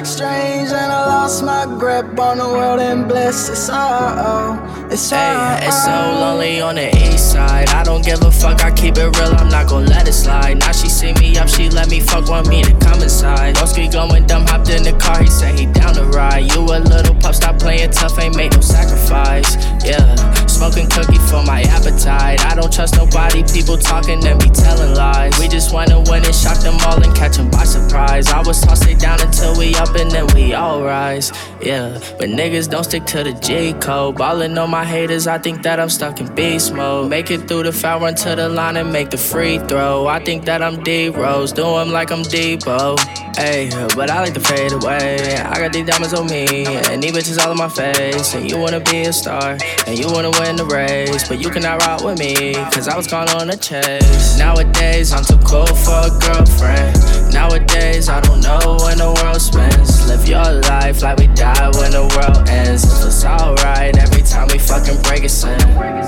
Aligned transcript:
these 0.00 0.14
strange. 0.14 0.70
And 0.70 0.92
I 0.92 1.06
lost 1.06 1.44
my 1.44 1.64
grip 1.78 2.18
on 2.18 2.38
the 2.38 2.44
world 2.44 2.80
and 2.80 3.08
bliss. 3.08 3.48
It's 3.48 3.68
all, 3.68 4.58
it's 4.90 5.12
all. 5.12 5.18
Hey, 5.18 5.66
it's 5.66 5.84
so 5.84 5.90
lonely 5.90 6.60
on 6.60 6.76
the 6.76 6.88
east 6.96 7.32
side. 7.32 7.68
I 7.70 7.82
don't 7.84 8.04
give 8.04 8.22
a 8.22 8.30
fuck, 8.30 8.64
I 8.64 8.70
keep 8.70 8.96
it 8.98 9.18
real, 9.18 9.34
I'm 9.34 9.48
not 9.48 9.68
gonna 9.68 9.86
let 9.86 10.08
it 10.08 10.12
slide. 10.12 10.58
Now 10.58 10.72
she 10.72 10.88
see 10.88 11.12
me 11.14 11.36
up, 11.38 11.48
she 11.48 11.68
let 11.70 11.90
me 11.90 12.00
fuck, 12.00 12.28
want 12.28 12.48
me 12.48 12.62
to 12.62 12.72
come 12.78 13.02
inside. 13.02 13.56
Broski 13.56 13.90
going 13.90 14.26
dumb, 14.26 14.46
hopped 14.46 14.70
in 14.70 14.82
the 14.82 14.92
car, 14.92 15.22
he 15.22 15.30
said 15.30 15.58
he 15.58 15.66
down 15.66 15.94
to 15.94 16.04
ride. 16.04 16.52
You 16.52 16.60
a 16.62 16.78
little 16.78 17.14
pup, 17.14 17.34
stop 17.34 17.58
playing 17.58 17.90
tough, 17.90 18.18
ain't 18.18 18.36
make 18.36 18.52
no 18.52 18.60
sacrifice. 18.60 19.56
Yeah, 19.84 20.14
smoking 20.58 20.90
cookie 20.90 21.22
for 21.30 21.40
my 21.44 21.62
appetite. 21.70 22.44
I 22.44 22.56
don't 22.56 22.72
trust 22.72 22.96
nobody, 22.96 23.44
people 23.44 23.78
talking 23.78 24.18
and 24.26 24.40
be 24.40 24.50
telling 24.50 24.92
lies. 24.92 25.38
We 25.38 25.46
just 25.46 25.72
wanna 25.72 26.00
win 26.10 26.24
and 26.24 26.34
shock 26.34 26.58
them 26.58 26.74
all 26.84 27.00
and 27.00 27.14
catch 27.14 27.36
them 27.36 27.48
by 27.48 27.62
surprise. 27.62 28.26
I 28.26 28.42
was 28.42 28.60
tossed 28.60 28.88
it 28.88 28.98
down 28.98 29.20
until 29.20 29.56
we 29.56 29.76
up 29.76 29.94
and 29.94 30.10
then 30.10 30.26
we 30.34 30.54
all 30.54 30.82
rise. 30.82 31.30
Yeah, 31.60 31.98
but 32.18 32.28
niggas 32.28 32.70
don't 32.70 32.84
stick 32.84 33.04
to 33.06 33.24
the 33.24 33.32
G 33.32 33.72
code. 33.80 34.16
Ballin' 34.16 34.56
on 34.56 34.70
my 34.70 34.84
haters, 34.84 35.26
I 35.26 35.38
think 35.38 35.62
that 35.64 35.80
I'm 35.80 35.90
stuck 35.90 36.20
in 36.20 36.32
beast 36.34 36.72
mode. 36.72 37.10
Make 37.10 37.32
it 37.32 37.48
through 37.48 37.64
the 37.64 37.72
foul, 37.72 38.00
run 38.00 38.14
to 38.14 38.36
the 38.36 38.48
line 38.48 38.76
and 38.76 38.92
make 38.92 39.10
the 39.10 39.18
free 39.18 39.58
throw. 39.58 40.06
I 40.06 40.22
think 40.22 40.44
that 40.44 40.62
I'm 40.62 40.82
D 40.84 41.08
Rose, 41.08 41.52
do 41.52 41.62
them 41.62 41.90
like 41.90 42.12
I'm 42.12 42.22
Debo. 42.22 42.98
Hey, 43.36 43.70
but 43.96 44.08
I 44.08 44.20
like 44.22 44.34
to 44.34 44.40
fade 44.40 44.72
away. 44.72 45.36
I 45.36 45.58
got 45.58 45.72
these 45.72 45.86
diamonds 45.86 46.14
on 46.14 46.26
me, 46.26 46.64
and 46.66 47.02
these 47.02 47.12
bitches 47.12 47.44
all 47.44 47.50
in 47.50 47.58
my 47.58 47.68
face. 47.68 48.34
And 48.34 48.48
you 48.48 48.58
wanna 48.58 48.80
be 48.80 49.02
a 49.02 49.12
star, 49.12 49.58
and 49.86 49.98
you 49.98 50.06
wanna 50.06 50.30
win 50.38 50.56
the 50.56 50.64
race. 50.64 51.26
But 51.26 51.40
you 51.40 51.50
cannot 51.50 51.82
ride 51.82 52.04
with 52.04 52.20
me, 52.20 52.54
cause 52.70 52.86
I 52.86 52.96
was 52.96 53.08
gone 53.08 53.28
on 53.30 53.50
a 53.50 53.56
chase. 53.56 54.38
Nowadays, 54.38 55.12
I'm 55.12 55.24
too 55.24 55.38
cool 55.44 55.66
for 55.66 56.06
a 56.06 56.10
girlfriend. 56.22 57.34
Nowadays, 57.34 58.08
I 58.08 58.20
don't 58.20 58.40
know 58.40 58.78
when 58.84 58.98
the 58.98 59.10
world 59.10 59.42
spins. 59.42 59.97
Live 60.08 60.26
your 60.26 60.52
life 60.62 61.02
like 61.02 61.18
we 61.18 61.26
die 61.26 61.70
when 61.74 61.92
the 61.92 62.00
world 62.00 62.48
ends. 62.48 62.82
It's 63.04 63.24
alright 63.26 63.94
every 63.98 64.22
time 64.22 64.48
we 64.50 64.58
fucking 64.58 65.02
break 65.02 65.24
a 65.24 65.28
sin. 65.28 65.58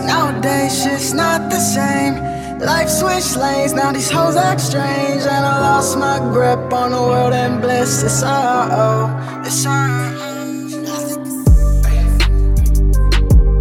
Nowadays, 0.07 0.83
shit's 0.83 1.13
not 1.13 1.51
the 1.51 1.61
same. 1.61 2.15
Life 2.61 2.89
switch 2.89 3.37
lanes, 3.37 3.75
now 3.75 3.93
these 3.93 4.11
hoes 4.11 4.37
act 4.37 4.63
strange. 4.63 5.23
And 5.23 5.45
I 5.45 5.61
lost 5.61 5.99
my 5.99 6.19
grip 6.33 6.73
on 6.73 6.93
the 6.93 7.03
world 7.03 7.35
and 7.35 7.61
bliss. 7.61 8.03
It's 8.03 8.23
all, 8.23 8.69
oh, 8.73 9.43
it's 9.45 9.67
all. 9.67 9.75
Oh. 9.75 10.31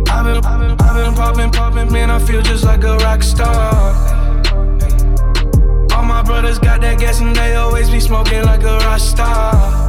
I've 0.10 0.26
been, 0.26 0.46
I've 0.46 0.60
been, 0.62 0.80
I've 0.80 0.96
been 0.96 1.14
popping, 1.16 1.52
popping, 1.52 1.92
man. 1.92 2.10
I 2.10 2.20
feel 2.20 2.42
just 2.42 2.64
like 2.64 2.84
a 2.84 2.96
rock 2.98 3.24
star 3.24 3.94
All 5.94 6.04
my 6.04 6.22
brothers 6.24 6.60
got 6.60 6.80
that 6.80 6.98
gas 6.98 7.20
and 7.20 7.36
they 7.36 7.56
always 7.56 7.90
be 7.90 8.00
smoking 8.00 8.44
like 8.44 8.64
a 8.64 8.78
rasta. 8.80 9.89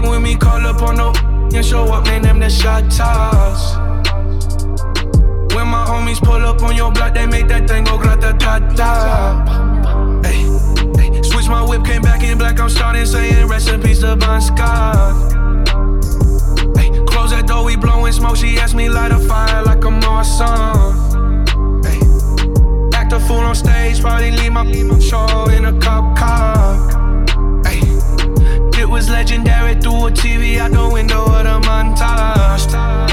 me, 0.00 0.08
when 0.08 0.22
me 0.22 0.36
call 0.36 0.66
up 0.66 0.82
on 0.82 0.96
no 0.96 1.12
and 1.54 1.64
show 1.64 1.84
up, 1.84 2.04
man, 2.06 2.22
them 2.22 2.38
the 2.40 2.50
shot 2.50 2.90
toss. 2.90 3.76
When 5.54 5.66
my 5.68 5.84
homies 5.86 6.20
pull 6.20 6.44
up 6.44 6.62
on 6.62 6.76
your 6.76 6.92
block, 6.92 7.14
they 7.14 7.26
make 7.26 7.48
that 7.48 7.68
thing 7.68 7.84
go 7.84 7.98
grata 7.98 8.36
ta 8.38 8.58
ta. 8.76 10.20
Hey, 10.24 10.44
hey, 11.00 11.22
switch 11.22 11.48
my 11.48 11.62
whip, 11.62 11.84
came 11.84 12.02
back 12.02 12.22
in 12.22 12.38
black. 12.38 12.60
I'm 12.60 12.68
starting 12.68 13.06
saying 13.06 13.48
rest 13.48 13.68
in 13.68 13.82
peace 13.82 14.00
to 14.00 14.16
Bon 14.16 14.40
Scott. 14.40 15.32
Hey, 16.76 16.90
close 17.06 17.30
that 17.30 17.44
door, 17.46 17.64
we 17.64 17.76
blowing 17.76 18.12
smoke. 18.12 18.36
She 18.36 18.58
asked 18.58 18.74
me 18.74 18.88
light 18.88 19.12
a 19.12 19.18
fire 19.18 19.64
like 19.64 19.84
I'm 19.84 20.02
awesome 20.04 21.08
act 23.08 23.22
a 23.22 23.26
fool 23.26 23.38
on 23.38 23.54
stage, 23.54 24.00
probably 24.00 24.30
leave 24.30 24.52
my 24.52 24.64
show 25.00 25.48
in 25.50 25.64
a 25.64 25.72
cop 25.80 26.16
car. 26.16 26.67
Was 28.98 29.08
legendary 29.08 29.76
through 29.76 30.08
a 30.08 30.10
TV 30.10 30.58
out 30.58 30.72
the 30.72 30.88
window 30.92 31.26
of 31.26 31.44
the 31.44 31.60
montage. 31.68 33.07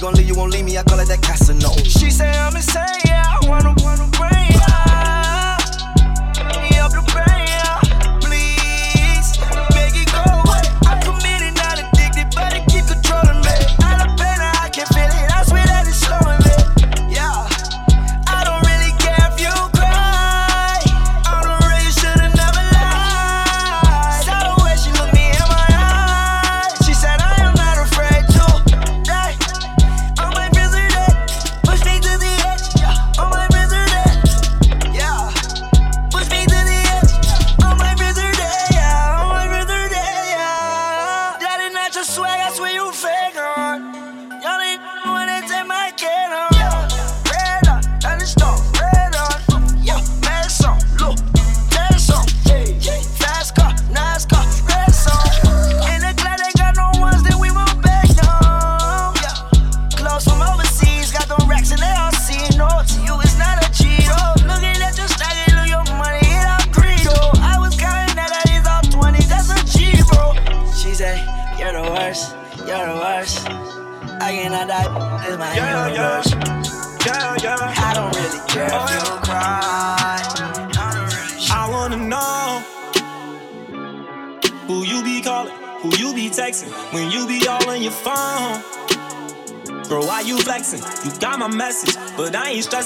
Gon' 0.00 0.14
leave 0.14 0.28
you, 0.28 0.34
won't 0.34 0.52
leave 0.52 0.64
me. 0.64 0.78
I 0.78 0.82
call 0.82 0.98
it 1.00 1.08
that 1.08 1.20
Casino. 1.20 1.70
She 1.84 2.10
say 2.10 2.30
I'm 2.30 2.56
insane, 2.56 3.09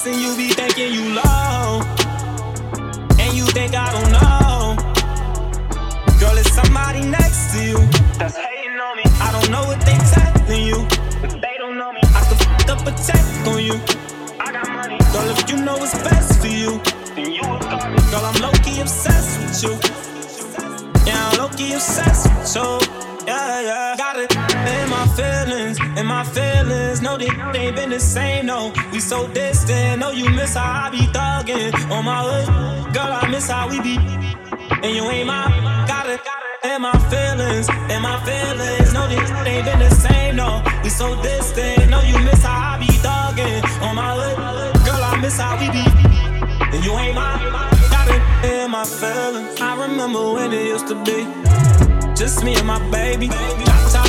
I 0.07 0.11
ain't 0.11 0.17
stressing. 0.17 0.23
You 0.23 0.37
be 0.37 0.44
ain't 27.65 27.77
been 27.77 27.91
the 27.91 28.01
same, 28.01 28.47
no. 28.47 28.73
We 28.93 29.01
so 29.01 29.27
distant, 29.29 30.01
no, 30.01 30.11
you 30.11 30.29
miss 30.31 30.55
how 30.55 30.87
I 30.87 30.91
be 30.91 31.03
thugging 31.17 31.73
on 31.91 32.05
my 32.05 32.21
hood. 32.23 32.95
Girl, 32.95 33.13
I 33.13 33.29
miss 33.29 33.49
how 33.49 33.69
we 33.69 33.81
be, 33.81 33.97
and 33.97 34.95
you 34.97 35.05
ain't 35.05 35.27
my. 35.27 35.45
Got 35.89 36.07
it 36.09 36.21
in 36.65 36.83
my 36.83 36.97
feelings, 37.11 37.69
and 37.69 38.03
my 38.03 38.19
feelings. 38.25 38.93
No, 38.93 39.09
this 39.09 39.31
ain't 39.31 39.65
been 39.65 39.79
the 39.79 39.91
same, 39.91 40.37
no. 40.37 40.63
We 40.83 40.91
so 40.91 41.21
distant, 41.23 41.91
no, 41.91 42.01
you 42.03 42.19
miss 42.25 42.43
how 42.43 42.75
I 42.75 42.79
be 42.79 42.93
thugging 43.07 43.65
on 43.83 43.97
my 43.97 44.13
hood. 44.15 44.75
Girl, 44.85 45.03
I 45.03 45.17
miss 45.21 45.39
how 45.39 45.59
we 45.59 45.69
be, 45.71 45.85
and 46.75 46.85
you 46.85 46.93
ain't 46.93 47.15
my. 47.15 47.33
Got 47.91 48.09
it 48.15 48.23
in 48.51 48.71
my 48.71 48.85
feelings. 48.85 49.61
I 49.61 49.73
remember 49.87 50.33
when 50.33 50.53
it 50.53 50.67
used 50.67 50.89
to 50.89 50.97
be. 51.05 51.27
Just 52.15 52.45
me 52.45 52.55
and 52.57 52.67
my 52.67 52.79
baby. 52.91 53.29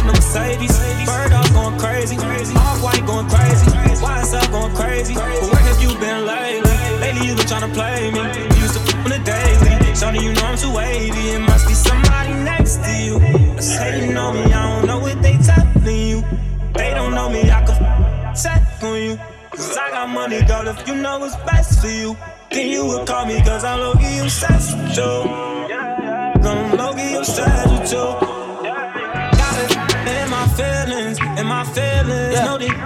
No 0.06 0.14
Mercedes. 0.14 0.78
Bird 1.06 1.32
dog 1.32 1.50
going 1.54 1.80
crazy. 1.80 2.16
Off 2.18 2.84
white 2.84 3.06
going 3.06 3.28
crazy. 3.28 3.66
YSL 3.98 4.52
going 4.52 4.76
crazy. 4.76 5.16
But 5.16 5.50
where 5.52 5.64
have 5.70 5.82
you 5.82 5.90
been 5.98 6.26
lately? 6.26 6.78
Lately 7.02 7.28
you 7.28 7.36
been 7.36 7.48
trying 7.48 7.68
to 7.68 7.74
play 7.74 8.12
me. 8.12 8.22
You 8.56 8.62
used 8.62 8.76
to 8.76 8.82
f 8.82 8.96
on 9.06 9.10
the 9.10 9.20
daily. 9.26 9.96
Shorty, 9.96 10.20
you 10.26 10.34
know 10.34 10.46
I'm 10.46 10.58
too 10.58 10.74
wavy. 10.74 11.30
It 11.36 11.40
must 11.40 11.68
be 11.68 11.74
somebody 11.74 12.34
next 12.34 12.84
to 12.84 12.92
you. 12.92 13.20
That's 13.56 13.76
hating 13.78 14.16
on 14.16 14.36
me. 14.36 14.54
I 14.54 14.76
don't 14.76 14.88
know 14.88 15.00
what 15.00 15.22
they 15.22 15.38
telling 15.38 16.08
you. 16.12 16.24
They 16.74 16.94
don't 16.94 17.14
know 17.16 17.30
me. 17.30 17.50
I 17.50 17.66
could 17.66 17.80
check 18.36 18.84
on 18.84 19.02
you. 19.02 19.20
Cause 19.52 19.78
I 19.78 19.90
got 19.90 20.10
money, 20.10 20.42
girl. 20.46 20.68
If 20.68 20.88
you 20.88 20.96
know 20.96 21.20
what's 21.20 21.36
best 21.48 21.82
for 21.82 21.88
you, 21.88 22.16
then 22.52 22.68
you 22.70 22.86
would 22.86 23.08
call 23.08 23.26
me. 23.26 23.40
Cause 23.42 23.64
I'm 23.64 23.80
low-key 23.80 24.20
obsessed 24.20 24.78
with 24.78 24.98
you. 24.98 25.04
I'm 26.46 26.78
low-key 26.78 27.16
obsessed 27.16 27.72
with 27.72 27.92
you. 27.92 28.25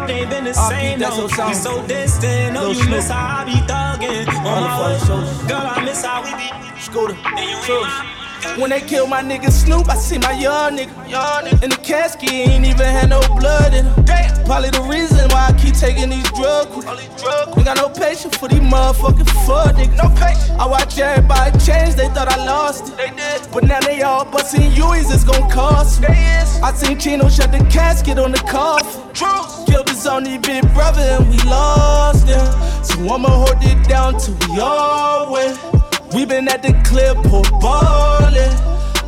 Ain't 0.07 0.30
been 0.30 0.46
the 0.46 0.54
same. 0.54 1.00
No, 1.00 1.28
we 1.48 1.54
so 1.54 1.86
distant. 1.88 2.54
No, 2.54 2.72
you 2.72 2.88
miss 2.90 3.10
how 3.10 3.42
I 3.42 3.46
be 3.46 3.57
thugging 3.68 4.28
on 4.28 4.44
my 4.44 4.81
way. 4.84 5.00
Girl, 5.48 5.66
I 5.66 5.84
miss 5.84 6.04
how 6.04 6.24
we 6.24 6.31
be. 6.36 6.50
Scooter, 6.80 7.16
when 8.57 8.69
they 8.69 8.81
killed 8.81 9.09
my 9.09 9.21
nigga 9.21 9.51
Snoop, 9.51 9.89
I 9.89 9.95
see 9.95 10.18
my 10.18 10.33
young 10.33 10.77
nigga, 10.77 11.63
in 11.63 11.69
the 11.69 11.80
casket. 11.83 12.31
Ain't 12.31 12.65
even 12.65 12.86
had 12.86 13.09
no 13.09 13.21
blood 13.36 13.74
in 13.74 13.86
him. 13.86 14.06
Probably 14.45 14.71
the 14.71 14.81
reason 14.81 15.30
why 15.30 15.50
I 15.50 15.53
keep 15.53 15.75
taking 15.75 16.09
these 16.09 16.30
drugs. 16.31 16.74
Ain't 17.56 17.65
got 17.65 17.77
no 17.77 17.89
patience 17.89 18.36
for 18.36 18.47
these 18.47 18.59
motherfucking 18.59 19.30
fuck 19.45 19.75
niggas. 19.75 19.95
No 19.95 20.09
patience. 20.15 20.50
I 20.57 20.65
watch 20.65 20.97
everybody 20.97 21.51
change. 21.59 21.95
They 21.95 22.07
thought 22.09 22.30
I 22.30 22.44
lost 22.45 22.94
it. 22.94 22.97
They 22.97 23.09
did. 23.15 23.47
But 23.53 23.65
now 23.65 23.80
they 23.80 24.01
all 24.01 24.25
busting 24.25 24.71
U's. 24.71 25.12
It's 25.13 25.24
gon' 25.24 25.50
cost. 25.51 26.01
They 26.01 26.18
is. 26.41 26.62
I 26.62 26.74
seen 26.74 26.97
Chino 26.97 27.30
shut 27.30 27.51
the 27.51 27.59
casket 27.69 28.18
on 28.18 28.31
the 28.31 28.39
coffin. 28.39 29.13
True. 29.13 29.65
Killed 29.68 29.89
his 29.89 30.07
only 30.07 30.38
big 30.39 30.63
brother 30.74 31.01
and 31.01 31.30
we 31.30 31.38
lost 31.44 32.27
him. 32.27 32.45
So 32.83 32.95
I'ma 33.13 33.30
hold 33.30 33.62
it 33.62 33.88
down 33.88 34.18
till 34.19 34.36
we 34.50 34.59
all 34.59 35.31
win. 35.33 35.56
We 36.13 36.25
been 36.25 36.47
at 36.47 36.63
the 36.63 36.73
clip, 36.85 37.17
pour 37.29 37.44
ballin'. 37.61 38.56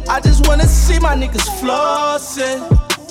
I 0.07 0.19
just 0.21 0.47
wanna 0.47 0.67
see 0.67 0.99
my 0.99 1.15
niggas 1.15 1.49
flossin'. 1.59 2.59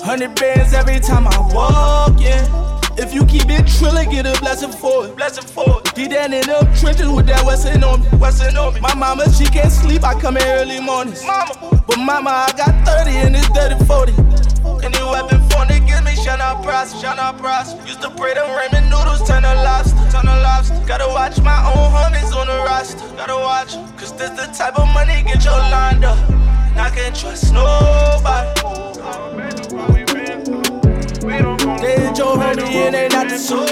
Hundred 0.01 0.33
bands 0.35 0.73
every 0.73 0.99
time 0.99 1.27
I 1.27 1.37
walk 1.53 2.21
in. 2.21 2.80
If 2.97 3.13
you 3.13 3.25
keep 3.25 3.49
it 3.49 3.65
trillin', 3.65 4.11
get 4.11 4.25
a 4.25 4.39
blessing 4.39 4.71
for 4.71 5.07
it. 5.07 5.15
Blessing 5.15 5.45
for 5.45 5.79
it. 5.79 5.95
Get 5.95 6.11
down 6.11 6.33
in 6.33 6.45
them 6.45 6.65
trenches 6.75 7.09
with 7.09 7.27
that 7.27 7.45
Westin 7.45 7.83
on 7.83 8.01
me. 8.01 8.07
Westin 8.19 8.55
on 8.55 8.73
me. 8.73 8.81
My 8.81 8.93
mama, 8.93 9.31
she 9.31 9.45
can't 9.45 9.71
sleep. 9.71 10.03
I 10.03 10.19
come 10.19 10.37
in 10.37 10.43
early 10.43 10.79
mornings. 10.79 11.23
Mama. 11.25 11.83
But 11.87 11.97
mama, 11.97 12.29
I 12.29 12.51
got 12.57 12.85
30 12.85 13.11
and 13.11 13.35
it's 13.35 13.47
30 13.47 13.85
40. 13.85 14.11
Any 14.83 15.03
weapon 15.03 15.39
for 15.49 15.65
niggas, 15.69 16.03
me 16.05 16.15
shine 16.15 16.41
out 16.41 16.63
price, 16.63 16.99
shine 16.99 17.19
out 17.19 17.37
price. 17.37 17.73
Used 17.87 18.01
to 18.01 18.09
pray 18.11 18.33
them 18.33 18.47
ramen 18.49 18.89
noodles, 18.89 19.27
turn 19.27 19.43
to 19.43 19.53
lobster, 19.55 19.97
turn 20.11 20.25
to 20.25 20.41
lobster. 20.41 20.79
Gotta 20.85 21.07
watch 21.07 21.39
my 21.41 21.57
own 21.71 21.91
homies 21.91 22.35
on 22.35 22.47
the 22.47 22.57
roster, 22.65 22.99
gotta 23.15 23.35
watch. 23.35 23.73
Cause 23.97 24.13
this 24.13 24.29
the 24.31 24.47
type 24.53 24.77
of 24.77 24.87
money 24.93 25.23
get 25.23 25.43
you 25.43 25.51
lined 25.51 26.03
up. 26.03 26.17
And 26.29 26.79
I 26.79 26.89
can't 26.89 27.15
trust 27.15 27.53
nobody. 27.53 28.61
They 31.61 31.95
ain't 31.95 32.17
your 32.17 32.37
homie 32.37 32.75
and 32.75 32.95
they 32.95 33.07
not 33.09 33.29
the 33.29 33.37
soul. 33.37 33.67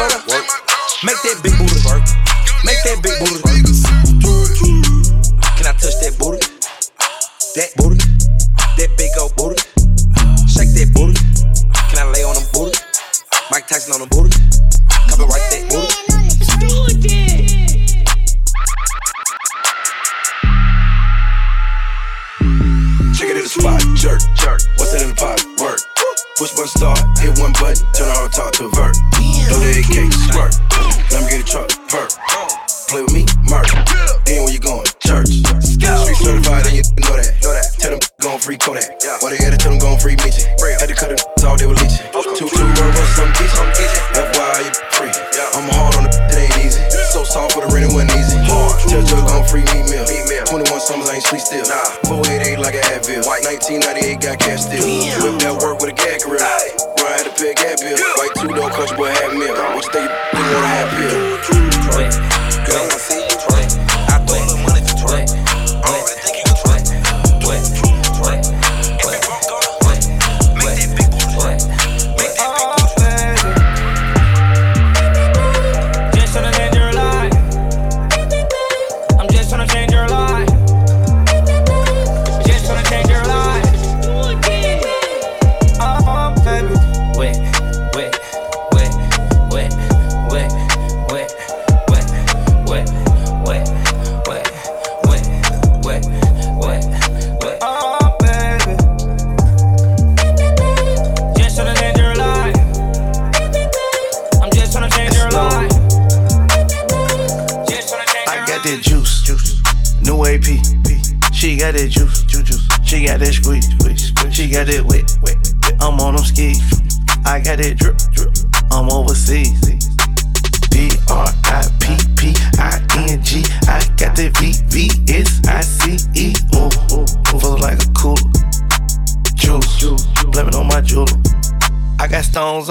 Go 0.00 0.08
to 0.08 0.20
work. 0.32 0.46
Make 1.04 1.20
that 1.22 1.40
big 1.42 1.52
booty 1.58 1.80
work. 1.84 2.04
Make 2.64 2.80
that 2.84 3.02
big 3.02 3.16
booty 3.20 3.40
work. 3.44 3.60
Can 5.56 5.66
I 5.66 5.72
touch 5.76 5.96
that 6.00 6.16
booty? 6.18 6.40
That 7.56 7.70
booty? 7.76 7.89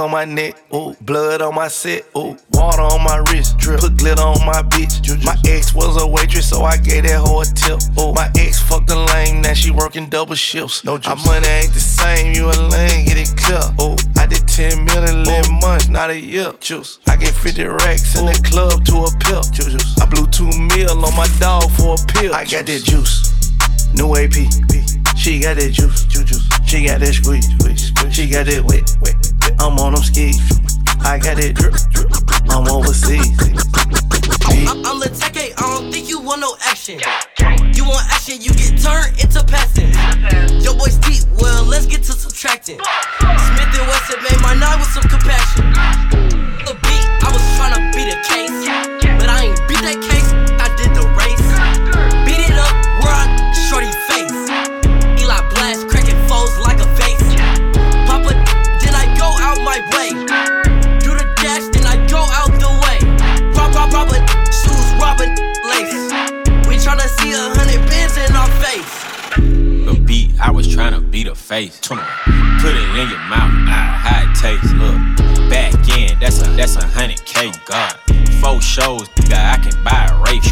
On 0.09 0.11
my 0.11 0.25
neck, 0.25 0.55
ooh, 0.73 0.95
blood 1.01 1.41
on 1.41 1.53
my 1.53 1.67
set, 1.67 2.03
ooh, 2.17 2.35
water 2.53 2.81
on 2.81 3.03
my 3.03 3.17
wrist, 3.29 3.57
drip, 3.57 3.79
put 3.79 3.97
glitter 3.97 4.21
on 4.21 4.43
my 4.45 4.61
bitch. 4.63 4.97
My 5.23 5.35
ex 5.45 5.73
was 5.73 6.01
a 6.01 6.07
waitress, 6.07 6.49
so 6.49 6.63
I 6.63 6.77
gave 6.77 7.03
that 7.03 7.19
hoe 7.19 7.41
a 7.41 7.45
tip. 7.45 7.79
Ooh, 7.99 8.13
my 8.13 8.29
ex 8.37 8.59
fucked 8.59 8.89
a 8.89 8.97
lame, 8.97 9.41
now 9.41 9.53
she 9.53 9.69
working 9.69 10.09
double 10.09 10.35
shifts. 10.35 10.83
No 10.83 10.97
juice. 10.97 11.07
Our 11.07 11.15
money 11.27 11.47
ain't 11.47 11.73
the 11.73 11.79
same, 11.79 12.33
you 12.33 12.45
a 12.45 12.57
lame, 12.73 13.05
get 13.05 13.17
it 13.17 13.29
clear. 13.37 13.61
Ooh, 13.81 13.95
I 14.17 14.25
did 14.25 14.47
10 14.47 14.85
million 14.85 15.09
in 15.09 15.27
11 15.27 15.59
months, 15.59 15.89
not 15.89 16.09
a 16.09 16.19
year. 16.19 16.53
Juice. 16.59 16.99
I 17.07 17.15
get 17.15 17.33
50 17.33 17.63
racks 17.65 18.17
in 18.17 18.25
the 18.25 18.33
club 18.49 18.83
to 18.85 19.05
a 19.05 19.11
pill. 19.21 19.43
Juice. 19.53 19.99
I 20.01 20.05
blew 20.05 20.25
2 20.25 20.45
mil 20.73 21.05
on 21.05 21.15
my 21.15 21.27
dog 21.39 21.69
for 21.71 21.95
a 21.95 22.05
pill. 22.17 22.33
I 22.33 22.45
got 22.45 22.65
that 22.65 22.81
juice. 22.83 23.29
New 23.93 24.15
AP. 24.15 24.33
She 25.15 25.39
got 25.39 25.57
that 25.57 25.71
juice. 25.71 26.09
She 26.69 26.85
got 26.85 26.99
that 26.99 27.13
squeeze, 27.13 27.49
squeeze, 27.57 27.87
squeeze. 27.87 28.13
She 28.13 28.29
got 28.29 28.45
that 28.45 28.63
wet, 28.63 28.85
skis. 30.19 30.59
I 31.01 31.17
got 31.17 31.39
it. 31.39 31.57
I'm 32.49 32.67
overseas. 32.67 33.39
I'm, 34.67 34.85
I'm 34.85 34.99
Lateke, 34.99 35.53
I 35.57 35.61
don't 35.61 35.91
think 35.91 36.09
you 36.09 36.19
want 36.19 36.41
no 36.41 36.55
action. 36.65 36.99
You 37.73 37.85
want 37.85 38.05
action, 38.11 38.41
you 38.41 38.51
get 38.51 38.81
turned 38.81 39.17
into 39.19 39.43
passing. 39.45 39.91
Your 40.61 40.75
boy's 40.75 40.97
deep, 40.97 41.23
well, 41.39 41.63
let's 41.63 41.85
get 41.85 42.03
to 42.03 42.11
subtracting. 42.11 42.79
Smith 42.79 43.79
and 43.79 43.87
Wesson 43.87 44.23
made 44.23 44.41
my 44.41 44.55
night 44.55 44.77
with 44.79 44.89
some 44.89 45.03
compassion. 45.03 46.58
To 71.59 71.69
beat 71.69 71.73
a 71.73 71.79
face. 71.79 71.87
Put 71.87 72.75
it 72.75 72.89
in 72.95 73.09
your 73.09 73.19
mouth, 73.27 73.51
ah, 73.67 73.99
how 74.03 74.23
it 74.23 74.35
tastes. 74.35 74.73
Look, 74.73 75.49
back 75.49 75.73
in. 75.97 76.19
that's 76.19 76.41
a 76.41 76.49
that's 76.51 76.75
a 76.75 76.85
hundred 76.85 77.23
K. 77.25 77.51
God, 77.65 77.95
four 78.41 78.61
shows, 78.61 79.07
nigga, 79.09 79.35
I 79.35 79.57
can 79.57 79.83
buy 79.83 80.07
a 80.07 80.15
race. 80.23 80.51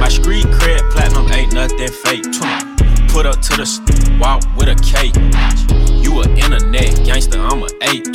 My 0.00 0.08
street 0.08 0.46
cred 0.46 0.90
platinum 0.90 1.30
ain't 1.32 1.52
nothing 1.52 1.88
fake. 1.88 2.24
20. 2.24 3.08
Put 3.08 3.26
up 3.26 3.40
to 3.40 3.56
the 3.56 3.64
st- 3.64 4.20
walk 4.20 4.44
with 4.56 4.68
a 4.68 4.76
cake. 4.84 5.16
You 6.04 6.20
a 6.20 6.28
internet 6.28 7.04
gangster, 7.04 7.40
I'm 7.40 7.62
a 7.62 7.68
eight. 7.82 8.06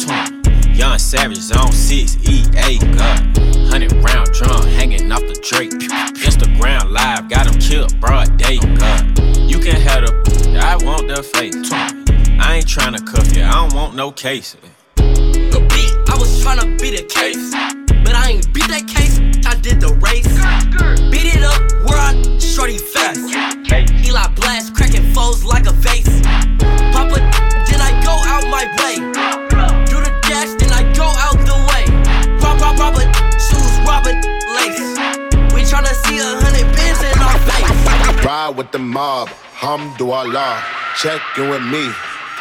Young 0.76 0.98
Savage 0.98 1.38
Zone 1.38 1.72
6 1.72 2.18
EA. 2.30 2.80
God, 2.80 3.38
hundred 3.70 3.94
round 3.94 4.32
drum 4.32 4.66
hanging 4.68 5.12
off 5.12 5.22
the 5.22 5.38
Drake. 5.42 5.72
Instagram 5.72 6.92
live, 6.92 7.30
got 7.30 7.48
him 7.48 7.60
killed 7.60 8.00
broad 8.00 8.38
day. 8.38 8.58
God, 8.58 9.20
you 9.38 9.60
can 9.60 9.80
have 9.82 10.06
the, 10.06 10.60
I 10.62 10.76
want 10.84 11.08
the 11.08 11.22
face. 11.22 12.03
I 12.44 12.58
ain't 12.58 12.68
tryna 12.68 13.08
cuff 13.08 13.36
you, 13.36 13.42
I 13.42 13.54
don't 13.54 13.74
want 13.74 13.96
no 13.96 14.12
case. 14.12 14.58
The 14.98 15.66
beat, 15.72 15.94
I 16.12 16.18
was 16.20 16.44
tryna 16.44 16.78
beat 16.78 17.00
a 17.00 17.04
case, 17.04 17.52
but 18.04 18.14
I 18.14 18.32
ain't 18.32 18.54
beat 18.54 18.68
that 18.68 18.86
case. 18.86 19.18
I 19.48 19.56
did 19.56 19.80
the 19.80 19.96
race. 20.04 20.28
Beat 21.10 21.34
it 21.34 21.42
up, 21.42 21.64
where 21.88 21.98
I 21.98 22.12
shorty 22.44 22.78
face. 22.78 23.32
Eli 24.06 24.28
Blast, 24.36 24.76
cracking 24.76 25.08
foes 25.16 25.46
like 25.46 25.68
a 25.68 25.72
vase. 25.72 26.20
Papa, 26.92 27.24
then 27.64 27.80
I 27.80 27.96
go 28.04 28.12
out 28.28 28.44
my 28.52 28.68
way. 28.84 29.00
Do 29.88 30.04
the 30.04 30.12
dash, 30.28 30.52
then 30.60 30.76
I 30.76 30.84
go 30.94 31.08
out 31.24 31.40
the 31.48 31.58
way. 31.72 31.88
Rob, 32.44 32.60
rob, 32.60 32.78
Robert, 32.78 33.08
shoes, 33.40 33.74
Robert, 33.88 34.20
lace. 34.60 35.00
We 35.56 35.64
tryna 35.64 35.96
see 36.06 36.20
a 36.20 36.28
hundred 36.44 36.68
pins 36.76 37.00
in 37.08 37.18
our 37.24 37.40
face. 37.48 37.72
Ride 37.88 38.26
Ride 38.26 38.58
with 38.58 38.72
the 38.74 38.80
mob, 38.80 39.30
hamdulillah. 39.56 40.62
Check 41.00 41.22
in 41.38 41.50
with 41.50 41.64
me 41.64 41.90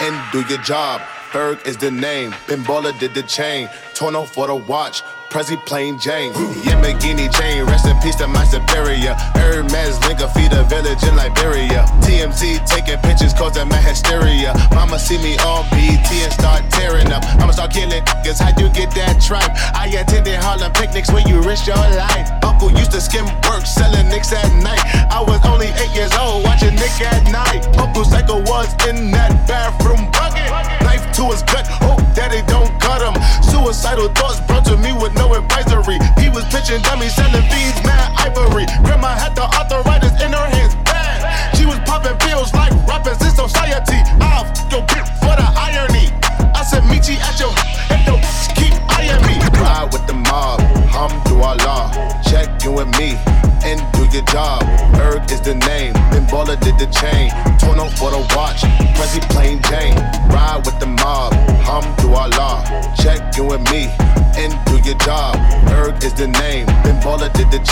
and 0.01 0.33
do 0.33 0.41
your 0.49 0.63
job. 0.63 1.03
Berg 1.33 1.67
is 1.67 1.77
the 1.77 1.91
name, 1.91 2.33
Pinballer 2.47 2.99
did 2.99 3.15
the 3.15 3.23
chain, 3.23 3.69
Torno 3.95 4.25
for 4.25 4.47
the 4.47 4.55
watch. 4.55 5.03
Prezi 5.33 5.57
plain 5.65 5.99
Jane. 5.99 6.31
Yamagini 6.61 7.33
chain, 7.33 7.65
rest 7.65 7.87
in 7.87 7.97
peace 8.05 8.17
to 8.17 8.29
my 8.29 8.45
superior. 8.45 9.15
Hermes 9.33 9.97
link 10.07 10.21
a 10.21 10.29
feed 10.29 10.53
a 10.53 10.63
village 10.65 11.03
in 11.05 11.17
Liberia. 11.17 11.87
TMZ 12.05 12.69
taking 12.69 12.99
pictures 13.01 13.33
causing 13.33 13.67
my 13.67 13.79
hysteria. 13.79 14.53
Mama 14.75 14.99
see 14.99 15.17
me 15.25 15.39
on 15.39 15.65
BT 15.73 16.21
and 16.21 16.33
start 16.35 16.69
tearing 16.69 17.11
up. 17.11 17.25
I'ma 17.41 17.53
start 17.53 17.73
killing 17.73 18.05
niggas, 18.05 18.41
how 18.45 18.53
you 18.61 18.69
get 18.77 18.95
that 18.95 19.23
tripe? 19.25 19.49
I 19.75 19.89
attended 19.97 20.37
Harlem 20.37 20.71
picnics 20.73 21.11
where 21.11 21.27
you 21.27 21.41
risk 21.41 21.67
your 21.67 21.81
life. 21.97 22.29
Uncle 22.45 22.71
used 22.71 22.93
to 22.93 23.01
skim 23.01 23.25
work, 23.49 23.65
selling 23.65 24.09
nicks 24.09 24.33
at 24.33 24.53
night. 24.63 24.85
I 25.09 25.25
was 25.25 25.41
only 25.49 25.69
eight 25.81 25.97
years 25.97 26.13
old, 26.13 26.45
watching 26.45 26.75
Nick 26.77 27.01
at 27.01 27.25
night. 27.33 27.65
Uncle 27.79 28.05
Psycho 28.05 28.45
was 28.45 28.69
in 28.85 29.11
that 29.13 29.33
bathroom 29.49 30.13
bucket. 30.13 30.53
Knife 30.85 31.09
to 31.17 31.33
his 31.33 31.43
gut, 31.43 31.67
hope 31.81 32.05
daddy 32.15 32.45
don't 32.47 32.69
cut 32.81 33.01
him. 33.01 33.17
Suicidal 33.43 34.09
thoughts 34.13 34.41
brought 34.47 34.65
to 34.67 34.77
me 34.77 34.93
with 34.93 35.15
no 35.15 35.22
no 35.23 35.35
advisory. 35.35 35.99
He 36.19 36.29
was 36.29 36.45
pitching 36.51 36.83
dummies, 36.83 37.15
selling 37.15 37.47
beads, 37.47 37.79
mad 37.87 38.11
ivory. 38.19 38.67
Grandma 38.83 39.15
had 39.15 39.35
the 39.39 39.47
arthritis 39.47 40.15
in 40.19 40.33
her 40.35 40.49
hands, 40.51 40.75
bad. 40.83 41.23
She 41.57 41.65
was 41.65 41.79
popping 41.87 42.19
pills 42.19 42.53
like 42.53 42.75
rappers 42.91 43.23
in 43.23 43.31
society. 43.31 44.03
I'll 44.19 44.45
f 44.45 44.51
your 44.73 44.83
bitch 44.91 45.07
for 45.23 45.35
the 45.39 45.49
irony. 45.55 46.11
I 46.59 46.63
said, 46.67 46.83
meet 46.91 47.07
you 47.07 47.17
at 47.23 47.39
your 47.39 47.55
and 47.95 48.03
don't 48.07 48.25
keep 48.59 48.75
eyeing 48.91 49.23
me. 49.29 49.39
Ride 49.63 49.91
with 49.93 50.07
the 50.11 50.19
mob, 50.31 50.59
hum 50.91 51.13
do 51.31 51.39
Allah. 51.39 51.95
Check 52.27 52.49
you 52.65 52.79
and 52.83 52.91
me 52.99 53.15
and 53.63 53.79
do 53.95 54.03
your 54.11 54.27
job. 54.35 54.63
Erg 54.99 55.31
is 55.31 55.41
the 55.41 55.55
name, 55.55 55.93
Ben 56.11 56.27
Baller 56.27 56.59
did 56.59 56.77
the 56.83 56.89
chain. 56.91 57.31
Torno 57.63 57.87
for 57.99 58.11
the 58.11 58.23
watch, 58.35 58.63
Prezi 58.99 59.23
plain 59.31 59.63
Jane. 59.71 59.95
Ride 60.35 60.63
with 60.67 60.79
the 60.81 60.87
mob, 60.87 61.33
hum 61.63 61.85
do 62.03 62.13
Allah. 62.13 62.65
Check 62.97 63.37
you 63.37 63.53
and 63.53 63.65
me 63.71 64.02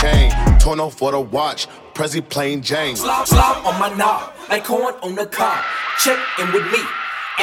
Chain. 0.01 0.33
Torno 0.59 0.89
for 0.89 1.13
the 1.13 1.21
watch, 1.21 1.69
Prezi 1.93 2.27
plain 2.27 2.63
Jane. 2.63 2.97
Slop, 2.97 3.27
slop 3.27 3.67
on 3.67 3.79
my 3.79 3.95
knob, 3.97 4.33
like 4.49 4.65
corn 4.65 4.95
on 5.03 5.15
the 5.15 5.27
cob. 5.27 5.63
Check 6.03 6.19
in 6.39 6.51
with 6.53 6.65
me 6.73 6.81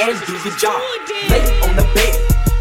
and 0.02 0.18
do 0.26 0.34
your 0.34 0.58
job. 0.58 0.82
Lay 1.30 1.46
on 1.62 1.76
the 1.76 1.86
bed 1.94 2.16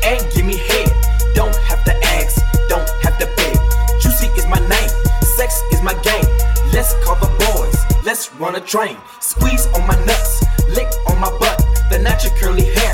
and 0.04 0.34
give 0.34 0.44
me 0.44 0.56
head. 0.56 0.92
Don't 1.34 1.56
have 1.68 1.82
to 1.84 1.94
ask, 2.04 2.36
don't 2.68 2.88
have 3.02 3.18
to 3.18 3.26
beg. 3.36 3.56
Juicy 4.02 4.26
is 4.36 4.46
my 4.46 4.58
name, 4.68 4.90
sex 5.36 5.62
is 5.72 5.80
my 5.82 5.94
game. 6.02 6.24
Let's 6.72 6.92
call 7.04 7.16
the 7.16 7.32
boys, 7.54 8.04
let's 8.04 8.32
run 8.34 8.56
a 8.56 8.60
train. 8.60 8.98
Squeeze 9.20 9.66
on 9.68 9.86
my 9.86 9.96
nuts, 10.04 10.44
lick 10.68 10.88
on 11.08 11.18
my 11.20 11.30
butt. 11.38 11.64
The 11.90 11.98
natural 11.98 12.34
curly 12.36 12.64
hair, 12.64 12.85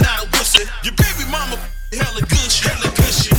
not 0.00 0.24
a 0.24 0.26
wussy. 0.36 0.64
Your 0.84 0.94
baby 0.96 1.24
mama 1.30 1.56
hella 1.92 2.22
gushy, 2.26 2.68
hella 2.68 2.90
gushy. 2.96 3.34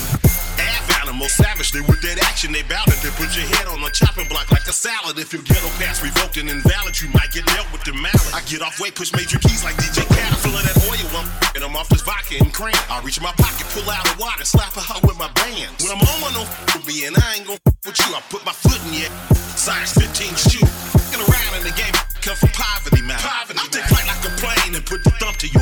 Half 0.59 1.01
animal, 1.01 1.27
savagely 1.27 1.81
with 1.81 2.01
that 2.01 2.19
action, 2.27 2.51
they 2.51 2.63
bound 2.63 2.91
to 2.91 3.09
put 3.17 3.33
your 3.35 3.47
head 3.47 3.67
on 3.67 3.81
a 3.81 3.91
chopping 3.91 4.27
block 4.27 4.51
like 4.51 4.67
a 4.67 4.75
salad. 4.75 5.17
If 5.17 5.33
your 5.33 5.41
ghetto 5.41 5.67
pass 5.81 6.03
revoked 6.03 6.37
and 6.37 6.49
invalid, 6.49 6.99
you 7.01 7.09
might 7.09 7.31
get 7.31 7.45
dealt 7.49 7.71
with 7.71 7.83
the 7.83 7.93
mallet. 7.93 8.33
I 8.33 8.41
get 8.45 8.61
off 8.61 8.79
weight, 8.79 8.95
push 8.95 9.11
major 9.13 9.39
keys 9.39 9.63
like 9.63 9.75
DJ 9.79 10.05
Khaled, 10.05 10.39
full 10.39 10.55
of 10.55 10.63
that 10.63 10.77
oil, 10.85 11.07
I'm 11.17 11.27
and 11.55 11.63
I'm 11.63 11.75
off 11.75 11.89
this 11.89 12.01
vodka 12.01 12.37
and 12.39 12.53
cream. 12.53 12.77
I 12.89 13.01
reach 13.01 13.17
in 13.17 13.23
my 13.23 13.33
pocket, 13.35 13.65
pull 13.73 13.87
out 13.89 14.05
a 14.05 14.13
water, 14.19 14.45
slap 14.45 14.75
a 14.77 14.83
hoe 14.83 15.01
with 15.03 15.17
my 15.17 15.31
bands. 15.33 15.83
When 15.83 15.91
I'm 15.91 16.01
on 16.01 16.17
one, 16.21 16.33
don't 16.35 16.85
me, 16.87 17.05
and 17.05 17.15
I 17.17 17.41
ain't 17.41 17.47
gon' 17.47 17.59
with 17.85 17.97
you. 17.99 18.09
I 18.13 18.21
put 18.29 18.45
my 18.45 18.53
foot 18.53 18.79
in 18.87 19.03
you, 19.03 19.09
size 19.57 19.93
15 19.97 20.35
shoe. 20.37 20.65
Get 21.11 21.19
around 21.19 21.53
in 21.59 21.63
the 21.67 21.75
game, 21.75 21.93
come 22.21 22.37
from 22.37 22.53
poverty, 22.55 23.01
man. 23.03 23.19
Poverty, 23.19 23.50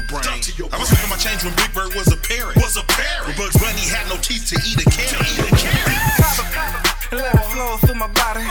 brain. 0.10 0.41
I 0.74 0.78
was 0.78 0.89
having 0.89 1.10
my 1.10 1.17
change 1.17 1.45
when 1.45 1.54
Big 1.56 1.72
Bird 1.74 1.93
was 1.93 2.10
a 2.12 2.17
parrot. 2.17 2.58
Was 2.58 2.78
a 2.78 2.84
parrot. 2.84 3.28
When 3.28 3.38
Bugs 3.38 3.58
Bunny 3.62 3.86
had 3.86 4.10
no 4.10 4.17
teeth 4.17 4.50
to 4.50 4.58
eat 4.65 4.82
a 4.82 4.88
carrot. 4.89 5.13
To 5.13 5.30
eat 5.30 5.45
a 5.45 5.56
carrot. 5.56 5.93
And 7.12 7.22
let 7.22 7.36
it 7.36 7.45
flow 7.54 7.78
through 7.78 7.95
my 7.95 8.10
body. 8.10 8.45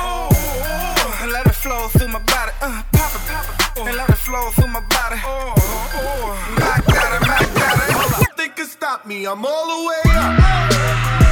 And 1.22 1.32
let 1.32 1.46
it 1.46 1.54
flow 1.54 1.88
through 1.88 2.08
my 2.08 2.22
body. 2.22 2.52
Uh, 2.62 2.82
pop 2.92 3.14
it, 3.14 3.22
pop 3.26 3.76
it. 3.76 3.86
And 3.86 3.96
let 3.96 4.08
it 4.08 4.18
flow 4.18 4.50
through 4.50 4.68
my 4.68 4.80
body. 4.86 5.18
My 6.62 6.78
God, 6.86 7.20
my 7.26 7.42
God. 7.54 8.22
Nothing 8.22 8.52
can 8.54 8.66
stop 8.66 9.06
me. 9.06 9.26
I'm 9.26 9.44
all 9.44 9.66
the 9.66 9.88
way 9.88 10.02
up. 10.14 11.27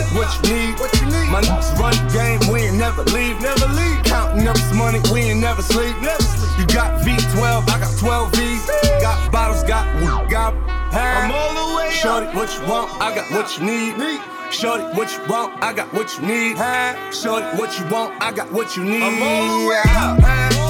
Want, 0.00 0.14
what 0.14 0.48
you 0.48 0.54
need. 0.54 0.80
What 0.80 0.92
you 1.00 1.06
need? 1.06 1.28
My 1.30 1.40
niggas 1.42 1.78
run 1.78 1.92
the 1.92 2.12
game, 2.12 2.40
we 2.52 2.60
ain't 2.62 2.76
never 2.78 3.02
leave. 3.04 3.40
Never 3.40 3.66
leave. 3.74 4.02
Counting 4.04 4.46
up 4.48 4.56
this 4.56 4.72
money, 4.74 5.00
we 5.12 5.20
ain't 5.20 5.40
never 5.40 5.62
sleep. 5.62 5.96
Never 6.00 6.22
sleep. 6.22 6.58
You 6.58 6.66
got 6.74 7.00
V12, 7.02 7.68
I 7.68 7.78
got 7.78 7.98
12 7.98 8.32
V's. 8.32 8.66
Got 9.00 9.32
bottles, 9.32 9.62
got 9.64 9.86
weed, 9.96 10.30
got 10.30 10.54
I'm 10.92 11.30
all 11.30 11.54
the 11.54 11.76
way 11.76 11.90
Shorty, 11.90 12.26
up. 12.26 12.34
what 12.34 12.52
you 12.58 12.66
want, 12.66 12.90
I 13.00 13.14
got 13.14 13.30
what 13.30 13.58
you 13.58 13.64
need. 13.64 14.20
Shorty, 14.52 14.82
what 14.96 15.12
you 15.12 15.24
want, 15.28 15.62
I 15.62 15.72
got 15.72 15.92
what 15.92 16.18
you 16.18 16.26
need. 16.26 16.56
Shorty, 17.14 17.46
what 17.56 17.78
you 17.78 17.86
want, 17.88 18.20
I 18.20 18.32
got 18.32 18.50
what 18.50 18.76
you 18.76 18.84
need. 18.84 19.02
I'm 19.02 19.22
all 19.22 19.60
the 19.60 19.68
way 19.68 19.82
up. 19.86 20.69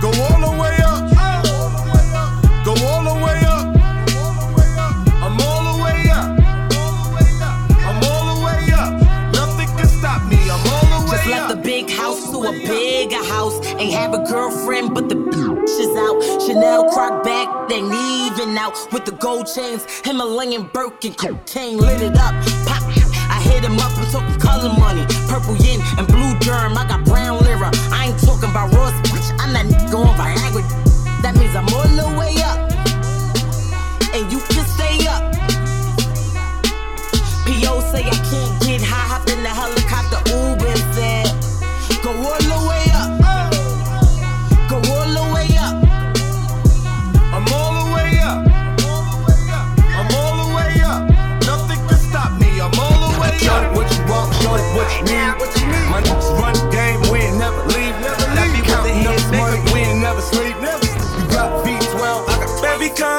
Go 0.00 0.08
all 0.08 0.40
the 0.40 0.50
way 0.60 0.76
up. 0.82 1.10
Go 2.64 2.72
all 2.86 3.02
the 3.04 3.14
way 3.22 3.44
up. 3.44 3.66
I'm 5.22 5.38
all 5.40 5.62
the 5.68 5.82
way 5.82 6.08
up. 6.08 6.40
I'm 7.84 8.02
all 8.04 8.24
the 8.34 8.44
way 8.44 8.72
up. 8.72 8.90
Nothing 9.34 9.68
can 9.76 9.86
stop 9.86 10.24
me. 10.26 10.38
I'm 10.50 10.66
all 10.72 11.00
the 11.00 11.10
way 11.10 11.18
up. 11.18 11.24
Just 11.24 11.26
left 11.26 11.48
the 11.50 11.56
big 11.56 11.90
house 11.90 12.30
to 12.30 12.38
a 12.44 12.52
bigger 12.52 13.22
house. 13.24 13.64
Ain't 13.66 13.92
have 13.92 14.14
a 14.14 14.24
girlfriend, 14.24 14.94
but 14.94 15.10
the 15.10 15.16
bitch 15.16 15.78
is 15.78 15.94
out. 15.96 16.22
Chanel 16.46 16.90
croc 16.90 17.22
back, 17.22 17.68
then 17.68 17.84
even 17.84 18.56
out 18.56 18.78
with 18.92 19.04
the 19.04 19.12
gold 19.12 19.48
chains, 19.54 19.84
Himalayan 20.04 20.70
Birkin 20.72 21.12
cocaine 21.12 21.76
lit 21.76 22.00
it 22.00 22.16
up. 22.16 22.59
I 23.40 23.42
hit 23.48 23.64
him 23.64 23.78
up, 23.78 23.96
I'm 23.96 24.04
talking 24.12 24.38
color 24.38 24.68
money. 24.78 25.06
Purple 25.26 25.56
yin 25.56 25.80
and 25.96 26.06
blue 26.06 26.36
germ, 26.40 26.76
I 26.76 26.84
got 26.86 27.06
brown 27.06 27.42
lira. 27.42 27.70
I 27.88 28.12
ain't 28.12 28.20
talking 28.20 28.50
about 28.50 28.68
Ross, 28.74 28.92
bitch, 29.08 29.32
I'm 29.40 29.54
that 29.54 29.64
nigga 29.64 29.96
on 29.96 30.12
Viagra. 30.12 30.60
That 31.22 31.34
means 31.36 31.56
I'm 31.56 31.64
all 31.72 31.88
the 31.88 32.19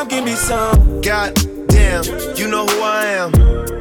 Come 0.01 0.07
give 0.07 0.25
me 0.25 0.33
some. 0.33 0.99
God 1.01 1.35
damn, 1.67 2.03
you 2.35 2.47
know 2.47 2.65
who 2.65 2.81
I 2.81 3.05
am. 3.05 3.31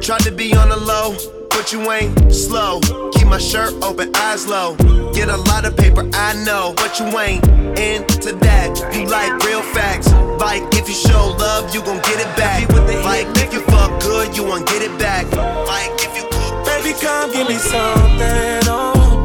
Tried 0.01 0.21
to 0.21 0.31
be 0.31 0.53
on 0.53 0.69
the 0.69 0.77
low, 0.77 1.17
but 1.49 1.73
you 1.73 1.91
ain't 1.91 2.31
slow. 2.31 2.79
Keep 3.13 3.25
my 3.25 3.39
shirt 3.39 3.73
open, 3.81 4.15
eyes 4.15 4.45
low. 4.45 4.75
Get 5.15 5.29
a 5.29 5.37
lot 5.37 5.65
of 5.65 5.75
paper, 5.75 6.07
I 6.13 6.35
know, 6.45 6.75
but 6.77 6.99
you 6.99 7.07
ain't 7.17 7.43
into 7.75 8.33
that. 8.33 8.69
You 8.93 9.07
like 9.07 9.33
real 9.45 9.63
facts. 9.73 10.11
Like 10.37 10.61
if 10.75 10.87
you 10.87 10.93
show 10.93 11.35
love, 11.39 11.73
you 11.73 11.81
gon' 11.81 11.97
get 12.03 12.19
it 12.19 12.37
back. 12.37 12.69
Like 13.03 13.25
if 13.41 13.51
you 13.51 13.61
fuck 13.61 13.99
good, 14.03 14.37
you 14.37 14.43
won't 14.43 14.67
get 14.67 14.83
it 14.83 14.95
back. 14.99 15.25
Like 15.65 15.89
if 16.05 16.15
you 16.15 16.29
cook, 16.29 16.65
Baby, 16.67 16.93
come 17.01 17.31
give 17.33 17.47
me 17.49 17.55
something. 17.55 18.61
Oh. 18.69 19.17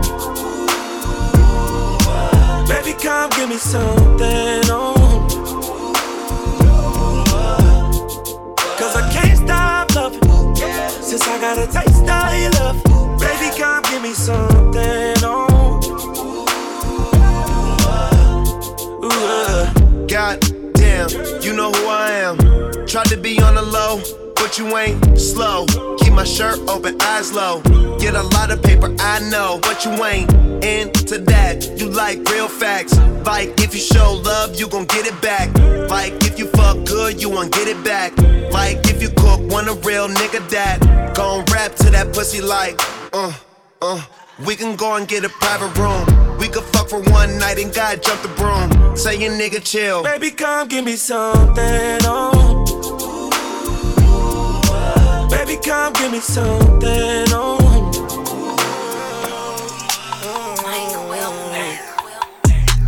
Baby, 2.67 2.97
come 2.99 3.29
give 3.37 3.51
me 3.51 3.59
something. 3.59 4.71
Oh. 4.73 4.96
Since 11.07 11.29
I 11.29 11.41
got 11.41 11.57
a 11.57 11.67
taste 11.71 12.03
of 12.03 12.35
your 12.43 12.51
love. 12.59 12.83
Baby, 13.21 13.57
come 13.57 13.81
give 13.85 14.03
me 14.03 14.13
something. 14.13 15.15
Oh. 15.23 15.79
Ooh, 19.05 19.09
uh. 19.09 20.07
God 20.09 20.41
damn, 20.75 21.09
you 21.43 21.53
know 21.53 21.71
who 21.71 21.87
I 21.87 22.11
am. 22.11 22.39
Tried 22.89 23.07
to 23.07 23.17
be 23.17 23.41
on 23.41 23.55
the 23.55 23.63
low, 23.63 24.03
but 24.47 24.59
you 24.59 24.77
ain't 24.79 25.19
slow. 25.19 25.67
Keep 25.99 26.13
my 26.13 26.23
shirt 26.23 26.61
open, 26.69 26.97
eyes 27.03 27.33
low. 27.33 27.61
Get 27.99 28.15
a 28.15 28.23
lot 28.23 28.53
of 28.53 28.63
paper, 28.63 28.95
I 29.01 29.19
know, 29.29 29.59
but 29.61 29.85
you 29.85 29.91
ain't 30.05 30.33
into 30.65 31.19
that. 31.19 31.77
You 31.77 31.89
like 31.89 32.19
real 32.31 32.47
facts. 32.47 32.97
Like 33.27 33.59
if 33.59 33.75
you 33.75 33.81
show 33.81 34.13
love, 34.25 34.55
you 34.55 34.69
gon' 34.69 34.85
get 34.85 35.05
it 35.05 35.21
back. 35.21 35.53
Like 35.91 36.13
if 36.25 36.39
you 36.39 36.47
fuck 36.51 36.77
good, 36.87 37.21
you 37.21 37.29
won't 37.29 37.53
get 37.53 37.67
it 37.67 37.83
back. 37.83 38.17
Like 38.53 38.79
if 38.87 39.03
you 39.03 39.09
cook, 39.09 39.41
want 39.51 39.67
a 39.67 39.75
real 39.85 40.07
nigga 40.07 40.49
that 40.51 41.17
gon' 41.17 41.45
rap 41.53 41.75
to 41.83 41.91
that 41.91 42.15
pussy 42.15 42.41
like, 42.41 42.81
uh, 43.13 43.33
uh. 43.83 44.01
We 44.47 44.55
can 44.55 44.77
go 44.77 44.95
and 44.95 45.09
get 45.09 45.25
a 45.25 45.29
private 45.29 45.75
room. 45.77 46.39
We 46.39 46.47
could 46.47 46.65
fuck 46.65 46.89
for 46.91 47.01
one 47.01 47.37
night 47.39 47.59
and 47.59 47.75
God 47.75 48.01
jump 48.01 48.23
the 48.23 48.29
broom. 48.29 48.97
Say 48.97 49.17
your 49.17 49.33
nigga 49.33 49.61
chill. 49.65 50.05
Baby, 50.05 50.31
come 50.31 50.69
give 50.69 50.85
me 50.85 50.95
something. 50.95 51.99
Oh. 52.05 52.56
Baby, 55.57 55.69
come 55.69 55.93
give 55.95 56.13
me 56.13 56.21
something. 56.21 57.25
Oh. 57.31 57.57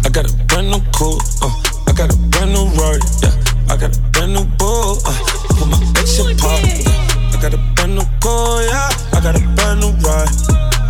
I 0.05 0.11
got 0.11 0.31
a 0.31 0.35
brand 0.47 0.71
new 0.71 0.81
coupe, 0.93 1.23
uh, 1.43 1.51
I 1.87 1.93
got 1.93 2.13
a 2.13 2.17
brand 2.17 2.53
new 2.53 2.67
Rari, 2.81 3.01
yeah. 3.23 3.31
I 3.69 3.77
got 3.77 3.97
a 3.97 4.01
brand 4.11 4.33
new 4.33 4.45
bull, 4.57 4.99
uh, 5.07 5.15
put 5.51 5.69
my 5.69 5.79
ex 6.01 6.19
in 6.19 6.37
park. 6.37 6.61
Yeah. 6.65 7.37
I 7.37 7.39
got 7.41 7.55
a 7.55 7.59
brand 7.75 7.95
new 7.95 8.05
car, 8.21 8.63
yeah. 8.63 8.91
I 9.13 9.21
got 9.23 9.37
a 9.37 9.41
brand 9.55 9.81
new 9.81 9.93
ride. 10.03 10.29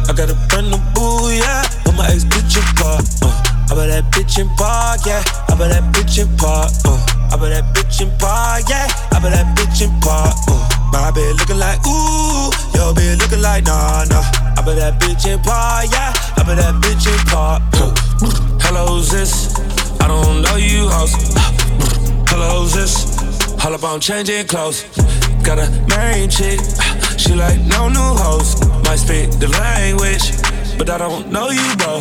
I 0.09 0.12
got 0.17 0.31
a 0.31 0.37
brand 0.49 0.71
new 0.71 0.79
boo, 0.95 1.31
yeah. 1.31 1.62
Put 1.85 1.97
my 1.97 2.07
ex 2.09 2.25
bitch 2.25 2.57
in 2.57 2.64
park, 2.77 3.05
uh. 3.23 3.48
I 3.71 3.75
bet 3.77 3.89
that 3.93 4.05
bitch 4.11 4.39
in 4.41 4.49
park, 4.57 5.05
yeah. 5.05 5.23
I 5.49 5.55
bet 5.55 5.69
that 5.69 5.85
bitch 5.93 6.17
in 6.17 6.29
park, 6.39 6.73
uh. 6.89 6.97
I 7.29 7.37
bet 7.37 7.53
that 7.53 7.69
bitch 7.77 8.01
in 8.01 8.09
park, 8.17 8.65
yeah. 8.65 8.89
I 9.13 9.21
bet 9.21 9.33
that 9.37 9.53
bitch 9.57 9.85
in 9.85 9.93
park, 10.01 10.33
uh. 10.49 10.57
My 10.91 11.13
bitch 11.13 11.37
looking 11.37 11.59
like 11.59 11.77
ooh, 11.85 12.49
your 12.73 12.97
bitch 12.97 13.21
looking 13.21 13.43
like 13.43 13.65
nah 13.65 14.05
nah. 14.09 14.25
I 14.57 14.63
bet 14.65 14.77
that 14.81 14.99
bitch 14.99 15.29
in 15.29 15.39
park, 15.45 15.93
yeah. 15.93 16.17
I 16.37 16.43
bet 16.49 16.57
that 16.57 16.81
bitch 16.81 17.05
in 17.13 17.21
park. 17.29 17.61
Uh. 17.77 17.93
Hello, 18.65 19.01
this? 19.01 19.53
I 20.01 20.09
don't 20.09 20.41
know 20.41 20.57
you, 20.57 20.89
hoes. 20.89 21.13
Hello, 22.33 22.65
this? 22.65 23.21
All 23.65 23.75
up 23.75 23.85
on 23.85 24.01
changing 24.01 24.47
clothes. 24.47 24.85
Got 25.45 25.59
a 25.59 25.69
main 25.93 26.31
chick, 26.31 26.59
she 27.19 27.35
like 27.35 27.61
no 27.69 27.89
new 27.89 28.11
hoes. 28.17 28.57
Might 28.85 28.97
speak 28.97 29.31
the 29.39 29.49
language, 29.61 30.33
but 30.79 30.89
I 30.89 30.97
don't 30.97 31.31
know 31.31 31.51
you, 31.51 31.77
bro. 31.77 32.01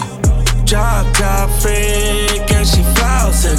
Job, 0.68 1.16
job 1.16 1.50
freak, 1.62 2.44
and 2.52 2.68
she 2.68 2.84
flossing. 3.00 3.56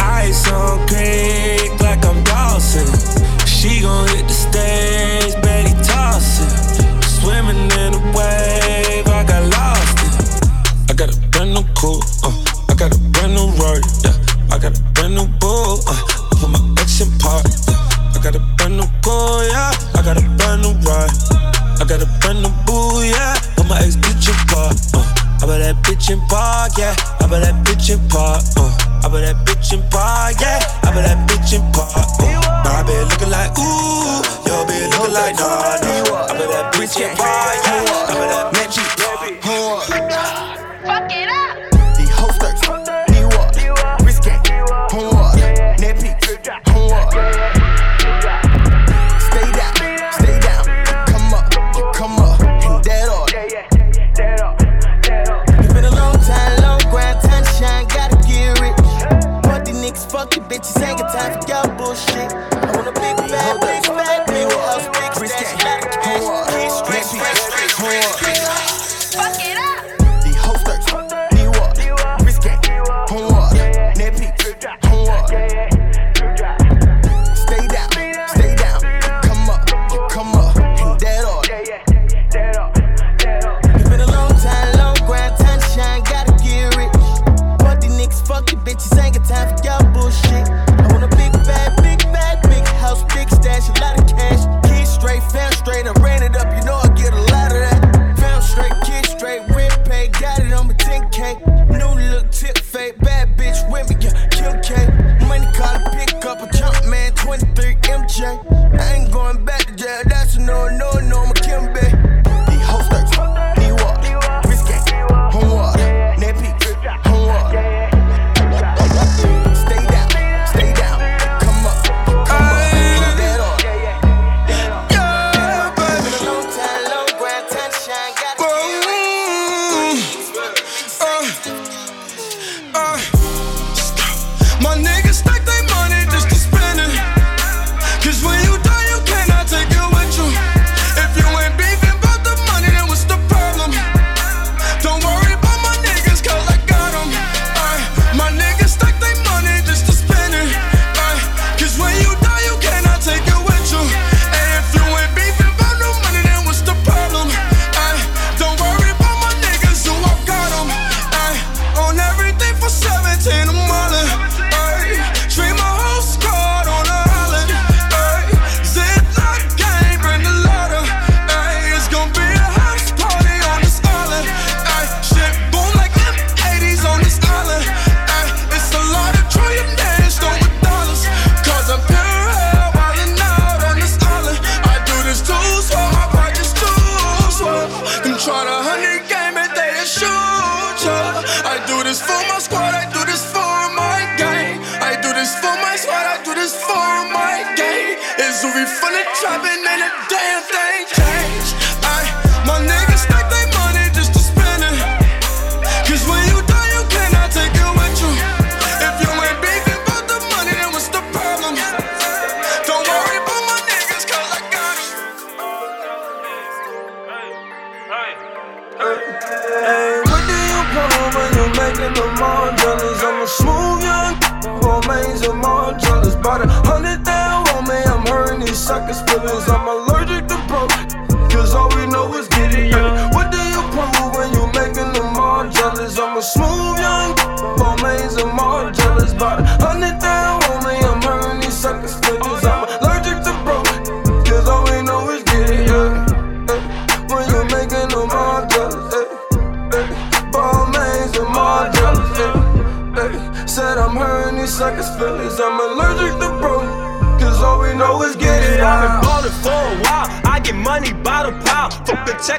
Ice 0.00 0.50
on 0.50 0.84
creek 0.88 1.70
like 1.80 2.04
I'm 2.04 2.24
Dawson. 2.24 2.90
She 3.46 3.82
gon' 3.82 4.08
hit 4.08 4.26
the 4.26 4.34
stage, 4.34 5.40
Betty 5.42 5.70
tossing. 5.86 6.50
Swimming 7.02 7.70
in 7.78 7.94
a 7.94 8.02
wave, 8.18 9.06
I 9.06 9.22
got 9.22 9.44
lost 9.46 9.98
it. 10.02 10.90
I 10.90 10.94
got 10.94 11.14
a 11.14 11.20
brand 11.28 11.54
new 11.54 11.62
coupe, 11.78 12.02
uh, 12.24 12.34
I 12.68 12.74
got 12.74 12.92
a 12.92 12.98
brand 12.98 13.34
new 13.34 13.46
Rari, 13.62 13.80
yeah. 14.02 14.18
I 14.50 14.58
got 14.58 14.76
a 14.76 14.82
brand 14.90 15.14
new 15.14 15.28
bull, 15.38 15.78
uh, 15.86 16.02
put 16.34 16.50
my 16.50 16.82
ex 16.82 17.00
in 17.00 17.16
park, 17.20 17.46
yeah. 17.68 17.78
I 18.10 18.20
got 18.20 18.34
a 18.34 18.40
brand 18.58 18.76
new 18.76 18.88
car, 19.04 19.44
yeah. 19.44 19.70
I 19.94 20.02
got 20.02 20.18
a 20.18 20.28
brand 20.36 20.62
new 20.62 20.74
ride. 20.82 21.53
I 21.80 21.84
got 21.84 22.02
a 22.02 22.08
brand 22.20 22.42
new 22.42 22.52
boo, 22.64 23.02
yeah. 23.02 23.34
Put 23.56 23.66
my 23.68 23.78
ex 23.80 23.96
bitch 23.96 24.28
in 24.30 24.38
park, 24.48 24.76
uh. 24.94 25.02
I 25.42 25.46
bet 25.46 25.60
that 25.60 25.76
bitch 25.82 26.10
in 26.10 26.20
park, 26.28 26.72
yeah. 26.78 26.94
I 27.20 27.26
bet 27.26 27.42
that 27.42 27.56
bitch 27.66 27.90
in 27.90 28.00
park, 28.08 28.42
uh. 28.56 28.70
I 29.02 29.08
bet 29.10 29.26
that 29.26 29.36
bitch 29.44 29.72
in 29.74 29.82
park, 29.90 30.40
yeah. 30.40 30.60
I 30.82 30.94
bet 30.94 31.04
that 31.04 31.28
bitch 31.28 31.52
in 31.52 31.62
park, 31.72 31.92
uh. 31.96 32.62
My 32.64 32.82
bitch 32.86 33.10
looking 33.10 33.30
like 33.30 33.52
ooh, 33.58 34.22
your 34.46 34.62
bitch 34.64 34.88
looking 34.96 35.14
like 35.14 35.36
nah, 35.36 35.76
nah. 35.82 36.30
I 36.30 36.38
bet 36.38 36.48
that 36.48 36.74
bitch 36.74 36.96
in 37.02 37.10
park, 37.16 37.58
yeah. 37.66 38.13
Fuck 69.14 69.43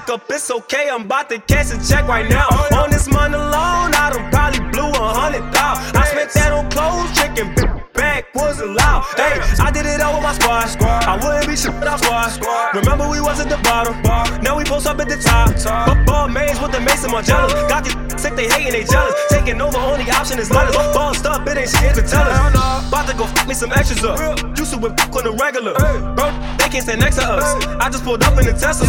Up, 0.08 0.22
it's 0.30 0.52
okay. 0.52 0.88
I'm 0.92 1.02
about 1.06 1.30
to 1.30 1.40
cash 1.40 1.72
a 1.72 1.82
check 1.82 2.08
right 2.08 2.30
now. 2.30 2.48
On 2.78 2.92
this 2.92 3.08
money 3.08 3.34
alone, 3.34 3.90
I 3.96 4.12
done 4.14 4.30
probably 4.30 4.60
blew 4.70 4.90
a 4.90 5.14
hundred 5.14 5.52
thousand. 5.52 5.98
I 5.98 6.06
spent 6.06 6.32
that 6.34 6.52
on 6.54 6.70
clothes, 6.70 7.10
chicken, 7.18 7.50
back 7.94 8.30
wasn't 8.36 8.76
loud. 8.76 9.04
Hey, 9.18 9.42
I 9.60 9.72
did 9.72 9.88
it 9.88 10.02
all 10.02 10.14
with 10.14 10.24
my 10.24 10.34
squad. 10.34 10.70
I 11.06 11.16
wouldn't 11.22 11.48
be 11.48 11.56
shit 11.56 11.74
without 11.74 12.00
squad. 12.02 12.76
Remember 12.76 13.08
we 13.08 13.22
was 13.22 13.40
at 13.40 13.48
the 13.48 13.58
bottom. 13.62 13.94
Now 14.42 14.58
we 14.58 14.64
post 14.64 14.88
up 14.88 15.00
at 15.00 15.08
the 15.08 15.18
top. 15.18 15.54
But 15.86 16.06
ball 16.06 16.28
maze 16.28 16.60
with 16.60 16.72
the 16.72 16.82
Mason 16.82 17.12
Margellas. 17.12 17.54
Got 17.70 17.86
these 17.86 17.94
sick, 18.22 18.36
they 18.36 18.48
hating, 18.50 18.74
they 18.74 18.84
jealous. 18.84 19.14
Taking 19.30 19.62
over, 19.62 19.78
only 19.78 20.10
option 20.10 20.40
is 20.40 20.50
letters. 20.50 20.76
Bossed 20.76 21.26
up, 21.26 21.48
it 21.48 21.58
ain't 21.58 21.70
shit 21.70 21.94
to 21.96 22.02
tell 22.02 22.26
us. 22.26 22.88
About 22.88 23.08
to 23.08 23.16
go 23.16 23.26
fuck 23.26 23.48
me 23.48 23.54
some 23.54 23.72
extras 23.72 24.04
up. 24.04 24.18
Used 24.58 24.74
to 24.74 24.78
whip 24.80 24.98
on 25.16 25.24
the 25.24 25.32
regular. 25.38 25.74
Bro, 26.18 26.34
they 26.58 26.70
can't 26.74 26.84
stand 26.84 27.02
next 27.02 27.18
to 27.18 27.26
us. 27.30 27.46
I 27.78 27.90
just 27.90 28.04
pulled 28.04 28.24
up 28.24 28.38
in 28.40 28.46
the 28.46 28.54
Tesla. 28.54 28.86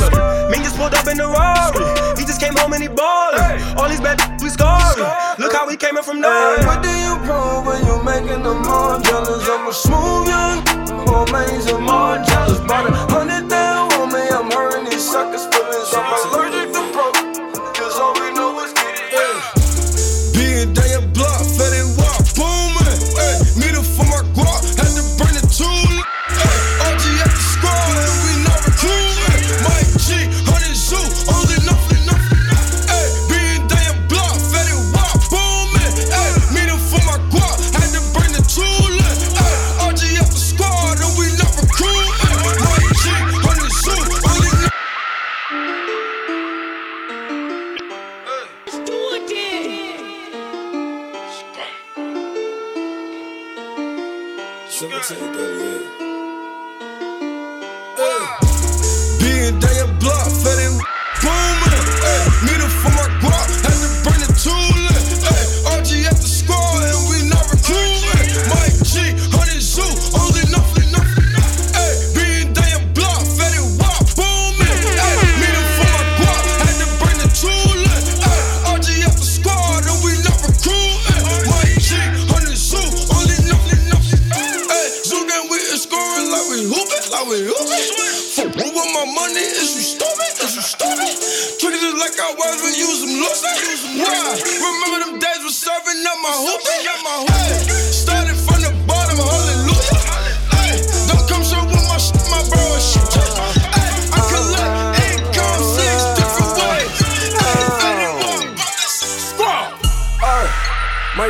Me 0.50 0.56
just 0.64 0.76
pulled 0.76 0.94
up 0.94 1.06
in 1.06 1.18
the 1.18 1.28
Rari. 1.28 2.16
He 2.18 2.24
just 2.24 2.40
came 2.40 2.56
home 2.56 2.72
and 2.72 2.82
he 2.82 2.88
ballin'. 2.88 3.60
All 3.76 3.88
these 3.88 4.00
bad 4.00 4.16
we. 4.60 5.44
Look 5.44 5.52
how 5.52 5.66
we 5.66 5.76
came 5.76 5.96
in 5.96 6.02
from 6.02 6.20
nowhere. 6.20 6.64
what 6.66 6.82
do 6.82 6.88
you 6.88 7.16
prove 7.24 7.66
when 7.66 7.84
you 7.84 8.02
making 8.02 8.42
them 8.42 8.64
all 8.66 9.00
jealous? 9.00 9.48
I'm 9.48 9.68
a 9.68 9.72
smooth 9.72 10.28
young 10.28 10.86
remains 11.06 11.66
I'm 11.66 11.88
all 11.88 12.16
jealous. 12.24 12.58
About 12.60 12.88
a 12.88 12.94
hundred 13.12 13.35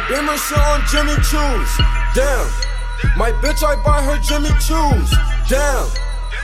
Beamer 0.08 0.36
shit 0.36 0.58
on 0.58 0.80
Jimmy 0.86 1.14
Choo's. 1.16 1.72
Damn. 2.14 2.46
My 3.16 3.32
bitch, 3.42 3.64
I 3.64 3.74
buy 3.84 4.02
her 4.02 4.18
Jimmy 4.22 4.50
Choo's. 4.60 5.10
Damn. 5.48 5.88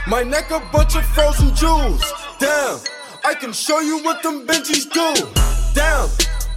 My 0.09 0.25
neck 0.25 0.51
a 0.51 0.61
bunch 0.73 0.97
of 0.97 1.07
frozen 1.07 1.55
jewels. 1.55 2.03
Damn. 2.41 2.81
I 3.25 3.35
can 3.35 3.53
show 3.53 3.79
you 3.79 4.03
what 4.03 4.23
them 4.25 4.47
Benjis 4.47 4.91
do. 4.91 5.31
Damn. 5.75 6.09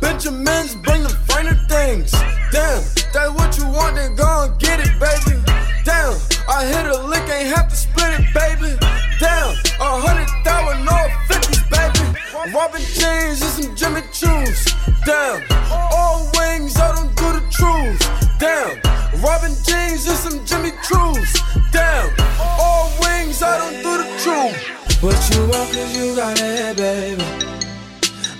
Benjamins 0.06 0.76
bring 0.76 1.02
the 1.02 1.10
finer 1.10 1.56
things. 1.68 2.12
Damn. 2.52 2.84
That's 3.12 3.32
what 3.34 3.58
you 3.58 3.66
want, 3.66 3.96
then 3.96 4.14
go 4.14 4.46
and 4.46 4.60
get 4.60 4.80
it, 4.80 4.94
baby. 5.02 5.42
Damn. 5.84 6.14
I 6.48 6.64
hit 6.64 6.86
a 6.86 7.02
lick, 7.10 7.28
ain't 7.28 7.50
have 7.50 7.68
to 7.70 7.76
split 7.76 8.14
it, 8.14 8.30
baby. 8.30 8.78
Damn. 9.20 9.58
A 9.82 9.98
hundred 10.06 10.30
thousand, 10.46 10.86
no 10.86 10.94
fifties, 11.26 11.64
baby. 11.74 12.54
Robin 12.54 12.82
jeans 12.94 13.42
and 13.42 13.54
some 13.58 13.76
Jimmy 13.76 14.02
Choo's. 14.14 14.76
Damn. 15.06 15.42
All 15.74 16.30
wings, 16.38 16.78
I 16.78 16.94
don't 16.94 17.10
do 17.18 17.34
the 17.34 17.44
truths. 17.50 18.06
Damn. 18.38 18.78
Robin 19.26 19.58
jeans 19.66 20.06
and 20.06 20.20
some 20.22 20.46
Jimmy 20.46 20.70
Choo's. 20.86 21.34
Damn. 21.72 22.14
All 22.40 22.94
wings, 23.02 23.42
I 23.42 23.58
don't 23.58 23.82
do 23.82 23.98
the 23.98 24.10
truth. 24.22 25.02
What 25.02 25.18
you 25.34 25.42
want, 25.50 25.74
cause 25.74 25.98
you 25.98 26.16
got 26.16 26.40
it, 26.40 26.78
baby. 26.78 27.65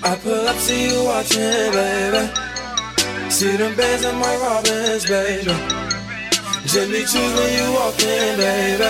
I 0.06 0.14
pull 0.22 0.46
up, 0.46 0.56
see 0.58 0.86
you 0.86 1.02
watching, 1.02 1.72
baby. 1.74 2.30
See 3.28 3.56
them 3.56 3.74
bands 3.74 4.04
in 4.04 4.14
my 4.14 4.36
Robins, 4.36 5.04
baby. 5.04 5.50
Jimmy 6.70 7.02
Choo's 7.10 7.32
when 7.34 7.50
you 7.58 7.66
walk 7.74 7.98
in, 7.98 8.38
baby. 8.38 8.86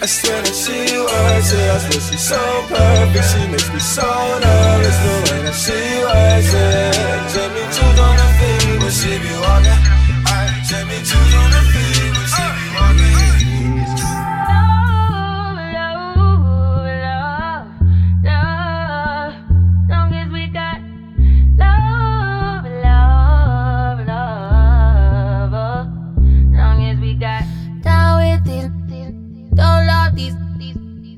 I 0.00 0.06
swear 0.06 0.40
that 0.40 0.56
she 0.56 0.96
works 0.96 1.52
it. 1.52 1.68
I 1.68 1.78
swear 1.84 2.00
she's 2.08 2.24
so 2.32 2.40
perfect. 2.72 3.28
She 3.28 3.40
makes 3.52 3.68
me 3.74 3.78
so 3.78 4.08
nervous 4.40 4.96
the 5.04 5.14
way 5.28 5.40
that 5.44 5.56
she 5.64 5.80
works 6.00 6.52
it. 6.56 6.96
Jimmy 7.36 7.64
Choo's 7.68 8.00
on 8.00 8.16
her 8.24 8.32
feet 8.40 8.80
when 8.80 8.90
she 8.90 9.12
be 9.20 9.32
walking. 9.44 9.83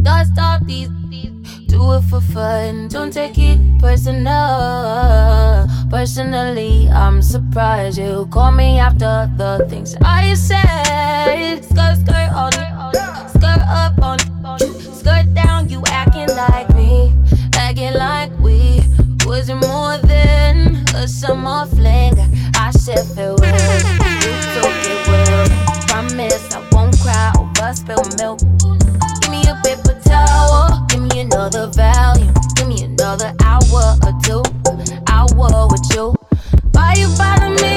Don't 0.06 0.66
these. 0.66 0.88
Do 1.66 1.92
it 1.94 2.02
for 2.02 2.20
fun, 2.20 2.88
don't 2.88 3.12
take 3.12 3.38
it 3.38 3.58
personal. 3.80 5.66
Personally, 5.90 6.88
I'm 6.88 7.20
surprised 7.22 7.98
you 7.98 8.26
call 8.30 8.52
me 8.52 8.78
after 8.78 9.30
the 9.36 9.66
things 9.68 9.96
I 10.02 10.34
said. 10.34 11.64
Skirt, 11.64 11.96
skirt 11.98 12.30
on 12.32 12.52
it, 12.54 13.30
skirt 13.30 13.62
up 13.66 13.98
on 14.02 14.18
it, 14.60 14.94
skirt 14.94 15.34
down. 15.34 15.68
You 15.68 15.82
acting 15.88 16.28
like 16.36 16.68
me, 16.74 17.12
acting 17.54 17.94
like 17.94 18.30
we 18.38 18.80
wasn't 19.26 19.60
more 19.66 19.98
than 19.98 20.84
a 20.94 21.08
summer 21.08 21.66
fling. 21.66 22.14
I 22.54 22.70
said 22.70 23.04
farewell, 23.14 23.36
you 24.22 24.34
took 24.54 24.76
it 24.86 25.08
well. 25.08 25.48
Promise 25.88 26.54
I 26.54 26.68
won't 26.72 26.98
cry 27.00 27.32
over 27.38 27.72
spilled 27.74 28.16
milk. 28.18 28.38
Give 29.20 29.30
me 29.30 29.42
a 29.48 29.54
paper 29.64 29.95
towel, 30.08 30.86
give 30.88 31.02
me 31.02 31.20
another 31.20 31.66
value. 31.68 32.32
give 32.56 32.68
me 32.68 32.82
another 32.84 33.34
hour 33.44 33.96
or 34.06 34.12
two. 34.22 34.42
Hour 35.08 35.68
with 35.70 35.86
you. 35.94 36.14
Why 36.72 36.94
you 36.96 37.08
bother 37.16 37.50
me 37.50 37.66
when 37.66 37.75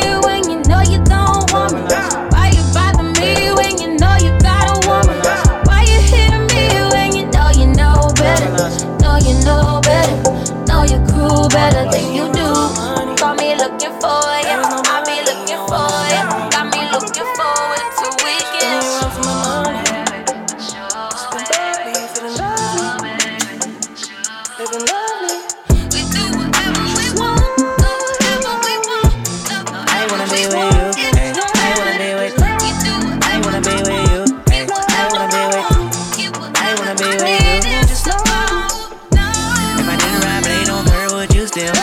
still? 41.59 41.75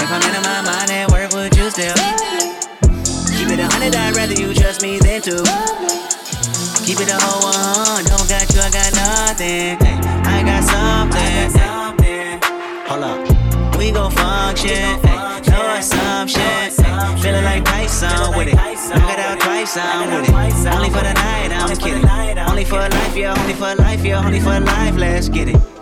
If 0.00 0.10
I'm 0.10 0.22
in 0.24 0.42
my 0.42 0.60
mind 0.64 0.90
at 0.90 1.10
work, 1.10 1.32
would 1.32 1.54
you 1.56 1.68
still? 1.70 1.94
Keep 3.36 3.48
it 3.52 3.60
a 3.60 3.68
hundred, 3.68 3.94
I'd 3.94 4.16
rather 4.16 4.34
you 4.34 4.54
trust 4.54 4.82
me 4.82 4.98
than 4.98 5.20
to. 5.22 5.36
Keep 6.84 7.00
it 7.00 7.10
a 7.12 7.18
whole 7.20 7.44
one, 7.44 8.04
don't 8.04 8.28
got 8.28 8.48
you, 8.52 8.60
I 8.60 8.70
got 8.72 8.90
nothing. 8.96 9.76
I 10.24 10.42
got 10.42 10.62
something. 10.64 11.60
Hold 12.88 13.04
up, 13.04 13.76
we 13.76 13.90
gon' 13.90 14.10
function. 14.10 15.00
No 15.50 15.60
assumption. 15.76 16.70
Feeling 17.20 17.44
like 17.44 17.64
Tyson 17.64 18.36
with 18.36 18.48
it. 18.48 18.54
Knock 18.54 19.12
it 19.12 19.18
out 19.18 19.40
twice, 19.40 19.76
I'm 19.76 20.10
with 20.10 20.28
it. 20.28 20.66
Only 20.66 20.88
for 20.88 21.02
the 21.04 21.12
night, 21.12 21.52
I'm 21.52 21.76
kidding. 21.76 22.08
Only 22.48 22.64
for 22.64 22.78
life, 22.78 23.16
yeah, 23.16 23.38
only 23.38 23.54
for 23.54 23.74
life, 23.74 24.04
yeah, 24.04 24.24
only 24.24 24.40
for 24.40 24.58
life. 24.58 24.96
Let's 24.96 25.28
get 25.28 25.48
it. 25.48 25.81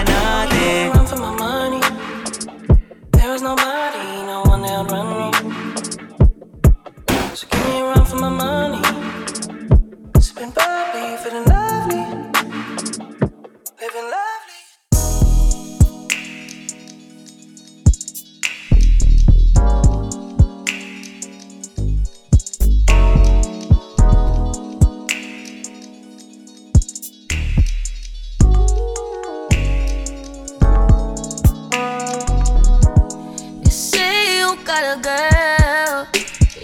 a 34.91 34.97
girl. 34.99 36.07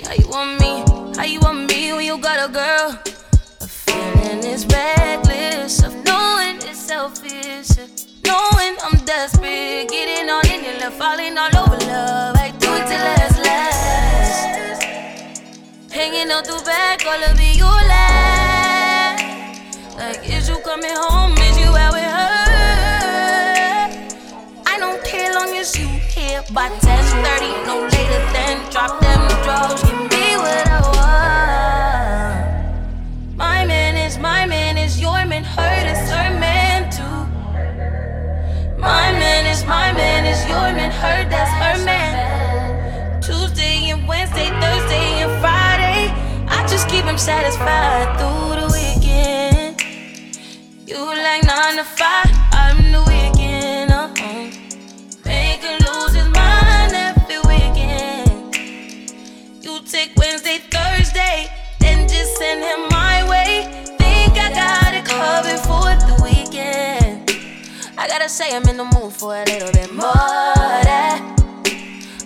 How 0.04 0.14
you 0.14 0.28
want 0.28 0.60
me? 0.60 0.84
How 1.16 1.24
you 1.24 1.40
want 1.40 1.70
me 1.70 1.94
when 1.94 2.06
you 2.06 2.18
got 2.18 2.50
a 2.50 2.52
girl? 2.52 3.00
A 3.62 3.68
feeling 3.68 4.44
is 4.44 4.66
reckless 4.66 5.82
of 5.84 5.94
knowing 6.04 6.58
it's 6.58 6.78
selfish. 6.78 7.70
Knowing 8.26 8.76
I'm 8.84 8.98
desperate, 9.06 9.88
getting 9.90 10.30
on 10.30 10.46
it 10.46 10.84
and 10.84 10.94
falling 10.96 11.38
all 11.38 11.56
over 11.56 11.78
love. 11.86 12.36
I 12.36 12.52
do 12.60 12.68
it 12.74 12.88
till 12.90 13.00
last 13.08 13.38
last. 13.48 14.84
Hanging 15.90 16.30
out 16.30 16.44
the 16.44 16.62
back, 16.66 17.06
all 17.06 17.24
of 17.32 17.40
it 17.40 17.56
you 17.56 17.64
laugh. 17.94 19.20
Like, 19.96 20.30
is 20.30 20.50
you 20.50 20.58
coming 20.66 20.96
home? 20.96 21.38
Is 21.38 21.58
you 21.60 21.70
out 21.70 21.94
with 21.94 22.04
her? 22.04 22.28
I 24.66 24.78
don't 24.80 25.02
care 25.06 25.34
long 25.34 25.56
as 25.56 25.78
you 25.80 25.97
here 26.18 26.44
by 26.52 26.68
10:30, 26.82 27.52
no 27.68 27.76
later 27.94 28.22
than 28.34 28.56
drop 28.74 28.94
them 29.06 29.22
drugs. 29.46 29.82
Give 29.84 30.00
me 30.14 30.26
what 30.44 30.68
I 30.78 30.80
want. 30.98 32.38
My 33.44 33.60
man 33.72 33.94
is 34.06 34.18
my 34.18 34.46
man 34.54 34.78
is 34.86 35.00
your 35.00 35.22
man, 35.32 35.44
her 35.44 35.76
is 35.94 36.04
her 36.16 36.30
man 36.46 36.80
too. 36.98 37.20
My 38.88 39.08
man 39.22 39.44
is 39.54 39.62
my 39.76 39.88
man 40.02 40.22
is 40.34 40.42
your 40.52 40.70
man, 40.78 40.92
her 41.02 41.20
that's 41.32 41.54
her 41.62 41.78
man. 41.86 42.14
Tuesday 43.22 43.78
and 43.92 44.02
Wednesday, 44.08 44.50
Thursday 44.62 45.08
and 45.24 45.34
Friday, 45.44 46.02
I 46.58 46.60
just 46.72 46.86
keep 46.90 47.06
him 47.06 47.20
satisfied 47.32 48.08
through 48.18 48.52
the 48.62 48.68
weekend. 48.78 49.76
You 50.90 51.00
like 51.28 51.44
nine 51.54 51.76
to 51.82 51.86
five, 52.00 52.30
Say, 68.28 68.54
I'm 68.54 68.68
in 68.68 68.76
the 68.76 68.84
mood 68.84 69.14
for 69.14 69.36
a 69.36 69.46
little 69.46 69.72
bit 69.72 69.92
more 69.94 70.04
that. 70.04 71.24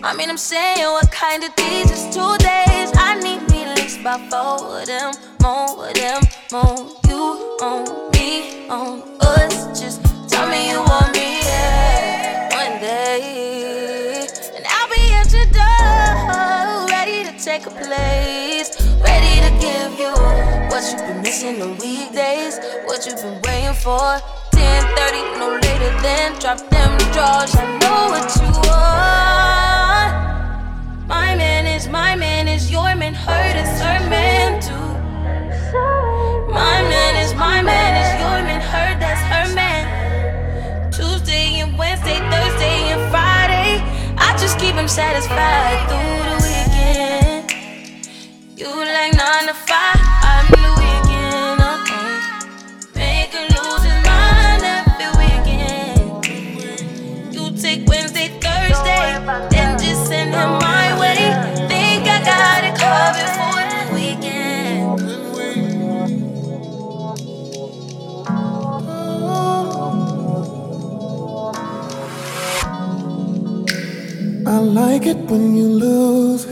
I 0.03 0.15
mean, 0.15 0.29
I'm 0.31 0.35
saying, 0.35 0.83
what 0.83 1.11
kind 1.11 1.43
of 1.43 1.55
days 1.55 1.91
is 1.91 2.13
two 2.13 2.37
days? 2.39 2.91
I 2.97 3.19
need 3.21 3.47
me 3.51 3.63
at 3.63 3.77
least 3.77 4.01
four 4.01 4.81
of 4.81 4.87
them, 4.87 5.13
more 5.41 5.87
of 5.87 5.93
them, 5.93 6.21
more. 6.51 6.89
You 7.07 7.55
on 7.61 8.11
me, 8.11 8.67
on 8.67 9.03
us. 9.21 9.79
Just 9.79 10.03
tell 10.27 10.49
me 10.49 10.71
you 10.71 10.79
want 10.79 11.13
me, 11.13 11.39
yeah. 11.45 12.49
One 12.49 12.81
day, 12.81 14.27
and 14.57 14.65
I'll 14.67 14.89
be 14.89 15.13
at 15.13 15.31
your 15.31 15.45
door, 15.53 16.87
ready 16.89 17.23
to 17.29 17.33
take 17.37 17.67
a 17.67 17.69
place, 17.69 18.73
ready 18.99 19.39
to 19.45 19.51
give 19.61 19.99
you 19.99 20.11
what 20.67 20.81
you've 20.91 21.05
been 21.07 21.21
missing 21.21 21.61
on 21.61 21.77
weekdays, 21.77 22.59
what 22.85 23.05
you've 23.05 23.21
been 23.21 23.39
waiting 23.43 23.75
for. 23.75 24.19
10:30, 24.61 25.39
no 25.41 25.47
later 25.65 25.93
than 26.05 26.27
drop 26.41 26.59
them 26.73 26.91
drawers. 27.13 27.53
I 27.61 27.65
know 27.81 28.01
what 28.13 28.27
you 28.39 28.49
want. 28.67 30.13
My 31.15 31.29
man 31.41 31.63
is 31.75 31.87
my 31.87 32.15
man 32.15 32.47
is 32.47 32.63
your 32.75 32.91
man, 33.01 33.13
hurt 33.13 33.55
is 33.63 33.73
her 33.85 33.99
man 34.15 34.49
too. 34.67 34.89
My 36.59 36.77
man 36.93 37.13
is 37.23 37.31
my 37.47 37.59
man 37.61 37.91
is 38.03 38.09
your 38.21 38.39
man, 38.47 38.61
her 38.71 38.89
that's 39.01 39.23
her 39.33 39.47
man. 39.55 39.83
Tuesday 40.91 41.47
and 41.63 41.71
Wednesday, 41.79 42.19
Thursday 42.31 42.79
and 42.93 43.03
Friday, 43.13 43.71
I 44.27 44.29
just 44.41 44.55
keep 44.59 44.75
him 44.75 44.87
satisfied 44.87 45.77
through 45.89 46.19
the 46.29 46.37
weekend. 46.45 47.43
You 48.59 48.69
like 48.97 49.13
nine 49.23 49.45
to 49.47 49.55
five, 49.69 49.99
like 74.61 75.05
it 75.05 75.17
when 75.29 75.55
you 75.55 75.67
lose. 75.67 76.45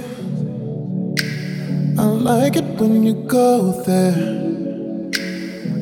I 1.98 2.04
like 2.04 2.56
it 2.56 2.66
when 2.80 3.04
you 3.04 3.14
go 3.14 3.84
there. 3.84 4.14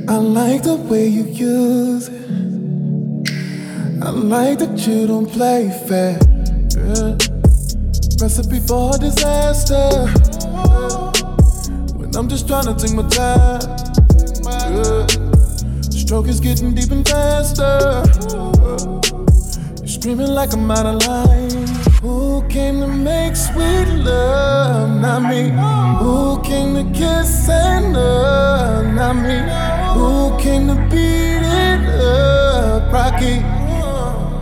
I 0.09 0.17
like 0.17 0.63
the 0.63 0.75
way 0.75 1.07
you 1.07 1.23
use 1.23 2.07
it. 2.09 2.27
I 4.03 4.09
like 4.09 4.59
that 4.59 4.87
you 4.87 5.07
don't 5.07 5.29
play 5.29 5.69
fair. 5.87 6.19
Yeah. 6.75 7.17
Recipe 8.21 8.59
for 8.59 8.97
disaster. 8.97 10.07
When 11.97 12.15
I'm 12.15 12.27
just 12.27 12.47
trying 12.47 12.65
to 12.65 12.75
take 12.75 12.93
my 12.93 13.07
time. 13.09 13.61
Yeah. 14.45 15.07
Stroke 15.89 16.27
is 16.27 16.39
getting 16.39 16.73
deep 16.73 16.91
and 16.91 17.07
faster. 17.07 18.03
You're 19.79 19.87
screaming 19.87 20.27
like 20.27 20.53
I'm 20.53 20.69
out 20.71 20.85
of 20.85 21.05
line. 21.07 21.86
Who 22.01 22.47
came 22.47 22.79
to 22.81 22.87
make 22.87 23.35
sweet 23.35 23.87
love? 23.87 25.01
Not 25.01 25.23
me. 25.31 25.49
Who 25.99 26.39
came 26.43 26.75
to 26.75 26.83
kiss 26.97 27.49
and 27.49 27.93
love? 27.93 28.93
Not 28.93 29.15
me. 29.15 29.39
Who 29.97 30.37
came 30.37 30.67
to 30.67 30.75
beat 30.91 31.41
it 31.41 31.89
up? 31.99 32.93
Rocky. 32.93 33.41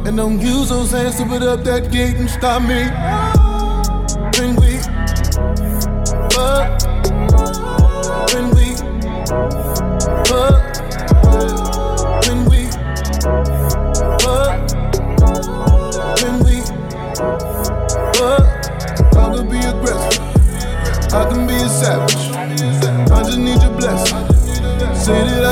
And 0.05 0.17
don't 0.17 0.39
use 0.39 0.67
those 0.67 0.91
hands 0.91 1.15
to 1.17 1.25
put 1.25 1.43
up 1.43 1.63
that 1.63 1.91
gate 1.91 2.17
and 2.17 2.29
stop 2.29 2.61
me. 2.61 2.83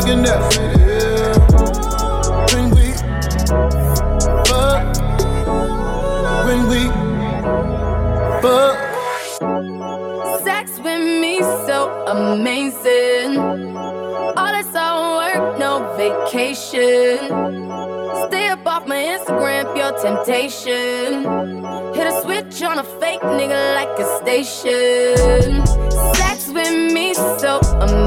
Never. 0.06 0.62
Yeah. 0.78 1.34
When 2.54 2.70
we 2.76 2.92
fuck, 4.46 4.84
when 6.46 6.68
we 6.68 6.82
fuck. 8.42 8.78
Sex 10.44 10.78
with 10.80 11.04
me 11.22 11.40
so 11.66 12.06
amazing. 12.08 13.38
All 14.38 14.52
this 14.54 14.76
all 14.76 15.18
work, 15.18 15.58
no 15.58 15.96
vacation. 15.98 17.18
Stay 18.28 18.50
up 18.50 18.66
off 18.68 18.86
my 18.86 19.18
Instagram, 19.18 19.74
pure 19.74 19.94
temptation. 20.00 21.24
Hit 21.96 22.08
a 22.08 22.22
switch 22.22 22.62
on 22.62 22.80
a 22.80 22.84
fake 22.84 23.22
nigga 23.22 23.76
like 23.76 23.98
a 23.98 24.06
station. 24.22 25.66
Sex 26.16 26.48
with 26.50 26.94
me 26.94 27.14
so 27.14 27.60
amazing. 27.80 28.03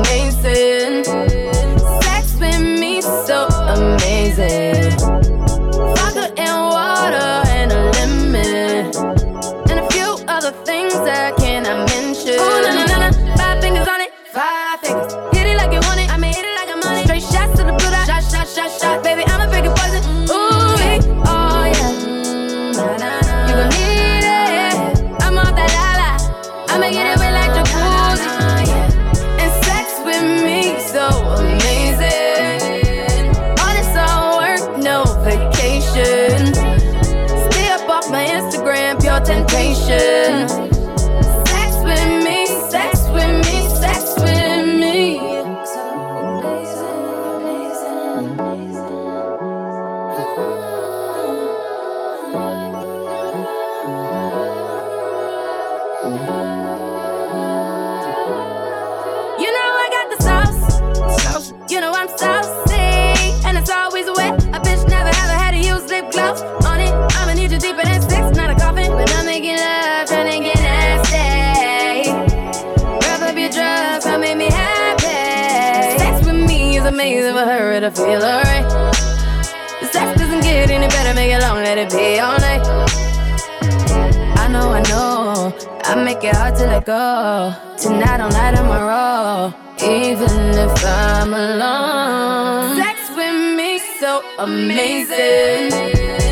Go. 86.86 87.52
Tonight 87.76 88.20
all 88.20 88.30
night 88.30 88.54
I'm 88.54 88.70
a 88.70 88.80
roll, 88.90 89.52
even 89.82 90.38
if 90.54 90.84
I'm 90.84 91.34
alone. 91.34 92.76
Sex 92.76 93.10
with 93.10 93.56
me 93.56 93.80
so 93.98 94.22
amazing. 94.38 96.25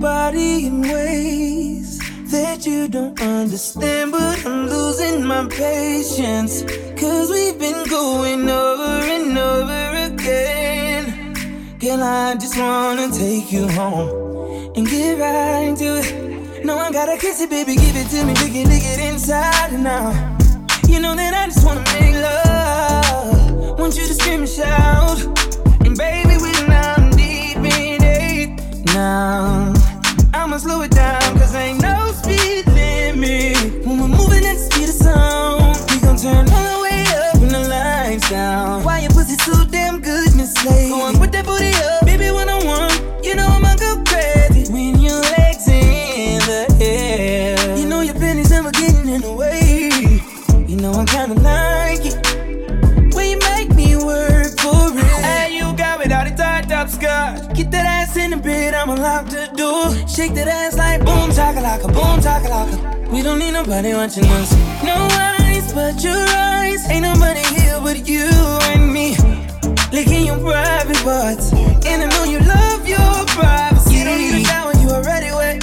Body 0.00 0.66
in 0.66 0.82
ways 0.82 1.98
that 2.30 2.66
you 2.66 2.88
don't 2.88 3.20
understand, 3.20 4.12
but 4.12 4.44
I'm 4.46 4.68
losing 4.68 5.24
my 5.24 5.46
patience. 5.48 6.62
Cause 6.96 7.30
we've 7.30 7.58
been 7.58 7.86
going 7.88 8.48
over 8.48 9.02
and 9.16 9.36
over 9.36 10.12
again. 10.12 11.34
Girl, 11.78 12.02
I 12.02 12.34
just 12.34 12.56
wanna 12.58 13.10
take 13.10 13.50
you 13.50 13.68
home 13.68 14.72
and 14.76 14.86
get 14.86 15.18
right 15.18 15.68
into 15.68 15.98
it. 15.98 16.64
No, 16.64 16.76
I 16.76 16.92
gotta 16.92 17.16
kiss 17.18 17.40
it, 17.40 17.50
baby, 17.50 17.74
give 17.74 17.96
it 17.96 18.08
to 18.10 18.24
me, 18.24 18.34
lick 18.34 18.54
it, 18.54 18.68
lick 18.68 18.82
it 18.84 19.00
inside 19.12 19.74
out. 19.86 20.14
You 20.88 21.00
know 21.00 21.14
that 21.14 21.34
I 21.34 21.46
just 21.46 21.64
wanna 21.64 21.84
make 21.94 22.14
love. 22.14 23.78
Want 23.78 23.96
you 23.96 24.06
to 24.06 24.14
scream 24.14 24.40
and 24.40 24.48
shout. 24.48 25.18
And 25.84 25.96
baby, 25.96 26.36
we're 26.40 26.66
now 26.68 27.10
deep 27.10 27.56
in 27.58 28.02
it 28.02 28.84
now. 28.86 29.77
I'ma 30.58 30.70
slow 30.70 30.82
it 30.82 30.90
down, 30.90 31.20
cause 31.38 31.54
ain't 31.54 31.80
no 31.80 32.10
speed 32.10 32.66
limit. 32.66 33.86
When 33.86 34.00
we're 34.00 34.08
moving 34.08 34.44
at 34.44 34.56
the 34.56 34.68
speed 34.68 34.88
of 34.88 34.94
sound, 34.96 35.78
we 35.88 36.00
gon' 36.00 36.16
turn 36.16 36.48
all 36.50 36.78
the 36.78 36.82
way 36.82 37.04
up 37.14 37.40
when 37.40 37.50
the 37.50 37.68
lights 37.68 38.28
down. 38.28 38.82
Chakalaka, 61.38 61.86
boom, 61.94 62.18
chakalaka. 62.20 63.10
We 63.12 63.22
don't 63.22 63.38
need 63.38 63.52
nobody 63.52 63.94
watching 63.94 64.24
us. 64.24 64.50
No 64.82 64.96
eyes 65.12 65.72
but 65.72 66.02
your 66.02 66.24
eyes. 66.28 66.82
Ain't 66.90 67.02
nobody 67.02 67.44
here 67.54 67.78
but 67.80 68.08
you 68.08 68.28
and 68.72 68.92
me. 68.92 69.16
Licking 69.92 70.26
your 70.26 70.38
private 70.38 71.00
parts. 71.04 71.52
And 71.86 72.02
I 72.02 72.06
know 72.14 72.24
you 72.24 72.40
love 72.40 72.86
your 72.88 73.14
privacy. 73.36 73.94
You 73.94 74.04
don't 74.04 74.18
need 74.18 74.34
a 74.34 74.44
shower, 74.44 74.72
you 74.82 74.88
already 74.90 75.30
wet. 75.30 75.56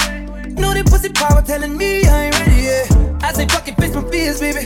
Know 0.59 0.73
that 0.73 0.85
pussy 0.85 1.09
power 1.09 1.41
telling 1.41 1.75
me 1.77 2.05
I 2.05 2.25
ain't 2.25 2.39
ready 2.39 2.61
yet. 2.71 2.87
I 3.21 3.33
say 3.33 3.45
fuck 3.45 3.67
it, 3.67 3.75
face 3.75 3.93
my 3.93 4.03
fears, 4.09 4.39
baby. 4.39 4.63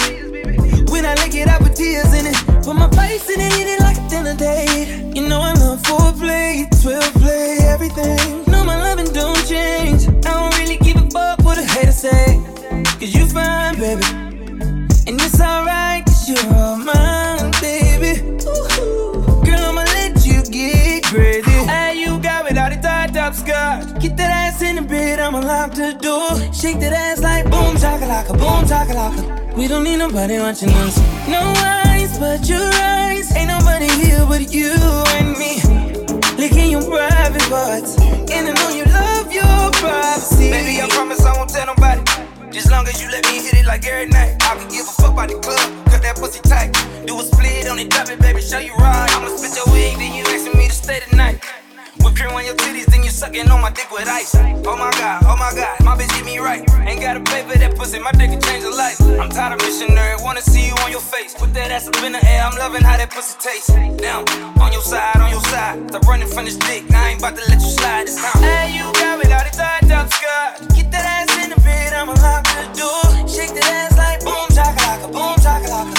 When 0.91 1.05
I 1.05 1.15
lick 1.15 1.33
it, 1.33 1.47
I 1.47 1.57
put 1.57 1.75
tears 1.75 2.13
in 2.13 2.27
it. 2.27 2.37
Put 2.63 2.75
my 2.75 2.89
face 2.91 3.27
in 3.29 3.41
it, 3.41 3.51
eat 3.59 3.69
it 3.73 3.79
like 3.81 3.97
a 3.97 4.09
dinner 4.09 4.35
date. 4.35 5.15
You 5.15 5.27
know 5.27 5.41
I 5.41 5.53
love 5.53 5.79
say, 11.99 12.41
cause 12.97 13.13
you 13.13 13.25
fine, 13.25 13.75
baby. 13.77 14.05
And 15.05 15.19
it's 15.19 15.41
alright, 15.41 16.05
cause 16.05 16.29
you're 16.29 16.53
all 16.53 16.77
mine, 16.77 17.51
baby. 17.59 18.21
Girl, 19.43 19.59
I'ma 19.67 19.83
let 19.83 20.25
you 20.25 20.41
get 20.43 21.03
crazy. 21.03 21.51
Hey, 21.51 21.99
you 21.99 22.17
got 22.19 22.45
without 22.45 22.71
it 22.71 22.81
tight 22.81 23.13
top 23.13 23.33
skirt. 23.33 23.99
Get 23.99 24.15
that 24.15 24.31
ass 24.31 24.61
in 24.61 24.77
the 24.77 24.81
bed, 24.81 25.19
I'ma 25.19 25.39
lock 25.39 25.73
the 25.73 25.91
door. 25.91 26.31
Shake 26.53 26.79
that 26.79 26.93
ass 26.93 27.21
like 27.21 27.43
boom, 27.51 27.75
chakalaka, 27.75 28.31
boom, 28.39 28.63
a 28.71 29.57
We 29.57 29.67
don't 29.67 29.83
need 29.83 29.97
nobody 29.97 30.39
watching 30.39 30.69
us. 30.69 30.97
No 31.27 31.41
eyes 31.57 32.17
but 32.17 32.47
your 32.47 32.71
eyes. 32.75 33.35
Ain't 33.35 33.49
nobody 33.49 33.89
here 33.99 34.25
but 34.25 34.53
you 34.53 34.71
and 35.17 35.37
me. 35.37 35.59
Licking 36.37 36.71
your 36.71 36.83
private 36.83 37.49
parts. 37.49 37.99
And 38.31 38.47
I 38.47 38.53
know 38.53 38.69
you 38.69 38.85
love 38.85 39.08
privacy. 39.79 40.51
Baby, 40.51 40.81
I 40.81 40.87
promise 40.89 41.25
I 41.25 41.33
won't 41.37 41.49
tell 41.49 41.65
nobody. 41.65 42.03
Just 42.51 42.69
long 42.69 42.87
as 42.87 43.01
you 43.01 43.09
let 43.09 43.25
me 43.25 43.39
hit 43.39 43.53
it 43.53 43.65
like 43.65 43.85
every 43.87 44.07
night. 44.07 44.35
I 44.43 44.55
can 44.55 44.67
give 44.69 44.85
a 44.85 44.91
fuck 44.91 45.13
about 45.13 45.29
the 45.29 45.39
club, 45.39 45.59
cut 45.87 46.01
that 46.03 46.17
pussy 46.17 46.41
tight. 46.41 46.73
Do 47.05 47.19
a 47.19 47.23
split 47.23 47.67
on 47.67 47.79
it, 47.79 47.89
drop 47.89 48.09
it, 48.09 48.19
baby, 48.19 48.41
show 48.41 48.59
you 48.59 48.75
right. 48.75 49.09
I'ma 49.15 49.35
spit 49.35 49.55
your 49.55 49.71
wig, 49.73 49.97
then 49.97 50.13
you 50.13 50.23
asking 50.27 50.57
me 50.57 50.67
to 50.67 50.73
stay 50.73 50.99
tonight. 51.09 51.41
Whip 52.03 52.15
cream 52.15 52.31
on 52.31 52.45
your 52.45 52.55
titties, 52.55 52.85
then 52.85 53.03
you 53.03 53.09
sucking 53.09 53.49
on 53.49 53.61
my 53.61 53.71
dick 53.71 53.89
with 53.91 54.07
ice. 54.07 54.35
Oh 54.35 54.75
my 54.77 54.91
god, 54.99 55.23
oh 55.25 55.35
my 55.37 55.51
god, 55.55 55.83
my 55.83 55.95
bitch 55.95 56.09
get 56.15 56.25
me 56.25 56.39
right. 56.39 56.63
Ain't 56.87 57.01
gotta 57.01 57.19
pay 57.19 57.43
for 57.43 57.57
that 57.57 57.75
pussy, 57.75 57.99
my 57.99 58.11
dick 58.11 58.31
can 58.31 58.41
change 58.41 58.63
a 58.63 58.69
life. 58.69 58.99
I'm 59.01 59.29
tired 59.29 59.53
of 59.53 59.59
missionary, 59.65 60.15
wanna 60.21 60.41
see 60.41 60.67
you 60.67 60.75
on 60.83 60.91
your 60.91 61.01
face. 61.01 61.33
Put 61.33 61.53
that 61.53 61.71
ass 61.71 61.87
up 61.87 62.01
in 62.03 62.13
the 62.13 62.25
air, 62.25 62.43
I'm 62.43 62.57
loving 62.57 62.83
how 62.83 62.97
that 62.97 63.11
pussy 63.11 63.35
tastes. 63.39 63.69
Now, 64.01 64.23
on 64.61 64.71
your 64.71 64.81
side, 64.81 65.17
on 65.17 65.29
your 65.29 65.43
side. 65.51 65.89
Stop 65.89 66.07
running 66.07 66.27
from 66.27 66.45
this 66.45 66.57
dick, 66.57 66.83
I 66.91 67.11
ain't 67.11 67.19
about 67.19 67.35
to 67.37 67.43
let 67.49 67.59
you 67.61 67.69
slide 67.69 68.07
this 68.07 68.15
time. 68.15 68.43
Hey, 68.43 68.77
you 68.77 68.85
got 68.93 69.19
me, 69.19 69.31
all 69.31 69.43
the 69.43 69.51
tied 69.51 69.91
up 69.91 70.11
skirt. 70.11 70.75
Get 70.75 70.91
that 70.91 71.05
ass 71.05 71.43
in 71.43 71.49
the 71.51 71.59
bed, 71.61 71.93
I'ma 71.93 72.13
lock 72.13 72.43
the 72.45 72.65
door. 72.79 73.27
Shake 73.27 73.53
that 73.59 73.67
ass 73.67 73.97
like 73.97 74.19
boom, 74.21 74.47
chakalaka, 74.55 75.11
boom, 75.11 75.35
chakalaka. 75.43 75.98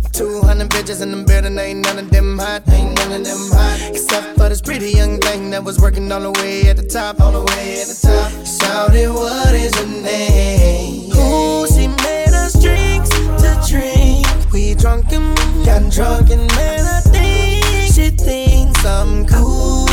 200 0.13 0.69
bitches 0.69 1.01
in 1.01 1.11
the 1.11 1.23
building, 1.23 1.57
ain't 1.57 1.85
none 1.85 1.99
of 1.99 2.09
them 2.09 2.37
hot, 2.37 2.67
ain't 2.69 2.95
none 2.95 3.11
of 3.11 3.23
them 3.23 3.51
hot. 3.51 3.91
Except 3.91 4.37
for 4.37 4.49
this 4.49 4.61
pretty 4.61 4.91
young 4.91 5.19
thing 5.19 5.49
that 5.51 5.63
was 5.63 5.79
working 5.79 6.11
all 6.11 6.21
the 6.21 6.31
way 6.41 6.69
at 6.69 6.77
the 6.77 6.83
top, 6.83 7.19
all 7.21 7.31
the 7.31 7.41
way 7.53 7.81
at 7.81 7.87
the 7.87 7.99
top. 8.01 8.31
Shouted, 8.45 9.09
what 9.09 9.53
is 9.53 9.73
her 9.75 9.87
name? 9.87 11.11
Ooh, 11.15 11.67
she 11.67 11.87
made 11.87 12.33
us 12.33 12.53
drinks 12.61 13.09
to 13.09 13.51
drink. 13.69 14.25
We 14.51 14.75
drunk 14.75 15.11
and 15.11 15.35
got 15.65 15.91
drunk 15.91 16.29
and 16.29 16.47
man, 16.55 16.85
I 16.85 17.01
think 17.01 17.93
she 17.93 18.09
thinks 18.09 18.85
I'm 18.85 19.25
cool. 19.25 19.90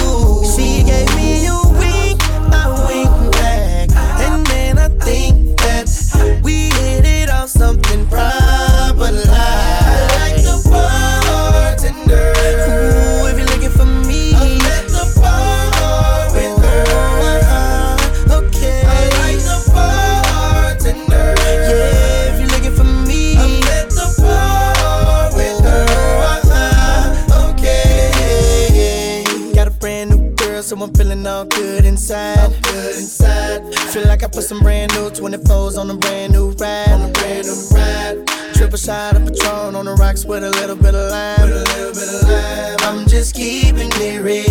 Put 34.38 34.44
some 34.44 34.60
brand 34.60 34.94
new 34.94 35.10
24s 35.10 35.76
on 35.76 35.90
a 35.90 35.94
brand 35.94 36.32
new 36.32 36.50
ride. 36.60 36.88
On 36.90 37.10
a 37.10 37.12
brand 37.12 37.44
new 37.44 37.60
ride. 37.74 38.24
Triple 38.54 38.78
shot 38.78 39.16
of 39.16 39.26
Patron 39.26 39.74
on 39.74 39.86
the 39.86 39.94
rocks 39.94 40.24
with 40.24 40.44
a 40.44 40.50
little 40.50 40.76
bit 40.76 40.94
of 40.94 41.10
lime. 41.10 41.40
With 41.40 41.56
a 41.56 41.64
little 41.74 41.92
bit 41.92 42.08
of 42.08 42.22
lime. 42.22 42.76
I'm 42.82 43.08
just 43.08 43.34
keeping 43.34 43.90
it 43.94 44.22
real. 44.22 44.44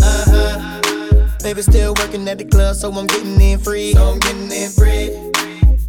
Uh 0.00 0.24
huh. 0.32 1.36
Baby 1.42 1.60
still 1.60 1.92
working 1.98 2.26
at 2.28 2.38
the 2.38 2.46
club, 2.46 2.76
so 2.76 2.90
I'm 2.90 3.06
getting 3.06 3.38
in 3.38 3.58
free. 3.58 3.92
So 3.92 4.12
I'm 4.12 4.18
getting 4.20 4.50
in 4.50 4.70
free. 4.70 5.10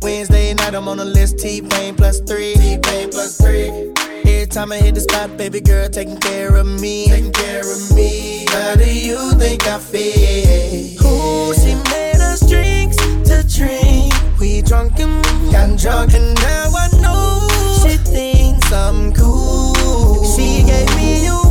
Wednesday 0.02 0.54
night, 0.56 0.76
I'm 0.76 0.90
on 0.90 0.98
the 0.98 1.06
list. 1.06 1.40
T-Pain 1.40 1.96
plus 1.96 2.20
three. 2.20 2.56
T-Pain 2.56 3.12
plus 3.12 3.38
three. 3.38 3.94
Every 4.26 4.48
time 4.48 4.74
I 4.74 4.78
hit 4.78 4.96
the 4.96 5.02
spot, 5.02 5.38
baby 5.38 5.62
girl 5.62 5.88
taking 5.88 6.18
care 6.18 6.54
of 6.54 6.68
me. 6.68 7.08
Taking 7.08 7.32
care 7.32 7.62
of 7.62 7.96
me. 7.96 8.46
How 8.50 8.76
do 8.76 8.94
you 8.94 9.32
think 9.40 9.66
I 9.68 9.80
feel? 9.80 11.04
Ooh, 11.06 11.54
she 11.54 11.73
drink. 13.48 14.14
We 14.40 14.62
drunk 14.62 15.00
and 15.00 15.24
got 15.52 15.78
drunk, 15.80 16.14
and 16.14 16.36
now 16.36 16.72
I 16.76 16.90
know 17.02 17.48
she 17.82 17.98
thinks 17.98 18.72
I'm 18.72 19.14
cool. 19.14 20.24
She 20.36 20.64
gave 20.64 20.96
me 20.96 21.28
a 21.28 21.43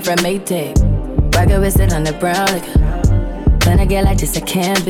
came 0.00 0.16
from 0.16 0.24
Maytag. 0.24 1.34
Rocket 1.34 1.60
with 1.60 1.80
it 1.80 1.92
on 1.92 2.04
the 2.04 2.12
brown 2.14 2.46
liquor. 2.52 2.80
When 3.66 3.80
I 3.80 3.86
get 3.86 4.04
like 4.04 4.18
this, 4.18 4.36
I 4.36 4.40
can't 4.40 4.84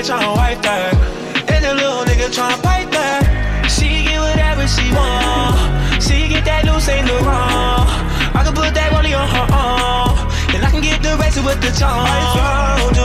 out 0.00 0.20
tryna 0.20 0.36
wipe 0.36 0.62
that. 0.62 0.94
And 1.50 1.64
the 1.64 1.74
little 1.74 2.04
nigga 2.04 2.32
tryna 2.32 2.62
pipe 2.62 2.90
that. 2.90 3.68
She 3.68 4.04
get 4.04 4.20
whatever 4.20 4.66
she 4.66 4.88
want. 4.96 6.02
She 6.02 6.28
get 6.28 6.44
that 6.44 6.64
loose, 6.64 6.88
ain't 6.88 7.06
no 7.06 7.16
wrong. 7.20 7.84
I 8.32 8.40
can 8.44 8.54
put 8.54 8.72
that 8.72 8.92
rollie 8.92 9.12
on 9.12 9.28
her 9.28 9.46
arm. 9.52 10.16
And 10.54 10.64
I 10.64 10.70
can 10.70 10.80
get 10.80 11.02
the 11.02 11.16
rest 11.20 11.36
with 11.44 11.60
the 11.60 11.70
charm. 11.78 12.00
I 12.00 12.80
found 12.80 12.99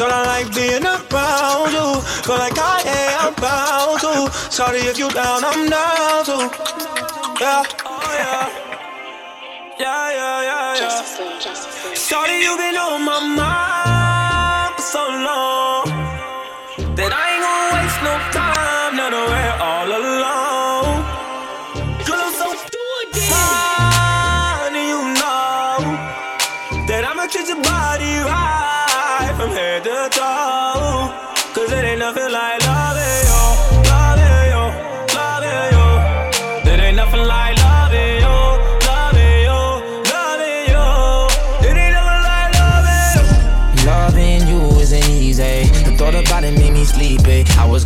you. 0.00 0.06
I 0.06 0.24
like 0.26 0.54
being 0.54 0.84
around 0.84 1.72
you. 1.72 2.00
Feel 2.24 2.38
like 2.38 2.58
I'm 2.58 3.34
bound 3.34 4.00
to. 4.00 4.30
Shawty, 4.50 4.88
if 4.90 4.98
you 4.98 5.10
down, 5.10 5.44
I'm 5.44 5.68
down 5.68 6.24
to. 6.24 6.36
Yeah, 7.40 7.62
oh 7.84 8.16
yeah. 8.18 8.48
Yeah, 9.78 10.10
yeah, 10.18 10.42
yeah, 10.48 10.76
yeah. 10.80 11.02
Shawty, 11.94 12.40
you 12.42 12.56
been 12.56 12.76
on 12.76 13.04
my 13.04 13.20
mind 13.36 14.74
for 14.76 14.82
so 14.82 15.04
long 15.08 15.89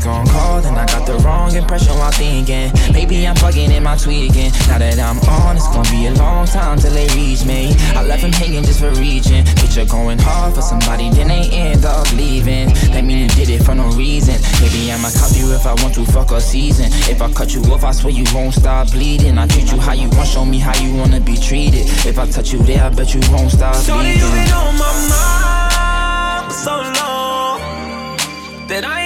I 0.07 0.57
was 0.57 0.66
gonna 0.66 0.80
I 0.80 0.86
got 0.86 1.07
the 1.07 1.16
wrong 1.24 1.55
impression 1.55 1.94
while 1.96 2.11
thinking. 2.12 2.70
Maybe 2.92 3.26
I'm 3.26 3.34
bugging 3.36 3.70
in 3.70 3.82
my 3.82 3.96
tweaking. 3.96 4.52
Now 4.68 4.78
that 4.78 4.98
I'm 4.98 5.18
on, 5.28 5.57
it's 5.57 5.68
gonna 5.68 5.88
be 5.90 6.07
a 6.07 6.12
long 6.12 6.46
time 6.46 6.78
till 6.78 6.92
they 6.92 7.09
reach 7.16 7.44
me. 7.44 7.72
I 7.96 8.02
left 8.05 8.22
him 8.22 8.32
hanging 8.32 8.64
just 8.64 8.80
for 8.80 8.90
reaching. 9.00 9.44
Picture 9.57 9.86
going 9.86 10.18
hard 10.18 10.55
for 10.55 10.62
somebody, 10.62 11.09
then 11.11 11.28
they 11.28 11.48
end 11.50 11.84
up 11.84 12.11
leaving. 12.12 12.68
That 12.92 13.05
mean 13.05 13.18
you 13.24 13.28
did 13.28 13.48
it 13.48 13.64
for 13.64 13.74
no 13.74 13.88
reason. 13.92 14.36
Maybe 14.61 14.92
I'ma 14.92 15.09
cop 15.09 15.32
you 15.36 15.52
if 15.55 15.64
I 15.64 15.72
want 15.82 15.94
to 15.94 16.05
fuck 16.05 16.32
a 16.32 16.40
season. 16.40 16.92
If 17.09 17.22
I 17.22 17.32
cut 17.32 17.55
you 17.55 17.62
off, 17.72 17.84
I 17.84 17.92
swear 17.92 18.12
you 18.12 18.24
won't 18.34 18.52
stop 18.52 18.92
bleeding. 18.92 19.38
I 19.38 19.46
treat 19.46 19.72
you 19.72 19.80
how 19.80 19.94
you 19.94 20.11
want, 20.11 20.28
show 20.28 20.44
me 20.44 20.59
how 20.59 20.76
you 20.82 20.94
wanna 20.96 21.20
be 21.20 21.36
treated. 21.36 21.86
If 22.05 22.18
I 22.18 22.28
touch 22.28 22.52
you 22.52 22.59
there, 22.61 22.84
I 22.84 22.90
bet 22.90 23.14
you 23.14 23.20
won't 23.32 23.50
stop 23.50 23.72
bleeding 23.72 24.20
Shorty, 24.20 24.20
you 24.20 24.28
been 24.36 24.52
on 24.52 24.76
my 24.76 24.92
mind 25.09 26.52
for 26.52 26.59
so 26.61 26.76
long 27.00 27.24
that 28.68 28.84
I 28.84 29.03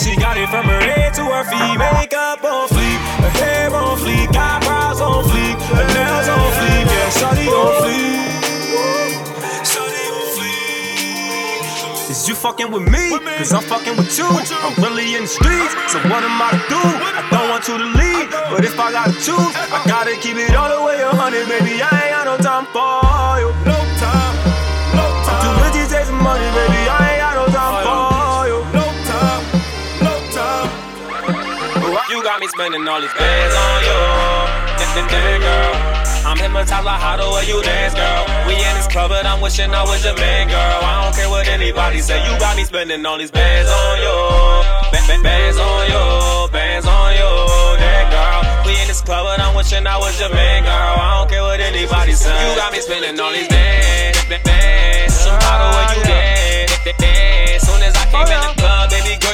she 0.00 0.16
got 0.16 0.36
it 0.36 0.48
from 0.48 0.64
her 0.64 0.80
head 0.80 1.12
to 1.14 1.24
her 1.24 1.44
feet. 1.44 1.76
Makeup 1.78 2.42
on 2.42 2.68
fleek, 2.68 3.00
her 3.20 3.30
hair 3.40 3.74
on 3.74 3.98
fleek, 3.98 4.34
eyebrows 4.34 5.00
on 5.00 5.24
fleek, 5.24 5.56
her 5.76 5.86
nails 5.94 6.28
on 6.28 6.50
fleek. 6.56 6.86
Yeah, 6.88 7.10
Shorty 7.10 7.46
on 7.48 7.72
fleek. 7.84 8.00
On 10.00 10.26
fleek. 10.36 12.10
Is 12.10 12.28
you 12.28 12.34
fucking 12.34 12.70
with 12.72 12.88
me? 12.88 13.18
Cause 13.38 13.52
I'm 13.52 13.62
fucking 13.62 13.96
with 13.96 14.16
you. 14.18 14.26
I'm 14.26 14.74
really 14.82 15.14
in 15.16 15.22
the 15.22 15.28
streets, 15.28 15.74
so 15.92 15.98
what 16.08 16.24
am 16.24 16.40
I 16.40 16.50
to 16.52 16.58
do? 16.68 16.80
I 16.80 17.22
don't 17.30 17.48
want 17.50 17.68
you 17.68 17.76
to 17.78 17.84
leave, 17.84 18.30
but 18.50 18.64
if 18.64 18.78
I 18.80 18.90
gotta 18.92 19.12
choose, 19.12 19.52
I 19.54 19.82
gotta 19.86 20.16
keep 20.16 20.36
it 20.36 20.54
all 20.56 20.68
the 20.68 20.82
way 20.84 21.00
a 21.00 21.10
hundred, 21.10 21.46
baby. 21.46 21.80
I 21.82 21.88
ain't 21.88 22.10
got 22.10 22.24
no 22.24 22.36
time 22.38 22.66
for 22.72 23.09
got 32.40 32.46
me 32.46 32.48
spending 32.56 32.88
all 32.88 33.00
these 33.00 33.12
bands 33.20 33.54
on 33.54 33.78
you, 33.84 34.00
yeah, 34.80 35.12
yeah, 35.12 35.38
girl. 35.44 35.72
I'm 36.24 36.38
hypnotized 36.40 36.84
by 36.84 36.96
how 36.96 37.16
the 37.20 37.28
way 37.36 37.44
you 37.44 37.60
dance, 37.60 37.92
girl. 37.92 38.24
We 38.48 38.56
in 38.56 38.74
this 38.80 38.88
club, 38.88 39.10
but 39.10 39.26
I'm 39.26 39.40
wishing 39.42 39.68
I 39.68 39.84
was 39.84 40.00
your 40.04 40.16
man, 40.16 40.48
girl. 40.48 40.80
I 40.80 41.04
don't 41.04 41.14
care 41.14 41.28
what 41.28 41.46
anybody 41.48 42.00
say. 42.00 42.16
You 42.24 42.32
got 42.40 42.56
me 42.56 42.64
spending 42.64 43.04
all 43.04 43.18
these 43.18 43.30
bands 43.30 43.68
on 43.68 43.94
you. 44.00 44.16
Ba- 44.88 45.04
ba- 45.04 45.22
bands 45.22 45.58
on 45.58 45.84
you. 45.92 46.48
Bands 46.48 46.86
on 46.86 47.12
you. 47.12 47.32
That 47.76 48.08
girl. 48.08 48.40
We 48.64 48.72
in 48.80 48.88
this 48.88 49.02
club, 49.02 49.26
but 49.28 49.40
I'm 49.40 49.54
wishing 49.54 49.86
I 49.86 49.98
was 49.98 50.16
your 50.20 50.32
man, 50.32 50.64
girl. 50.64 50.72
I 50.72 51.20
don't 51.20 51.28
care 51.28 51.42
what 51.42 51.60
anybody 51.60 52.12
say. 52.12 52.32
You 52.32 52.56
got 52.56 52.72
me 52.72 52.80
spending 52.80 53.20
all 53.20 53.32
these 53.32 53.48
bands. 53.48 54.16
ba- 54.32 54.40
Bands. 54.44 55.28
How 55.44 55.56
the 55.60 55.68
way 55.76 55.84
you 55.92 56.02
dance. 56.08 56.72
dance. 57.04 57.62
Soon 57.68 57.82
as 57.84 57.94
I 57.96 58.04
came 58.08 58.32
in 58.32 58.40
the 58.56 58.59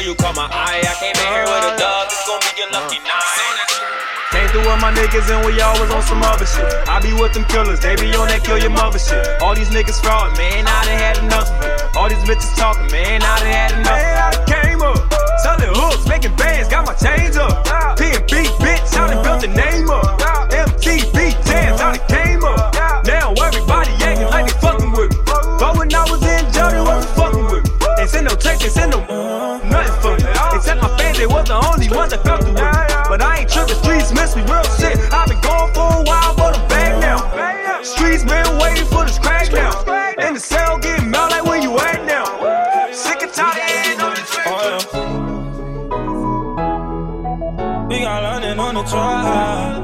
you 0.07 0.15
caught 0.15 0.39
my 0.39 0.47
eye. 0.47 0.87
I 0.87 0.95
came 1.03 1.19
in 1.19 1.27
here 1.35 1.43
with 1.51 1.67
a 1.67 1.75
dub. 1.75 2.07
It's 2.07 2.23
gonna 2.23 2.39
be 2.47 2.55
your 2.55 2.71
lucky 2.71 3.03
uh. 3.03 3.11
night. 3.11 3.67
Came 4.31 4.47
through 4.55 4.71
with 4.71 4.79
my 4.79 4.95
niggas 4.95 5.27
and 5.35 5.43
we 5.43 5.59
always 5.59 5.91
on 5.91 6.03
some 6.03 6.23
other 6.23 6.47
shit. 6.47 6.63
I 6.87 7.03
be 7.03 7.11
with 7.19 7.35
them 7.35 7.43
killers, 7.51 7.81
they 7.81 7.97
be 7.99 8.15
on 8.15 8.29
that 8.31 8.45
kill 8.47 8.59
your 8.59 8.71
mother 8.71 8.99
shit. 8.99 9.19
All 9.43 9.55
these 9.55 9.71
niggas 9.71 9.99
fraud, 9.99 10.37
man, 10.39 10.67
I 10.67 10.79
done 10.87 10.99
had 10.99 11.17
enough 11.19 11.51
of 11.51 11.63
it. 11.63 11.97
All 11.97 12.09
these 12.09 12.23
bitches 12.23 12.55
talking, 12.55 12.87
man, 12.91 13.23
I 13.23 13.35
done 13.39 13.51
had 13.51 13.73
enough. 13.79 13.99
Man, 13.99 14.19
I 14.19 14.31
done 14.31 14.47
came 14.47 14.83
up, 14.83 14.99
selling 15.43 15.75
hooks, 15.75 16.07
making 16.07 16.35
bands, 16.37 16.69
got 16.69 16.87
my 16.87 16.95
chains 16.95 17.37
up. 17.37 17.67
P&B, 17.99 18.47
bitch, 18.63 18.95
I 18.95 19.11
done 19.11 19.23
built 19.27 19.41
the 19.43 19.51
name 19.51 19.91
up. 19.91 20.17
My 31.49 31.61
fans, 31.61 31.78
they 31.78 31.88
was 31.88 31.88
the 31.88 31.88
only 31.88 31.88
ones 31.97 32.11
that 32.11 32.24
felt 32.24 32.42
the 32.42 32.53
way. 32.53 32.72
But 33.09 33.22
I 33.22 33.38
ain't 33.40 33.51
tripping, 33.51 33.76
streets 33.76 34.12
miss 34.12 34.36
me 34.36 34.42
real 34.42 34.62
shit. 34.78 34.99
I've 35.12 35.28
been 35.28 35.40
gone 35.40 35.72
for 35.74 36.01
a 36.01 36.03
while, 36.03 36.34
but 36.36 36.59
I'm 36.59 36.68
back 36.68 37.01
now. 37.01 37.82
Streets 37.82 38.24
been 38.24 38.59
waiting 38.59 38.86
for 38.86 39.05
this 39.05 39.18
crack 39.18 39.53
now. 39.53 39.80
In 40.18 40.34
the 40.34 40.40
cell, 40.40 40.78
getting 40.78 41.11
mad 41.11 41.30
like 41.30 41.44
where 41.44 41.61
you 41.61 41.78
at 41.78 42.05
now. 42.05 42.92
Sick 42.92 43.22
and 43.22 43.32
tired 43.32 43.59
of 43.59 43.68
hearing 43.70 44.01
on 44.01 44.14
the 44.14 44.22
track. 44.22 44.82
We 47.88 48.01
got 48.01 48.22
London 48.22 48.59
on 48.61 48.74
the 48.74 48.82
track. 48.82 49.76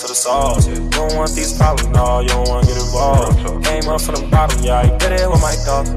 To 0.00 0.06
the 0.06 0.14
sauce. 0.14 0.66
You 0.66 0.88
don't 0.88 1.14
want 1.14 1.34
these 1.34 1.52
problems, 1.58 1.94
no, 1.94 2.20
you 2.20 2.28
don't 2.28 2.48
wanna 2.48 2.66
get 2.66 2.76
involved. 2.76 3.36
Came 3.64 3.86
up 3.88 4.00
from 4.00 4.14
the 4.14 4.26
bottom, 4.30 4.58
yeah, 4.64 4.80
I 4.80 4.96
did 4.96 5.12
it 5.12 5.28
with 5.30 5.42
my 5.42 5.52
thoughts. 5.52 5.90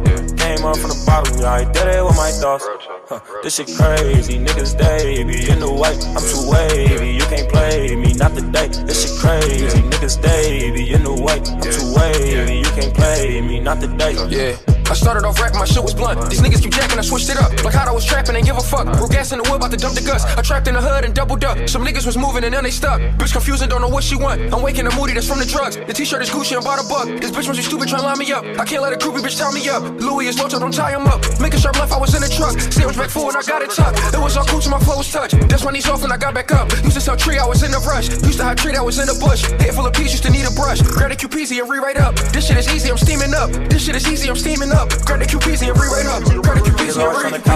Came 0.44 0.66
up 0.66 0.76
from 0.76 0.92
the 0.92 1.04
bottom, 1.06 1.40
yeah, 1.40 1.54
I 1.54 1.64
did 1.64 1.88
it 1.88 2.04
with 2.04 2.18
my 2.18 2.32
thoughts. 2.32 2.68
Huh, 3.08 3.20
this 3.44 3.56
shit 3.56 3.72
crazy, 3.78 4.40
niggas 4.40 4.76
be 4.78 5.50
in 5.50 5.60
the 5.60 5.72
white, 5.72 6.04
I'm 6.16 6.24
too 6.24 6.44
wavy, 6.52 7.16
you 7.16 7.26
can't 7.32 7.50
play 7.50 7.96
me, 7.96 8.14
not 8.14 8.36
today. 8.36 8.68
This 8.84 9.08
shit 9.08 9.20
crazy, 9.20 9.80
niggas 9.80 10.20
be 10.22 10.92
in 10.92 11.04
the 11.04 11.14
white, 11.14 11.48
I'm 11.50 11.62
too 11.62 11.96
wavy, 11.96 12.58
you 12.58 12.72
can't 12.76 12.94
play 12.94 13.40
me, 13.40 13.62
not 13.62 13.80
today. 13.80 14.16
Yeah. 14.28 14.73
I 14.94 14.96
started 14.96 15.26
off 15.26 15.42
rapping, 15.42 15.58
my 15.58 15.66
shit 15.66 15.82
was 15.82 15.96
blunt. 15.96 16.30
These 16.30 16.42
niggas 16.42 16.62
keep 16.62 16.72
jacking, 16.72 17.00
I 17.00 17.02
switched 17.02 17.28
it 17.28 17.38
up. 17.38 17.50
Like 17.64 17.74
how 17.74 17.90
I 17.90 17.92
was 17.92 18.06
trapping, 18.06 18.36
ain't 18.36 18.46
give 18.46 18.58
a 18.58 18.62
fuck. 18.62 18.86
Broke 18.96 19.10
gas 19.10 19.32
in 19.32 19.40
the 19.40 19.50
wood, 19.50 19.56
about 19.56 19.72
to 19.72 19.78
dump 19.78 19.96
the 19.96 20.06
guts. 20.06 20.24
I 20.24 20.44
trapped 20.44 20.68
in 20.68 20.76
the 20.76 20.82
hood 20.82 21.04
and 21.04 21.16
doubled 21.16 21.44
up. 21.44 21.68
Some 21.68 21.84
niggas 21.84 22.06
was 22.06 22.16
moving 22.16 22.44
and 22.44 22.54
then 22.54 22.64
they 22.64 22.70
stuck. 22.70 23.02
Bitch 23.18 23.34
confused 23.34 23.64
and 23.64 23.72
don't 23.72 23.82
know 23.82 23.90
what 23.90 24.04
she 24.04 24.16
want. 24.16 24.54
I'm 24.54 24.62
waking 24.62 24.86
up 24.86 24.94
moody, 24.96 25.14
that's 25.14 25.28
from 25.28 25.40
the 25.40 25.48
drugs. 25.48 25.78
The 25.78 25.94
t-shirt 25.94 26.22
is 26.22 26.30
Gucci, 26.30 26.56
I 26.56 26.62
bought 26.62 26.78
a 26.78 26.88
buck. 26.88 27.08
This 27.20 27.32
bitch 27.32 27.48
was 27.50 27.58
you 27.58 27.64
stupid, 27.64 27.90
to 27.90 27.98
line 27.98 28.20
me 28.20 28.32
up. 28.34 28.46
I 28.46 28.66
can't 28.66 28.84
let 28.84 28.94
a 28.94 28.96
groupie 28.96 29.26
bitch 29.26 29.40
tie 29.40 29.50
me 29.50 29.68
up. 29.68 29.82
Louis 30.04 30.28
is 30.28 30.38
low, 30.38 30.48
don't 30.48 30.74
tie 30.74 30.92
him 30.92 31.08
up. 31.08 31.24
A 31.24 31.60
sharp 31.60 31.78
left, 31.80 31.92
I 31.94 31.98
was 31.98 32.14
in 32.16 32.22
the 32.22 32.28
truck. 32.28 32.60
Sandwich 32.60 32.98
back 32.98 33.10
forward, 33.10 33.36
I 33.36 33.44
got 33.44 33.62
it 33.62 33.72
tucked. 33.72 33.98
It 34.14 34.20
was 34.20 34.36
all 34.36 34.46
cool 34.46 34.60
till 34.60 34.72
my 34.72 34.80
flow 34.80 34.98
was 34.98 35.12
touch. 35.12 35.32
That's 35.48 35.64
when 35.64 35.76
he's 35.76 35.88
off 35.88 36.04
and 36.04 36.12
I 36.12 36.18
got 36.18 36.34
back 36.34 36.52
up. 36.52 36.72
Used 36.84 36.98
to 36.98 37.02
sell 37.02 37.16
tree, 37.16 37.38
I 37.38 37.46
was 37.46 37.64
in 37.64 37.72
the 37.72 37.80
rush. 37.80 38.10
Used 38.10 38.40
to 38.40 38.44
hide 38.44 38.58
tree, 38.58 38.76
I 38.76 38.82
was 38.82 39.00
in 39.00 39.08
the 39.08 39.16
bush. 39.16 39.44
Head 39.62 39.74
full 39.74 39.86
of 39.86 39.94
peas, 39.94 40.12
used 40.12 40.24
to 40.24 40.32
need 40.32 40.46
a 40.46 40.52
brush. 40.52 40.82
Grab 40.82 41.12
the 41.12 41.16
QPZ 41.16 41.62
and 41.62 41.70
rewrite 41.70 41.98
up. 41.98 42.16
This 42.34 42.48
shit 42.48 42.58
is 42.58 42.68
easy, 42.74 42.90
I'm 42.90 42.98
steaming 42.98 43.34
up. 43.34 43.52
This 43.70 43.86
shit 43.86 43.96
is 43.96 44.08
easy, 44.08 44.30
I'm 44.30 44.36
steaming 44.36 44.72
up. 44.72 44.90
Grab 45.06 45.20
the 45.20 45.26
QPZ 45.26 45.70
and 45.70 45.78
rewrite 45.80 46.10
up. 46.10 46.24
Grab 46.44 46.58
the 46.58 46.72
QPZ 46.72 47.00
and 47.00 47.14
rewrite 47.14 47.34
up. 47.40 47.54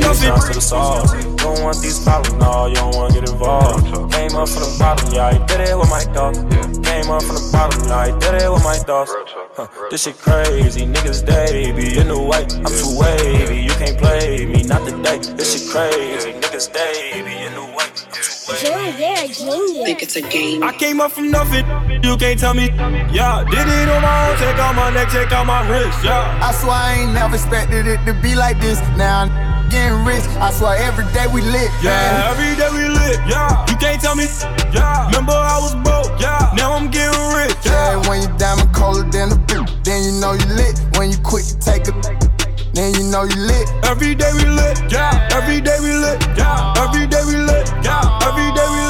Nothing. 0.00 0.34
to 0.48 0.54
the 0.54 0.60
sauce. 0.60 1.12
Don't 1.40 1.62
want 1.62 1.80
these 1.80 1.98
problems, 1.98 2.36
no, 2.38 2.66
you 2.66 2.76
don't 2.76 2.94
wanna 2.94 3.14
get 3.14 3.28
involved. 3.28 4.12
Came 4.12 4.36
up 4.36 4.48
from 4.48 4.62
the 4.62 4.76
bottom, 4.78 5.12
yeah, 5.12 5.32
I 5.32 5.38
did 5.46 5.60
it 5.60 5.78
with 5.78 5.88
my 5.88 6.04
thoughts. 6.12 6.38
Came 6.86 7.10
up 7.10 7.22
from 7.22 7.36
the 7.36 7.48
bottom, 7.52 7.80
yeah, 7.88 7.96
I 7.96 8.18
did 8.18 8.34
it 8.42 8.52
with 8.52 8.64
my 8.64 8.76
thoughts. 8.76 9.12
Huh, 9.60 9.88
this 9.90 10.04
shit 10.04 10.16
crazy, 10.16 10.86
niggas 10.86 11.20
they 11.26 11.70
be 11.72 11.98
in 11.98 12.08
the 12.08 12.18
white, 12.18 12.54
I'm 12.56 12.64
too 12.64 12.96
wavy, 12.96 13.60
you 13.60 13.68
can't 13.76 13.98
play 13.98 14.46
me, 14.46 14.62
not 14.62 14.88
today. 14.88 15.18
This 15.36 15.52
shit 15.52 15.68
crazy, 15.70 16.32
niggas 16.32 16.72
they 16.72 17.20
be 17.20 17.36
in 17.44 17.52
the 17.52 17.66
white, 17.76 17.92
I'm 17.92 18.08
too 18.10 18.56
Joey, 18.56 18.92
they're 18.96 19.24
a 19.24 19.28
genius. 19.28 19.84
Think 19.84 20.02
it's 20.02 20.16
a 20.16 20.22
game. 20.22 20.62
I 20.62 20.72
came 20.72 20.98
up 20.98 21.12
from 21.12 21.30
nothing, 21.30 21.66
you 22.02 22.16
can't 22.16 22.40
tell 22.40 22.54
me. 22.54 22.72
Yeah, 23.12 23.44
did 23.50 23.68
it 23.68 23.88
on 23.92 24.00
my 24.00 24.30
own, 24.30 24.38
check 24.38 24.58
out 24.58 24.74
my 24.74 24.88
neck, 24.94 25.10
check 25.10 25.30
out 25.30 25.44
my 25.44 25.60
wrist, 25.68 26.02
yeah. 26.02 26.40
I 26.40 26.52
swear 26.52 26.72
I 26.72 26.94
ain't 26.94 27.12
never 27.12 27.34
expected 27.34 27.86
it 27.86 28.00
to 28.06 28.14
be 28.22 28.34
like 28.34 28.58
this. 28.60 28.80
Now 28.96 29.28
I'm 29.28 29.68
getting 29.68 30.04
rich. 30.04 30.24
I 30.40 30.50
swear 30.52 30.76
every 30.82 31.04
day 31.12 31.26
we 31.28 31.42
lit. 31.42 31.70
Yeah, 31.80 31.94
man. 31.94 32.32
every 32.32 32.56
day 32.56 32.70
we 32.72 32.89
lit. 33.10 33.20
Yeah, 33.26 33.66
you 33.68 33.76
can't 33.76 34.00
tell 34.00 34.14
me. 34.14 34.26
Yeah, 34.72 35.06
remember 35.06 35.32
I 35.34 35.58
was 35.58 35.74
broke. 35.82 36.14
Yeah, 36.20 36.50
now 36.54 36.74
I'm 36.74 36.90
getting 36.90 37.18
rich. 37.34 37.54
Yeah, 37.64 37.98
when 38.08 38.22
you 38.22 38.28
diamond 38.38 38.72
colder 38.74 39.08
than 39.10 39.32
a 39.32 39.38
boot, 39.50 39.66
then 39.84 40.02
you 40.04 40.12
know 40.20 40.32
you 40.32 40.46
lit. 40.54 40.78
When 40.96 41.10
you 41.10 41.18
quit, 41.18 41.44
you 41.50 41.58
take 41.60 41.88
a. 41.88 41.92
Then 42.72 42.94
you 42.94 43.04
know 43.10 43.24
you 43.24 43.36
lit. 43.36 43.66
Every 43.84 44.14
day 44.14 44.30
we 44.32 44.46
lit. 44.46 44.78
Yeah, 44.90 45.28
every 45.32 45.60
day 45.60 45.78
we 45.80 45.92
lit. 45.92 46.22
Yeah, 46.36 46.74
every 46.78 47.06
day 47.06 47.22
we 47.26 47.36
lit. 47.36 47.66
Yeah, 47.82 48.26
every 48.26 48.48
day 48.54 48.66
we 48.70 48.80
lit. 48.86 48.89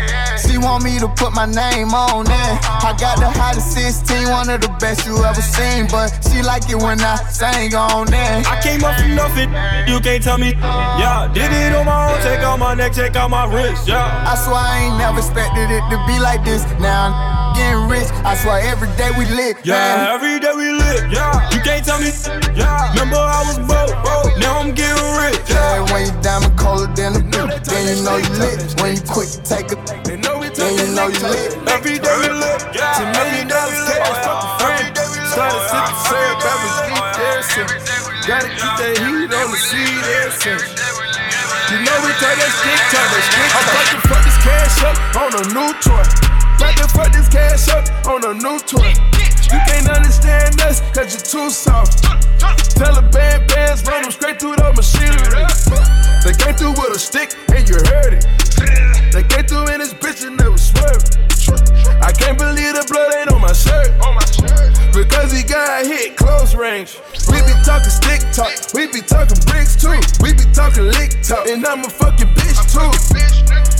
Want 0.61 0.83
me 0.83 0.99
to 0.99 1.07
put 1.07 1.33
my 1.33 1.45
name 1.45 1.93
on 1.93 2.25
it. 2.25 2.53
I 2.85 2.95
got 2.97 3.17
the 3.17 3.29
hottest 3.29 3.73
16, 3.73 4.29
one 4.29 4.49
of 4.49 4.61
the 4.61 4.69
best 4.79 5.05
you 5.05 5.17
ever 5.23 5.41
seen. 5.41 5.87
But 5.89 6.09
she 6.29 6.41
like 6.41 6.69
it 6.69 6.77
when 6.77 7.01
I 7.01 7.15
sing 7.29 7.73
on 7.75 8.07
it. 8.07 8.47
I 8.47 8.61
came 8.61 8.83
up 8.83 8.97
from 8.99 9.15
nothing, 9.15 9.49
you 9.89 9.99
can't 9.99 10.23
tell 10.23 10.37
me. 10.37 10.53
Yeah, 11.01 11.29
did 11.33 11.51
it 11.51 11.75
on 11.75 11.85
my 11.85 12.13
own, 12.13 12.21
check 12.21 12.39
out 12.39 12.59
my 12.59 12.73
neck, 12.73 12.93
check 12.93 13.15
out 13.15 13.29
my 13.29 13.45
wrist. 13.45 13.87
Yeah. 13.87 14.05
I 14.27 14.35
swear 14.35 14.55
I 14.55 14.79
ain't 14.85 14.97
never 14.97 15.19
expected 15.19 15.69
it 15.69 15.83
to 15.89 15.97
be 16.07 16.19
like 16.19 16.43
this. 16.45 16.63
Now 16.79 17.11
I'm 17.11 17.55
getting 17.55 17.89
rich. 17.89 18.09
I 18.23 18.35
swear 18.35 18.61
every 18.61 18.89
day 18.97 19.11
we 19.17 19.25
lit. 19.25 19.57
Yeah, 19.63 19.75
man. 19.75 20.15
every 20.15 20.39
day 20.39 20.53
we 20.53 20.71
lit. 20.71 21.11
Yeah, 21.11 21.49
you 21.51 21.59
can't 21.61 21.83
tell 21.83 21.99
me. 21.99 22.11
Yeah, 22.55 22.91
remember 22.93 23.17
I 23.17 23.43
was 23.47 23.57
broke, 23.59 23.95
broke. 24.03 24.20
Now 24.41 24.57
I'm 24.59 24.73
getting 24.73 24.97
rich. 25.21 25.37
Yeah, 25.47 25.85
when 25.93 26.09
you 26.09 26.13
diamond 26.25 26.57
colder 26.57 26.89
than 26.97 27.15
a 27.15 27.21
blue, 27.21 27.47
then 27.69 27.81
you 27.85 28.03
know 28.03 28.17
you 28.17 28.33
lit. 28.41 28.57
When 28.81 28.97
you 28.97 29.03
quick 29.05 29.29
to 29.29 29.39
take 29.45 29.69
a, 29.71 29.77
then 30.01 30.19
you 30.19 30.89
know 30.97 31.07
you 31.07 31.21
lit. 31.29 31.53
Every 31.69 32.01
day 32.01 32.15
we 32.19 32.29
lit. 32.33 32.59
Ten 32.73 33.07
million 33.13 33.47
dollars 33.47 33.81
cash, 33.85 34.17
fuck 34.25 34.41
a 34.41 34.49
friend. 34.57 34.97
Started 35.29 35.61
sipping 35.69 35.99
syrup, 36.09 36.41
every 36.41 36.71
deep 36.89 37.05
dancing. 37.15 37.69
Gotta 38.25 38.49
keep 38.49 38.73
that 38.81 38.95
heat 38.97 39.29
on 39.29 39.47
the 39.53 39.59
seed 39.61 39.97
dancing. 40.09 40.61
You 41.71 41.77
know 41.85 41.97
we 42.01 42.11
turn 42.17 42.35
that 42.35 42.51
stick, 42.57 42.81
turn 42.91 43.07
that 43.13 43.23
stick. 43.29 43.49
I'm 43.55 43.63
about 43.69 43.87
to 43.93 43.97
fuck 44.09 44.21
this 44.25 44.39
cash 44.41 44.77
up 44.89 44.97
on 45.21 45.31
a 45.37 45.43
new 45.53 45.69
toy. 45.85 46.03
About 46.57 46.75
to 46.81 46.87
fuck 46.89 47.09
this 47.13 47.29
cash 47.29 47.69
up 47.69 47.85
on 48.09 48.25
a 48.25 48.33
new 48.33 48.57
toy. 48.65 48.91
You 49.51 49.59
can't 49.67 49.89
understand 49.89 50.61
us, 50.61 50.79
cause 50.95 51.11
you're 51.11 51.27
too 51.27 51.49
soft. 51.51 52.03
Tell 52.79 52.95
the 52.95 53.03
band 53.11 53.47
bands, 53.51 53.83
run 53.83 54.03
them 54.03 54.11
straight 54.11 54.39
through 54.39 54.55
the 54.55 54.71
machinery. 54.71 55.43
They 56.23 56.31
came 56.39 56.55
through 56.55 56.71
with 56.79 56.95
a 56.95 56.99
stick 56.99 57.35
and 57.51 57.67
you 57.67 57.75
heard 57.91 58.15
it. 58.15 58.23
They 59.11 59.23
came 59.27 59.43
through 59.43 59.67
in 59.73 59.83
this 59.83 59.93
bitch 59.93 60.25
and 60.25 60.39
they 60.39 60.47
was 60.47 60.71
swerving. 60.71 61.19
I 61.99 62.15
can't 62.15 62.39
believe 62.39 62.79
the 62.79 62.87
blood 62.87 63.11
ain't 63.19 63.31
on 63.31 63.41
my 63.41 63.51
shirt. 63.51 63.91
Because 64.95 65.31
he 65.35 65.43
got 65.43 65.85
hit 65.85 66.15
close 66.15 66.55
range. 66.55 66.95
We 67.27 67.43
be 67.43 67.51
talking 67.67 67.91
stick 67.91 68.23
talk, 68.31 68.55
we 68.73 68.87
be 68.87 69.03
talking 69.03 69.37
bricks 69.51 69.75
too. 69.75 69.99
We 70.23 70.31
be 70.31 70.47
talking 70.55 70.87
lick 70.95 71.19
talk, 71.27 71.47
and 71.47 71.65
I'm 71.65 71.83
a 71.83 71.89
fucking 71.89 72.31
bitch 72.39 72.71
too. 72.71 72.87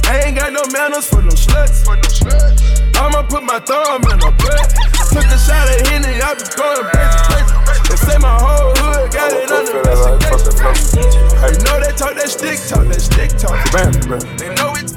I 0.09 0.27
ain't 0.27 0.35
got 0.35 0.51
no 0.51 0.67
manners 0.75 1.07
for 1.07 1.21
no 1.21 1.31
sluts. 1.31 2.90
I'ma 3.01 3.25
put 3.25 3.41
my 3.41 3.57
thumb 3.57 4.05
in 4.13 4.19
her 4.21 4.33
butt. 4.37 4.69
Took 5.09 5.25
a 5.25 5.37
shot 5.41 5.65
at 5.73 5.87
Henny, 5.89 6.21
I 6.21 6.37
be 6.37 6.45
going 6.53 6.85
crazy, 6.93 7.17
crazy. 7.33 7.49
They 7.89 7.97
say 7.97 8.17
my 8.21 8.37
whole 8.37 8.77
hood 8.77 9.09
got 9.09 9.33
it 9.33 9.49
under 9.49 9.81
investigation. 9.81 11.01
You 11.41 11.57
know 11.65 11.81
they 11.81 11.97
talk 11.97 12.13
that 12.13 12.29
stick 12.29 12.61
talk, 12.69 12.85
that 12.93 13.01
stick 13.01 13.33
talk. 13.41 13.57
Bam, 13.73 13.89
bam. 14.05 14.21
They 14.37 14.53
know 14.53 14.77
it. 14.77 14.93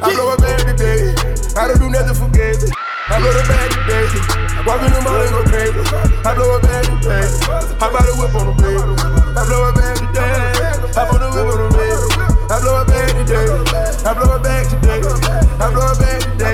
I 0.00 0.14
blow 0.16 0.32
a 0.32 0.36
bag 0.40 0.64
today. 0.64 1.12
I 1.60 1.68
don't 1.68 1.76
do 1.76 1.92
nothing 1.92 2.16
for 2.16 2.32
gazy. 2.32 2.72
I 3.08 3.20
blow 3.20 3.32
the 3.36 3.44
bag 3.44 3.68
today. 3.76 4.08
Walk 4.64 4.80
in 4.80 4.90
the 4.96 5.00
mall 5.04 5.20
and 5.20 5.30
go 5.36 5.44
crazy. 5.52 5.76
I 6.24 6.32
blow 6.34 6.56
a 6.56 6.60
bag 6.64 6.88
today. 6.88 7.28
Hop 7.84 7.92
out 7.92 8.04
the 8.08 8.16
whip 8.16 8.32
on 8.32 8.48
the 8.48 8.54
baby. 8.56 8.80
I 9.36 9.44
blow 9.44 9.68
a 9.68 9.72
bag 9.76 9.96
today. 10.00 10.56
Hop 10.96 11.12
on 11.12 11.20
the 11.20 11.28
whip 11.36 11.52
on 11.52 11.58
the 11.60 11.68
baby. 11.76 12.08
I 12.48 12.56
blow 12.64 12.80
a 12.80 12.84
bag 12.88 13.12
today. 13.12 13.44
I 14.06 14.14
blow 14.14 14.34
a 14.34 14.38
bag 14.40 14.64
today. 14.70 15.00
I 15.60 15.70
blow 15.70 15.86
a 15.86 15.94
bag 15.98 16.22
today. 16.22 16.45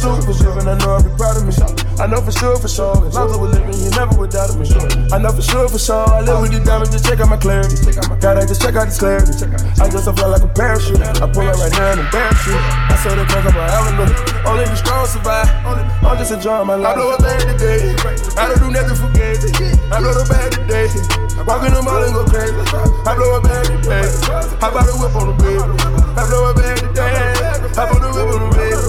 Sure, 0.00 0.22
for 0.24 0.32
sure. 0.32 0.54
Living. 0.56 0.68
I 0.68 0.78
know 0.80 0.96
I'd 0.96 1.04
be 1.04 1.12
proud 1.14 1.36
of 1.36 1.44
me. 1.44 1.52
I 2.00 2.06
know 2.08 2.20
for 2.24 2.32
sure, 2.32 2.56
for 2.56 2.68
sure. 2.68 2.96
If 3.04 3.12
Lonzo 3.12 3.36
was 3.36 3.52
living, 3.52 3.76
you 3.76 3.90
never 3.92 4.16
would 4.16 4.30
doubt 4.32 4.56
me. 4.56 4.64
I 5.12 5.18
know 5.20 5.32
for 5.32 5.44
sure, 5.44 5.68
for 5.68 5.78
sure. 5.78 6.08
I 6.08 6.24
live 6.24 6.40
with 6.40 6.52
these 6.56 6.64
diamonds 6.64 6.96
to 6.96 6.98
check 6.98 7.20
out 7.20 7.28
my 7.28 7.36
clarity. 7.36 7.76
Gotta 8.24 8.48
just 8.48 8.64
check 8.64 8.74
out 8.74 8.88
this 8.88 8.98
clarity. 8.98 9.36
I 9.76 9.84
just 9.92 10.08
fly 10.08 10.26
like 10.32 10.42
a 10.42 10.48
parachute. 10.48 11.00
I 11.00 11.28
pull 11.28 11.44
up 11.44 11.60
right 11.60 11.72
now 11.76 11.92
and 11.92 12.00
embarrass 12.00 12.40
you. 12.48 12.56
I 12.56 12.96
saw 13.04 13.12
the 13.12 13.28
crack 13.28 13.44
of 13.44 13.54
my 13.54 13.68
avenue. 13.68 14.08
Only 14.48 14.64
the 14.64 14.76
strong 14.80 15.04
survive. 15.06 15.48
I'm 16.00 16.16
just 16.16 16.32
enjoying 16.32 16.66
my 16.66 16.80
life. 16.80 16.96
I 16.96 17.00
blow 17.00 17.12
a 17.12 17.18
bag 17.20 17.40
today. 17.44 17.92
I 18.40 18.48
don't 18.48 18.60
do 18.64 18.68
nothing 18.72 18.96
for 18.96 19.10
gazy. 19.12 19.52
I 19.92 20.00
blow 20.00 20.16
the 20.16 20.24
bag 20.24 20.56
today. 20.56 20.88
I 21.36 21.42
walk 21.44 21.64
in 21.68 21.72
the 21.76 21.82
mall 21.84 22.00
and 22.00 22.14
go 22.16 22.24
crazy. 22.24 22.56
I 23.04 23.12
blow 23.12 23.36
a 23.36 23.40
bag 23.44 23.68
today. 23.68 24.08
Hop 24.64 24.72
out 24.72 24.88
the 24.88 24.96
whip 24.96 25.12
on 25.12 25.28
the 25.28 25.36
baby. 25.36 25.68
I 26.16 26.24
blow 26.24 26.48
a 26.48 26.54
bag 26.56 26.80
today. 26.80 27.12
Hop 27.76 27.92
on 27.92 28.00
the 28.00 28.08
whip 28.08 28.28
on 28.32 28.40
the 28.40 28.56
baby. 28.56 28.79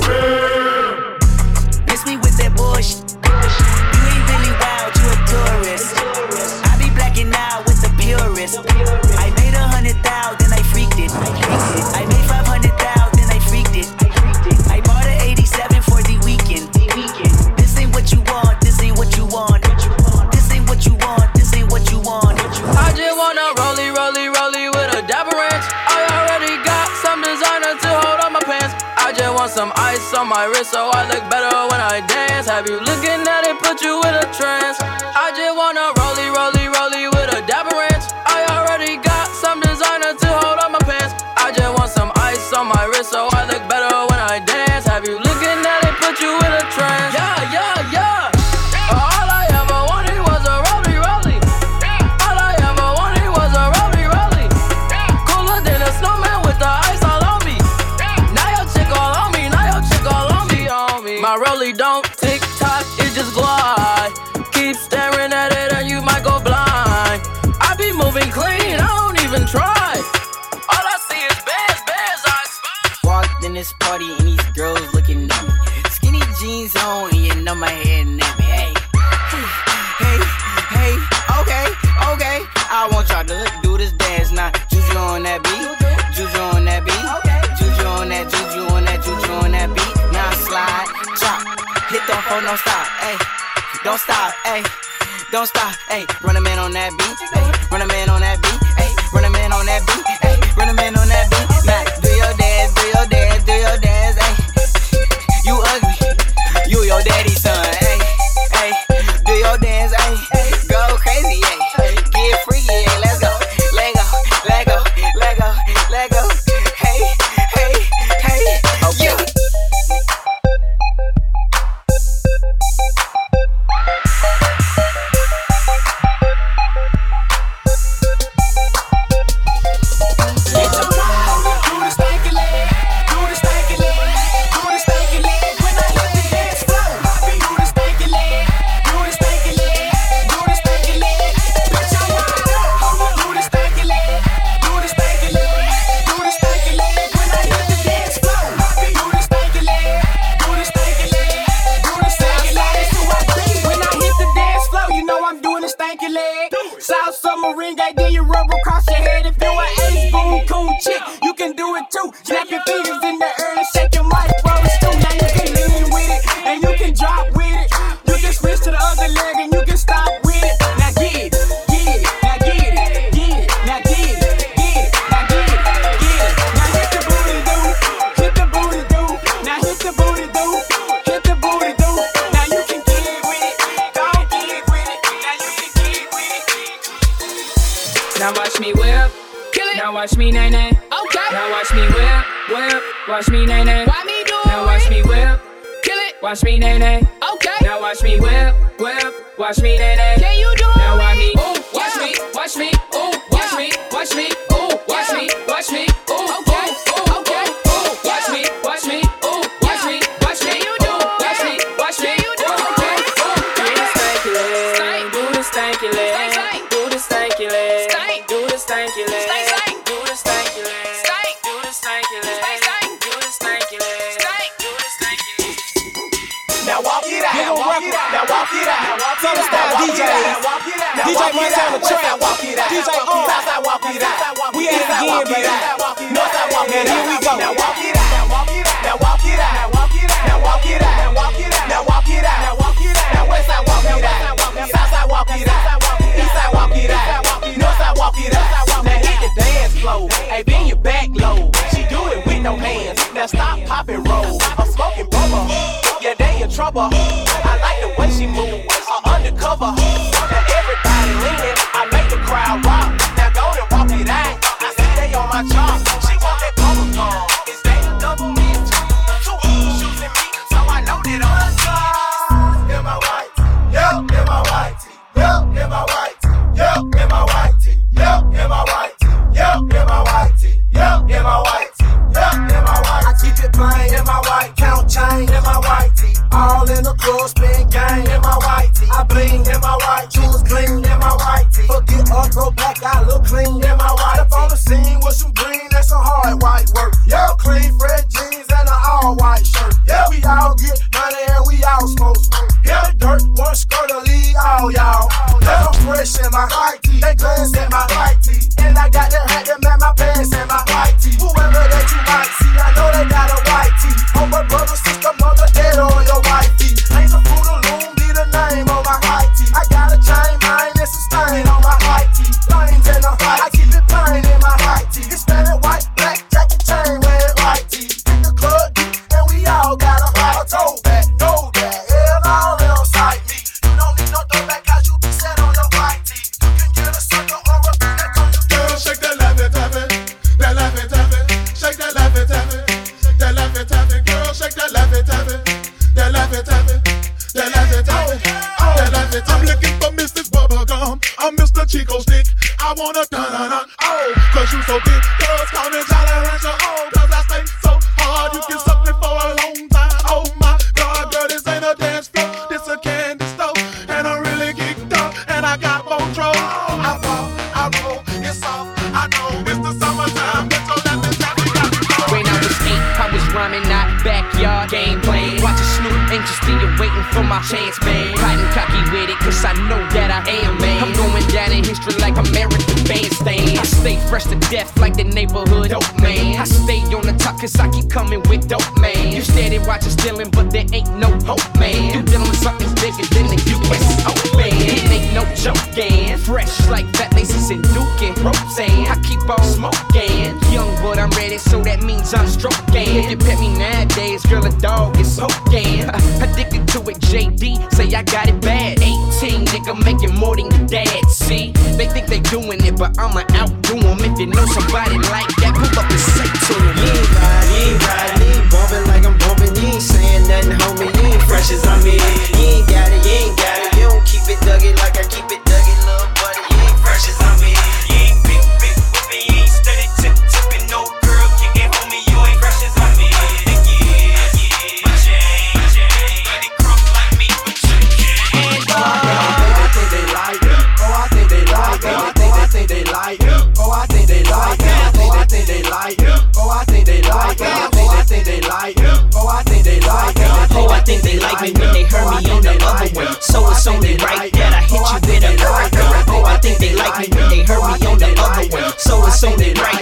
like 451.32 451.42
me 451.42 451.60
when 451.60 451.74
they 451.74 451.84
heard 451.84 452.10
me 452.12 452.30
on 452.30 452.42
the 452.42 452.58
other 452.64 453.00
way. 453.00 453.08
So 453.20 453.50
it's 453.50 453.68
only 453.68 453.96
right 453.98 454.32
that 454.34 454.54
I 454.54 454.62
hit 454.68 454.84
you 454.84 455.00
with 455.08 455.24
a 455.24 455.38
current. 455.38 455.74
Oh, 456.10 456.24
I 456.26 456.38
think 456.40 456.60
they 456.60 456.76
like 456.76 457.00
me 457.00 457.08
when 457.16 457.30
they 457.30 457.44
heard 457.44 457.64
me 457.64 457.88
on 457.88 457.98
the 457.98 458.12
other 458.20 458.48
way. 458.56 458.72
So 458.78 459.06
it's 459.06 459.24
only 459.24 459.54
right 459.54 459.81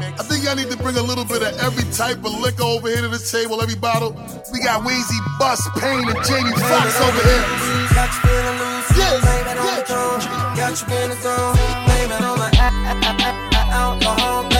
I 0.00 0.22
think 0.24 0.44
y'all 0.44 0.56
need 0.56 0.70
to 0.70 0.76
bring 0.76 0.96
a 0.96 1.02
little 1.02 1.24
bit 1.24 1.42
of 1.42 1.52
every 1.60 1.84
type 1.92 2.18
of 2.24 2.32
liquor 2.40 2.62
over 2.62 2.88
here 2.88 3.02
to 3.02 3.08
the 3.08 3.18
table, 3.18 3.60
every 3.60 3.76
bottle. 3.76 4.12
We 4.52 4.60
got 4.60 4.82
Weezy, 4.82 5.18
Bust, 5.38 5.68
Payne, 5.76 6.08
and 6.08 6.20
Jamie 6.24 6.56
Foxx 6.56 7.00
over 7.00 7.22
here. 7.22 7.44
Got 7.92 8.08
you 8.12 8.20
feeling 8.24 8.58
loose, 8.58 8.88
Yes, 8.96 9.20
blame 9.20 9.46
it 9.48 9.58
on 9.58 9.76
the 9.76 9.84
tone. 9.84 10.20
Got 10.56 10.72
you 10.80 10.86
in 10.96 11.10
the 11.10 11.16
zone, 11.20 11.56
blame 11.86 12.10
it 12.10 12.22
on 12.22 12.42
alcohol, 13.72 14.51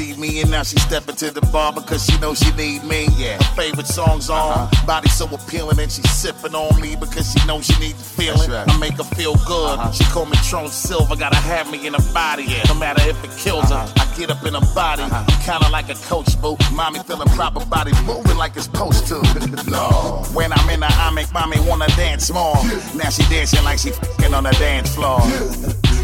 see 0.00 0.16
me 0.20 0.40
and 0.40 0.50
now 0.50 0.62
she 0.62 0.78
stepping 0.78 1.16
to 1.16 1.30
the 1.30 1.42
bar 1.52 1.72
because 1.72 2.04
she 2.04 2.18
know 2.20 2.32
she 2.34 2.50
need 2.52 2.82
me. 2.84 3.08
Yeah. 3.16 3.36
Her 3.36 3.54
favorite 3.62 3.86
songs 3.86 4.30
on. 4.30 4.52
Uh-huh. 4.52 4.86
Body 4.86 5.08
so 5.08 5.26
appealing 5.26 5.78
and 5.78 5.92
she 5.92 6.02
sipping 6.02 6.54
on 6.54 6.80
me 6.80 6.96
because 6.96 7.30
she 7.32 7.40
knows 7.46 7.66
she 7.66 7.78
need 7.78 7.96
the 7.96 8.04
feeling. 8.04 8.50
I 8.50 8.78
make 8.78 8.96
her 8.96 9.04
feel 9.18 9.34
good. 9.46 9.76
Uh-huh. 9.78 9.92
She 9.92 10.04
call 10.04 10.26
me 10.26 10.36
Tron 10.48 10.68
Silver. 10.68 11.16
Gotta 11.16 11.36
have 11.36 11.70
me 11.70 11.86
in 11.86 11.94
her 11.94 12.12
body. 12.14 12.44
Yeah. 12.44 12.62
No 12.68 12.74
matter 12.74 13.02
if 13.06 13.22
it 13.24 13.32
kills 13.36 13.68
her. 13.68 13.76
Uh-huh. 13.76 14.02
I 14.02 14.16
get 14.18 14.30
up 14.30 14.44
in 14.46 14.54
her 14.54 14.74
body. 14.74 15.02
I'm 15.02 15.26
Kinda 15.44 15.68
like 15.70 15.88
a 15.90 15.98
coach 16.08 16.40
boo. 16.40 16.56
Mommy 16.72 17.00
feeling 17.00 17.28
proper 17.28 17.64
body 17.66 17.92
moving 18.04 18.36
like 18.36 18.56
it's 18.56 18.64
supposed 18.64 19.06
to. 19.08 19.16
no. 19.70 20.24
When 20.32 20.52
I'm 20.52 20.68
in 20.70 20.82
her, 20.82 20.88
I 20.90 21.10
make 21.10 21.32
mommy 21.32 21.58
wanna 21.68 21.88
dance 21.88 22.30
more. 22.32 22.56
Now 22.94 23.10
she 23.10 23.22
dancing 23.28 23.64
like 23.64 23.78
she 23.78 23.90
fing 23.90 24.34
on 24.34 24.44
the 24.44 24.52
dance 24.52 24.94
floor. 24.94 25.20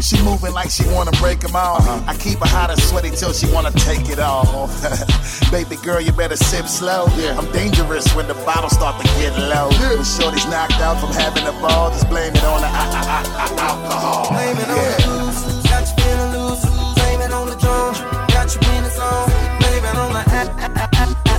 She 0.01 0.21
moving 0.21 0.53
like 0.53 0.69
she 0.69 0.85
wanna 0.89 1.11
break 1.13 1.39
them 1.39 1.55
off. 1.55 1.81
Uh-huh. 1.81 2.03
I 2.05 2.15
keep 2.15 2.39
her 2.39 2.45
hot 2.45 2.69
and 2.69 2.79
sweaty 2.79 3.09
till 3.09 3.33
she 3.33 3.51
wanna 3.51 3.71
take 3.71 4.09
it 4.09 4.19
off. 4.19 4.47
Baby 5.51 5.75
girl, 5.77 5.99
you 5.99 6.11
better 6.11 6.35
sip 6.37 6.67
slow. 6.67 7.05
I'm 7.37 7.51
dangerous 7.51 8.13
when 8.15 8.27
the 8.27 8.35
bottles 8.45 8.73
start 8.73 9.01
to 9.01 9.07
get 9.19 9.33
low. 9.37 9.69
When 9.69 10.03
shorty's 10.03 10.45
knocked 10.45 10.79
out 10.79 10.99
from 10.99 11.11
having 11.11 11.43
a 11.47 11.51
ball, 11.61 11.89
just 11.89 12.07
blame 12.09 12.33
it 12.35 12.43
on 12.43 12.61
the 12.61 12.67
alcohol. 12.67 14.29
Blame 14.29 14.57
it 14.57 14.69
on 14.69 14.77
the 14.77 14.97
booze, 15.07 15.63
got 15.65 15.83
you 15.89 15.95
feeling 16.03 16.31
loose. 16.37 16.63
Blame 16.95 17.21
it 17.21 17.31
on 17.33 17.47
the 17.49 17.55
drum, 17.57 17.93
got 18.29 18.53
you 18.53 18.61
in 18.77 18.83
the 18.83 18.91
zone. 18.91 19.29
Blame 19.59 19.83
it 19.83 19.97
on 19.97 20.13
the 20.13 20.23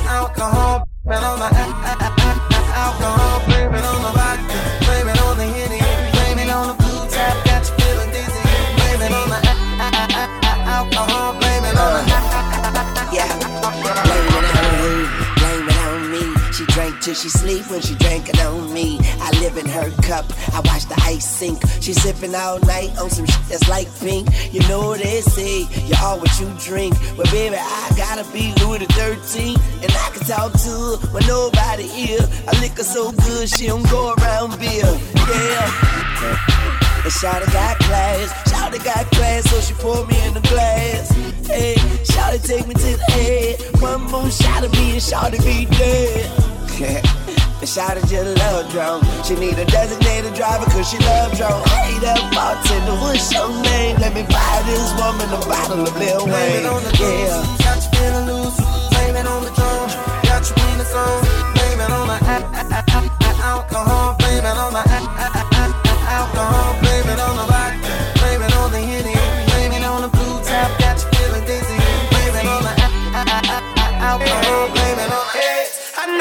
alcohol, 0.08 0.88
blame 1.04 1.18
it 1.18 1.24
on 1.24 1.38
the 1.38 1.57
till 17.08 17.14
she 17.14 17.30
sleep 17.30 17.70
when 17.70 17.80
she 17.80 17.94
drank 17.94 18.28
it 18.28 18.38
on 18.40 18.70
me. 18.74 18.98
I 19.18 19.30
live 19.40 19.56
in 19.56 19.66
her 19.66 19.90
cup, 20.02 20.26
I 20.52 20.60
watch 20.68 20.84
the 20.92 21.00
ice 21.04 21.24
sink. 21.24 21.58
She 21.80 21.94
sipping 21.94 22.34
all 22.34 22.58
night 22.60 22.90
on 22.98 23.08
some 23.08 23.24
shit 23.24 23.48
that's 23.48 23.66
like 23.66 23.88
pink. 24.00 24.28
You 24.52 24.60
know 24.68 24.94
they 24.94 25.22
say, 25.22 25.60
you 25.86 25.94
are 25.96 26.04
all 26.04 26.18
what 26.20 26.38
you 26.38 26.52
drink. 26.58 26.94
But 27.16 27.30
baby, 27.30 27.56
I 27.56 27.94
gotta 27.96 28.24
be 28.30 28.52
Louis 28.60 28.80
the 28.80 28.88
13th. 28.92 29.56
And 29.82 29.90
I 29.90 30.08
can 30.12 30.24
talk 30.26 30.52
to 30.52 30.68
her 30.68 30.96
when 31.12 31.26
nobody 31.26 31.86
here. 31.88 32.20
I 32.46 32.60
lick 32.60 32.72
her 32.76 32.84
so 32.84 33.12
good, 33.12 33.48
she 33.48 33.68
don't 33.68 33.88
go 33.88 34.12
around 34.18 34.58
beer. 34.58 34.92
Yeah. 35.32 35.64
And 37.08 37.14
Shawty 37.16 37.50
got 37.54 37.78
class, 37.78 38.28
Shawty 38.52 38.84
got 38.84 39.06
class, 39.12 39.48
so 39.48 39.60
she 39.60 39.72
poured 39.80 40.08
me 40.08 40.26
in 40.26 40.34
the 40.34 40.40
glass. 40.40 41.08
Hey, 41.46 41.76
Shawty 42.04 42.46
take 42.46 42.66
me 42.68 42.74
to 42.74 42.96
the 43.00 43.12
head. 43.12 43.80
One 43.80 44.02
more 44.10 44.30
shot 44.30 44.62
of 44.62 44.72
me 44.72 44.90
and 44.90 45.00
Shawty 45.00 45.38
be 45.42 45.64
dead. 45.74 46.47
And 46.86 47.66
Shawty 47.66 48.06
just 48.06 48.38
love 48.38 48.70
drone. 48.70 49.02
She 49.24 49.34
need 49.34 49.58
a 49.58 49.64
designated 49.64 50.34
driver 50.34 50.64
cause 50.66 50.88
she 50.88 50.98
love 50.98 51.34
drone. 51.36 51.66
Hey, 51.74 51.98
that 52.06 52.22
bartender, 52.30 52.94
what's 53.02 53.32
your 53.32 53.50
name? 53.62 53.98
Let 53.98 54.14
me 54.14 54.22
buy 54.22 54.62
this 54.62 54.94
woman 54.94 55.26
a 55.26 55.42
bottle 55.42 55.82
of 55.82 55.96
Lil 55.98 56.26
Blame 56.26 56.34
Wayne. 56.34 56.62
it 56.62 56.66
on 56.66 56.84
the 56.84 56.92
Yeah. 57.02 57.42
got 57.66 57.82
you 57.82 57.90
feeling 57.98 58.26
loose. 58.30 58.56
Blame 58.94 59.16
it 59.16 59.26
on 59.26 59.42
the 59.42 59.50
drum, 59.58 59.90
got 60.22 60.46
you 60.46 60.54
the 60.78 60.84
zone. 60.86 61.22
Blame 61.58 61.80
it 61.80 61.90
on 61.90 62.06
the 62.06 62.18
alcohol, 63.42 64.14
blame 64.18 64.44
it 64.44 64.56
on 64.56 64.72
the 64.72 65.37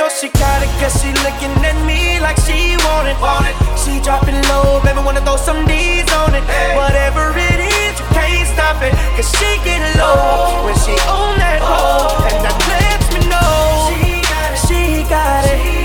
She 0.10 0.30
got 0.30 0.64
it 0.64 0.70
cause 0.80 1.02
she 1.02 1.12
looking 1.22 1.52
at 1.68 1.76
me 1.86 2.20
like 2.22 2.38
she 2.48 2.78
want 2.88 3.08
it. 3.08 3.20
Want 3.20 3.46
it. 3.46 3.56
She 3.78 4.00
dropping 4.00 4.42
low, 4.48 4.80
baby 4.82 5.04
wanna 5.04 5.22
throw 5.22 5.36
some 5.36 5.66
D's 5.68 6.10
on 6.14 6.34
it. 6.34 6.44
Whatever 6.76 7.36
it 7.36 7.60
is, 7.60 8.00
you 8.00 8.06
can't 8.16 8.48
stop 8.48 8.82
it. 8.82 8.94
Cause 9.16 9.30
she 9.38 9.60
get 9.68 9.84
low 10.00 10.64
when 10.66 10.76
she 10.80 10.96
on 11.12 11.38
that 11.38 11.60
hoe. 11.62 12.24
And 12.24 12.40
that 12.40 12.58
lets 12.72 13.08
me 13.14 13.20
know 13.28 13.92
she 13.94 14.24
got 14.32 14.54
it. 14.56 14.60
She 14.66 15.04
got 15.10 15.44
it. 15.46 15.74
She 15.74 15.77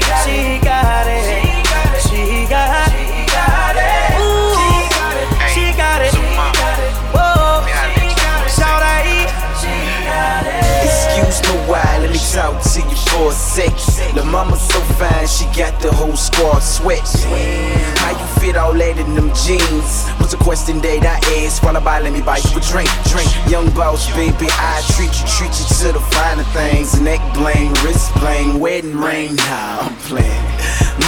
the 16.42 16.48
whole 16.48 16.60
squad 16.60 17.04
sweat. 17.06 17.98
How 17.98 18.10
you 18.10 18.26
fit 18.40 18.56
all 18.56 18.74
that 18.74 18.98
in 18.98 19.14
them 19.14 19.30
jeans? 19.34 20.08
What's 20.18 20.34
a 20.34 20.36
question 20.36 20.80
that 20.80 21.06
I 21.06 21.44
ask? 21.44 21.62
Wanna 21.62 21.80
buy, 21.80 22.00
let 22.00 22.12
me 22.12 22.20
buy 22.20 22.38
you 22.38 22.50
a 22.58 22.60
drink, 22.60 22.90
drink. 23.06 23.30
Young 23.48 23.70
boss, 23.70 24.10
baby, 24.14 24.48
I 24.50 24.82
treat 24.94 25.12
you, 25.14 25.26
treat 25.38 25.54
you 25.54 25.66
to 25.78 25.92
the 25.94 26.02
finer 26.10 26.44
things. 26.50 27.00
Neck 27.00 27.22
bling, 27.34 27.72
wrist 27.84 28.12
bling, 28.18 28.58
wedding 28.58 28.98
ring. 28.98 29.36
Nah, 29.36 29.86
I'm 29.86 29.96
playing. 30.08 30.44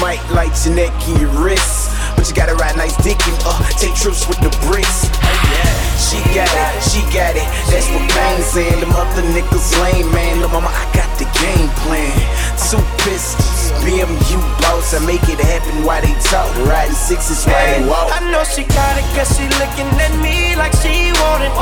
Might 0.00 0.22
light 0.30 0.54
your 0.64 0.74
neck 0.74 0.94
and 1.08 1.20
your 1.20 1.30
wrist. 1.42 1.83
But 2.24 2.32
you 2.32 2.40
gotta 2.40 2.56
ride 2.56 2.72
nice 2.80 2.96
dick 3.04 3.20
and 3.28 3.36
uh, 3.44 3.60
take 3.76 3.92
trips 4.00 4.24
with 4.24 4.40
the 4.40 4.48
bricks. 4.64 5.12
She 6.00 6.16
got 6.32 6.48
it, 6.48 6.80
she 6.80 7.04
got 7.12 7.36
it. 7.36 7.44
That's 7.68 7.84
what 7.92 8.00
Bang 8.16 8.40
saying. 8.40 8.80
Them 8.80 8.96
other 8.96 9.20
niggas 9.36 9.76
lame, 9.84 10.08
man. 10.08 10.40
Look, 10.40 10.56
mama, 10.56 10.72
I 10.72 10.88
got 10.96 11.04
the 11.20 11.28
game 11.36 11.68
plan. 11.84 12.16
Two 12.56 12.80
pistols, 13.04 13.76
BMU 13.84 14.40
boss. 14.64 14.96
I 14.96 15.04
make 15.04 15.20
it 15.28 15.36
happen 15.36 15.84
while 15.84 16.00
they 16.00 16.16
talk. 16.24 16.48
Riding 16.64 16.96
sixes 16.96 17.44
while 17.44 17.60
they 17.60 17.84
walk. 17.84 18.08
I 18.08 18.24
know 18.32 18.40
she 18.48 18.64
got 18.72 18.96
it 18.96 19.04
cause 19.12 19.28
she 19.36 19.44
looking 19.60 19.92
at 20.00 20.16
me 20.24 20.56
like 20.56 20.72
she 20.80 21.12
want 21.20 21.44
it. 21.44 21.52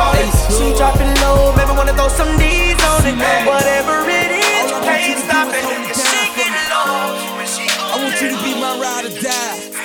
She 0.47 0.71
dropping 0.79 1.11
low, 1.27 1.51
baby 1.59 1.75
wanna 1.75 1.91
throw 1.99 2.07
some 2.07 2.39
D's 2.39 2.79
on 2.87 3.03
it. 3.03 3.19
Whatever 3.51 4.07
it 4.07 4.31
is, 4.31 4.71
you 4.71 4.79
can't 4.87 5.19
stop 5.27 5.51
it. 5.51 5.67
Cause 5.91 5.99
she 6.07 6.23
get 6.39 6.55
low 6.71 7.19
when 7.35 7.51
she 7.51 7.67
I 7.67 7.99
want 7.99 8.15
you 8.23 8.31
to 8.31 8.39
be 8.47 8.55
my 8.63 8.79
ride 8.79 9.11
or 9.11 9.15
die. 9.19 9.82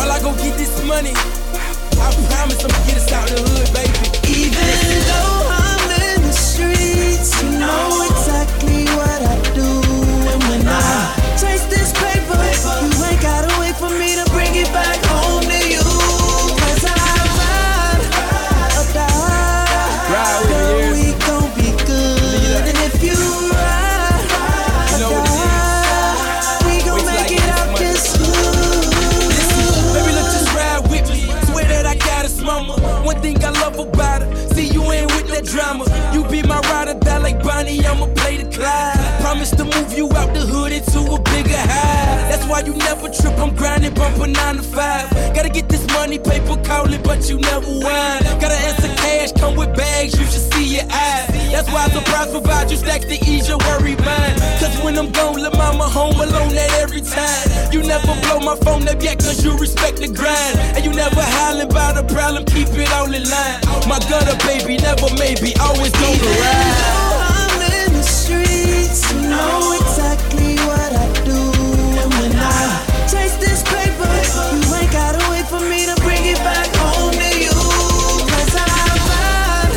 While 0.00 0.12
I 0.12 0.20
go 0.22 0.32
get 0.36 0.56
this 0.56 0.82
money, 0.86 1.12
I 1.12 2.08
promise 2.32 2.64
I'm 2.64 2.72
gonna 2.72 2.86
get 2.88 2.96
us 2.96 3.12
out 3.12 3.30
of 3.30 3.36
the 3.36 3.44
hood, 3.52 3.68
baby. 3.76 3.92
Even 4.32 4.72
though 5.12 5.44
I'm 5.52 5.90
in 5.92 6.22
the 6.24 6.32
streets, 6.32 7.36
you 7.42 7.50
know 7.60 8.08
exactly 8.08 8.88
what 8.96 9.20
I 9.20 9.36
do. 9.52 9.68
And 10.32 10.40
when 10.48 10.64
I 10.66 11.36
chase 11.36 11.66
this 11.68 11.92
move 39.80 39.96
you 39.96 40.06
out 40.16 40.32
the 40.34 40.40
hood 40.40 40.72
into 40.72 41.00
a 41.00 41.18
bigger 41.32 41.56
high. 41.56 42.28
That's 42.28 42.46
why 42.46 42.60
you 42.60 42.74
never 42.74 43.08
trip, 43.08 43.36
I'm 43.38 43.54
grinding, 43.54 43.94
bumping 43.94 44.32
nine 44.32 44.56
to 44.56 44.62
five. 44.62 45.10
Gotta 45.34 45.48
get 45.48 45.68
this 45.68 45.86
money, 45.94 46.18
paper 46.18 46.56
calling, 46.64 47.02
but 47.02 47.28
you 47.28 47.38
never 47.38 47.66
whine. 47.66 48.22
Gotta 48.40 48.58
answer 48.68 48.88
cash, 49.00 49.32
come 49.32 49.56
with 49.56 49.74
bags, 49.76 50.18
you 50.18 50.24
should 50.26 50.46
see 50.52 50.76
your 50.76 50.84
eyes. 50.84 51.28
That's 51.52 51.70
why 51.72 51.88
surprise 51.88 52.30
provide 52.30 52.70
you 52.70 52.76
stacks 52.76 53.06
to 53.06 53.16
ease 53.30 53.48
your 53.48 53.58
worry 53.58 53.96
mind. 53.96 54.36
Cause 54.60 54.76
when 54.84 54.98
I'm 54.98 55.10
gone, 55.12 55.40
let 55.40 55.56
mama 55.56 55.88
home 55.88 56.20
alone 56.20 56.54
at 56.56 56.72
every 56.84 57.00
time. 57.00 57.72
You 57.72 57.82
never 57.82 58.14
blow 58.22 58.40
my 58.40 58.56
phone 58.56 58.86
up 58.88 59.02
yet, 59.02 59.18
cause 59.18 59.44
you 59.44 59.56
respect 59.56 59.98
the 59.98 60.08
grind. 60.08 60.58
And 60.76 60.84
you 60.84 60.92
never 60.92 61.22
hollering 61.22 61.70
about 61.70 61.96
a 61.96 62.04
problem, 62.14 62.44
keep 62.44 62.68
it 62.68 62.92
all 62.92 63.12
in 63.12 63.24
line. 63.28 63.60
My 63.88 63.98
gutter, 64.10 64.36
baby, 64.46 64.76
never 64.76 65.08
maybe, 65.16 65.54
always 65.60 65.94
on 65.94 66.16
the 66.18 66.30
ride. 66.40 67.19
I'm 68.32 68.38
in 68.38 68.42
the 68.42 68.48
streets, 68.48 69.12
you 69.12 69.20
know 69.28 69.72
exactly 69.80 70.54
what 70.68 70.92
I 70.94 71.06
do. 71.24 71.40
And 72.00 72.10
when 72.14 72.32
I 72.36 73.06
chase 73.10 73.36
this 73.36 73.62
paper, 73.62 74.10
you 74.54 74.74
ain't 74.74 74.92
gotta 74.92 75.18
wait 75.30 75.46
for 75.46 75.60
me 75.60 75.86
to 75.86 75.94
bring 76.02 76.24
it 76.26 76.38
back 76.38 76.68
home 76.76 77.12
to 77.12 77.30
you. 77.38 77.50
'Cause 78.30 78.54
I 78.56 78.68
ride 79.10 79.74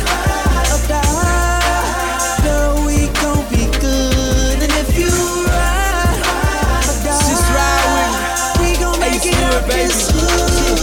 or 0.72 0.80
die, 0.88 2.42
girl, 2.44 2.74
we 2.86 3.08
gon' 3.22 3.44
be 3.50 3.64
good. 3.80 4.58
And 4.64 4.72
if 4.82 4.90
you 4.98 5.10
ride 5.50 6.18
or 6.88 6.96
die, 7.04 7.26
Just 7.30 7.46
ride 7.58 7.88
with 7.94 8.60
we 8.60 8.68
gon' 8.82 9.00
Hey, 9.02 9.10
make 9.10 9.24
it 9.26 9.34
see 9.34 9.68
baby. 9.68 9.88
this 9.88 10.10
hood. 10.10 10.78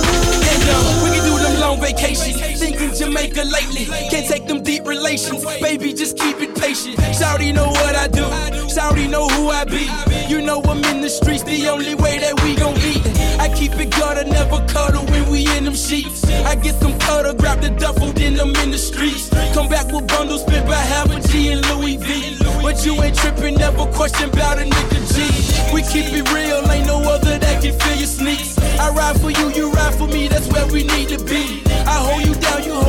And 0.52 0.64
um, 0.76 1.04
we 1.04 1.10
can 1.16 1.24
do 1.26 1.36
them 1.40 1.60
long 1.60 1.80
vacations. 1.80 2.38
Thinking 2.60 2.94
Jamaica 2.94 3.44
lately. 3.44 3.86
Can't 4.12 4.28
take 4.28 4.46
them 4.48 4.62
deep 4.62 4.86
relations. 4.86 5.44
Baby, 5.62 5.94
just 5.94 6.18
keep 6.18 6.40
it 6.42 6.54
patient. 6.56 7.00
Shawty 7.32 7.54
know 7.54 7.70
what 7.70 7.96
I 7.96 8.10
do. 8.10 8.26
Shawty 8.68 9.10
know 9.10 9.26
who 9.26 9.48
I 9.48 9.64
be. 9.64 9.88
You 10.28 10.42
know 10.42 10.62
I'm 10.64 10.84
in 10.84 11.00
the 11.00 11.10
streets, 11.10 11.44
the 11.44 11.70
only 11.70 11.96
way 11.96 12.20
that 12.20 12.44
we 12.44 12.56
gon' 12.56 12.76
eat. 12.80 13.08
I 13.40 13.48
keep 13.56 13.72
it 13.80 13.90
gutter, 13.92 14.26
never 14.26 14.60
cuddle 14.68 15.06
when 15.06 15.30
we 15.32 15.48
in 15.56 15.64
them 15.64 15.74
sheets. 15.74 16.26
I 16.44 16.56
get 16.56 16.76
some 16.82 17.00
cutter, 17.00 17.34
grab 17.34 17.62
the 17.62 17.70
duffel, 17.70 18.12
then 18.12 18.38
I'm 18.38 18.54
in 18.58 18.72
the 18.72 18.78
streets. 18.78 19.30
Come 19.54 19.70
back 19.70 19.94
with 19.94 20.10
bundles, 20.10 20.42
spent 20.42 20.68
by 20.68 20.76
half 20.76 21.10
a 21.10 21.26
G 21.30 21.54
in 21.54 21.62
Louis 21.72 21.96
V. 21.96 22.38
But 22.62 22.86
you 22.86 23.02
ain't 23.02 23.16
trippin', 23.16 23.56
never 23.56 23.86
question 23.86 24.30
about 24.30 24.60
a 24.60 24.64
nigga 24.64 25.00
G. 25.16 25.74
We 25.74 25.84
keep 25.84 26.12
it 26.12 26.30
real, 26.34 26.70
ain't 26.70 26.86
no 26.86 27.00
other 27.00 27.40
that 27.40 27.64
can 27.64 27.80
feel 27.80 27.96
your 27.96 28.08
sneaks. 28.08 28.60
I 28.78 28.90
ride 28.90 29.22
for 29.22 29.32
you, 29.32 29.50
you 29.52 29.72
ride 29.72 29.96
for 29.96 30.08
me, 30.08 30.28
that's 30.28 30.50
where 30.50 30.68
we 30.68 30.84
need 30.84 31.08
to 31.16 31.24
be. 31.24 31.64
I 31.88 31.96
hold 31.96 32.28
you 32.28 32.36
down, 32.36 32.64
you 32.66 32.81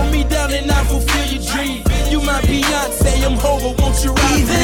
Beyonce, 3.22 3.26
I'm 3.26 3.36
Hova, 3.38 3.82
won't 3.82 4.04
you 4.04 4.12
ride? 4.12 4.40
Even 4.40 4.61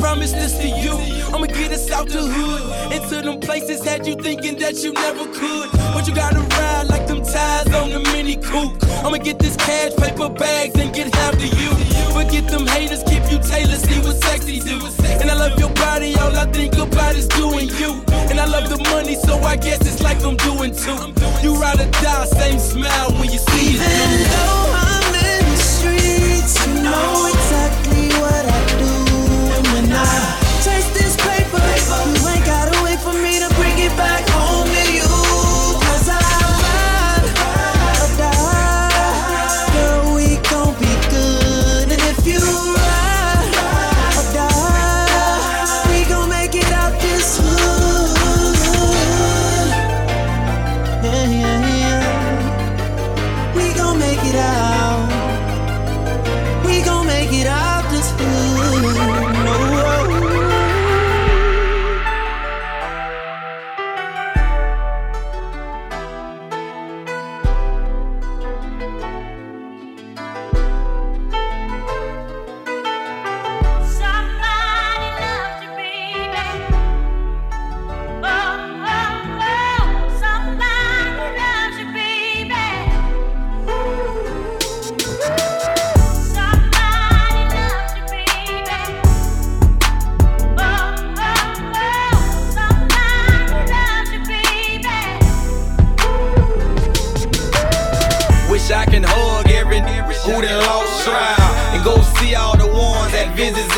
promise 0.00 0.32
this 0.32 0.58
to 0.58 0.68
you. 0.68 0.94
I'ma 1.34 1.46
get 1.46 1.72
us 1.72 1.90
out 1.90 2.08
the 2.08 2.22
hood. 2.22 2.92
Into 2.92 3.22
them 3.22 3.40
places 3.40 3.84
had 3.84 4.06
you 4.06 4.14
thinking 4.14 4.58
that 4.58 4.82
you 4.82 4.92
never 4.92 5.26
could. 5.26 5.70
But 5.94 6.06
you 6.08 6.14
gotta 6.14 6.40
ride 6.40 6.88
like 6.88 7.06
them 7.06 7.22
ties 7.22 7.72
on 7.74 7.90
the 7.90 8.00
mini 8.12 8.36
coupe. 8.36 8.82
I'ma 9.04 9.18
get 9.18 9.38
this 9.38 9.56
cash, 9.56 9.94
paper 9.96 10.28
bags, 10.28 10.74
and 10.78 10.94
get 10.94 11.14
half 11.14 11.34
to 11.38 11.46
you. 11.46 11.70
Forget 12.12 12.48
them 12.48 12.66
haters, 12.66 13.02
keep 13.04 13.24
you 13.30 13.38
tailored, 13.38 13.80
see 13.80 14.00
what 14.00 14.16
sexy 14.22 14.60
do. 14.60 14.78
And 15.20 15.30
I 15.30 15.34
love 15.34 15.58
your 15.58 15.70
body, 15.70 16.14
all 16.16 16.34
I 16.36 16.46
think 16.52 16.76
about 16.78 17.16
is 17.16 17.28
doing 17.28 17.68
you. 17.80 18.02
And 18.30 18.40
I 18.40 18.46
love 18.46 18.68
the 18.68 18.78
money, 18.90 19.14
so 19.14 19.38
I 19.40 19.56
guess 19.56 19.80
it's 19.80 20.02
like 20.02 20.22
I'm 20.24 20.36
doing 20.36 20.74
too. 20.74 20.98
You 21.42 21.54
ride 21.56 21.80
or 21.80 21.90
die, 22.02 22.24
same 22.26 22.58
smile 22.58 23.12
when 23.18 23.30
you 23.30 23.38
see 23.38 23.74
it. 23.74 23.82
Even 23.82 24.28
though 24.32 24.72
I'm 24.74 25.14
in 25.14 25.44
the 25.50 25.56
streets, 25.56 26.54
you 26.66 26.74
know 26.82 27.26
exactly 27.26 27.46
what 27.46 27.62
I 27.62 27.62
do. 27.62 27.67
I 29.90 30.60
chase 30.62 30.88
this 30.90 31.16
paper, 31.16 31.56
you 31.56 32.17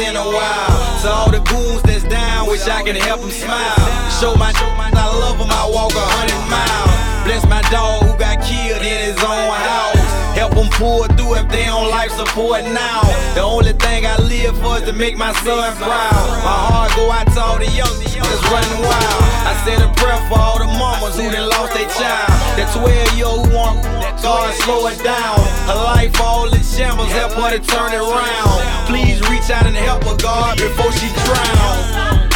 in 0.01 0.17
a 0.17 0.25
while. 0.25 1.01
To 1.03 1.09
all 1.09 1.31
the 1.31 1.41
goons 1.41 1.83
that's 1.83 2.05
down, 2.05 2.49
wish 2.49 2.67
I 2.67 2.83
can 2.83 2.97
help 2.97 3.21
them 3.21 3.31
smile. 3.31 3.77
Show 4.21 4.35
my 4.37 4.53
I 4.55 5.07
love 5.21 5.39
them, 5.39 5.51
I 5.51 5.69
walk 5.73 5.93
a 5.93 6.07
hundred 6.17 6.45
miles. 6.51 7.25
Bless 7.25 7.45
my 7.49 7.63
dog 7.71 8.05
who 8.05 8.19
got 8.19 8.43
killed 8.43 8.83
in 8.83 8.99
his 9.07 9.19
own 9.23 9.53
house. 9.53 10.00
Help 10.35 10.55
them 10.55 10.69
pull 10.71 11.05
through 11.17 11.35
if 11.37 11.49
they 11.49 11.67
on 11.67 11.91
life 11.91 12.13
support 12.13 12.65
now. 12.65 13.03
The 13.35 13.43
only 13.43 13.73
thing 13.73 14.07
I 14.07 14.17
live 14.19 14.57
for 14.59 14.79
is 14.79 14.85
to 14.85 14.93
make 14.93 15.17
my 15.17 15.33
son 15.45 15.73
proud. 15.77 16.27
My 16.45 16.59
heart 16.71 16.93
go 16.97 17.11
out 17.11 17.27
to 17.35 17.41
all 17.41 17.59
the 17.59 17.71
young 17.73 18.01
that's 18.31 18.45
running 18.51 18.81
wild. 18.83 19.23
I 19.47 19.55
said 19.65 19.83
a 19.83 19.91
prayer 19.95 20.21
for 20.29 20.39
all 20.39 20.59
the 20.59 20.67
mamas 20.79 21.17
who 21.17 21.31
done 21.31 21.49
lost 21.49 21.75
their 21.75 21.89
child. 21.99 22.31
That 22.57 22.71
12 22.75 23.19
year 23.19 23.27
old 23.27 23.53
want 23.53 23.83
God 24.23 24.55
slow 24.63 24.87
it 24.87 25.03
down. 25.03 25.41
Her 25.67 25.75
life 25.75 26.21
all 26.21 26.53
in 26.53 26.63
shambles, 26.63 27.11
help 27.11 27.33
her 27.33 27.51
to 27.57 27.61
turn 27.65 27.93
it 27.93 28.01
around. 28.01 28.87
Please 28.87 29.21
reach 29.31 29.51
out 29.51 29.67
and 29.67 29.77
help 29.77 30.05
her, 30.05 30.17
God, 30.17 30.59
before 30.59 30.93
she 30.93 31.09
drown. 31.25 32.30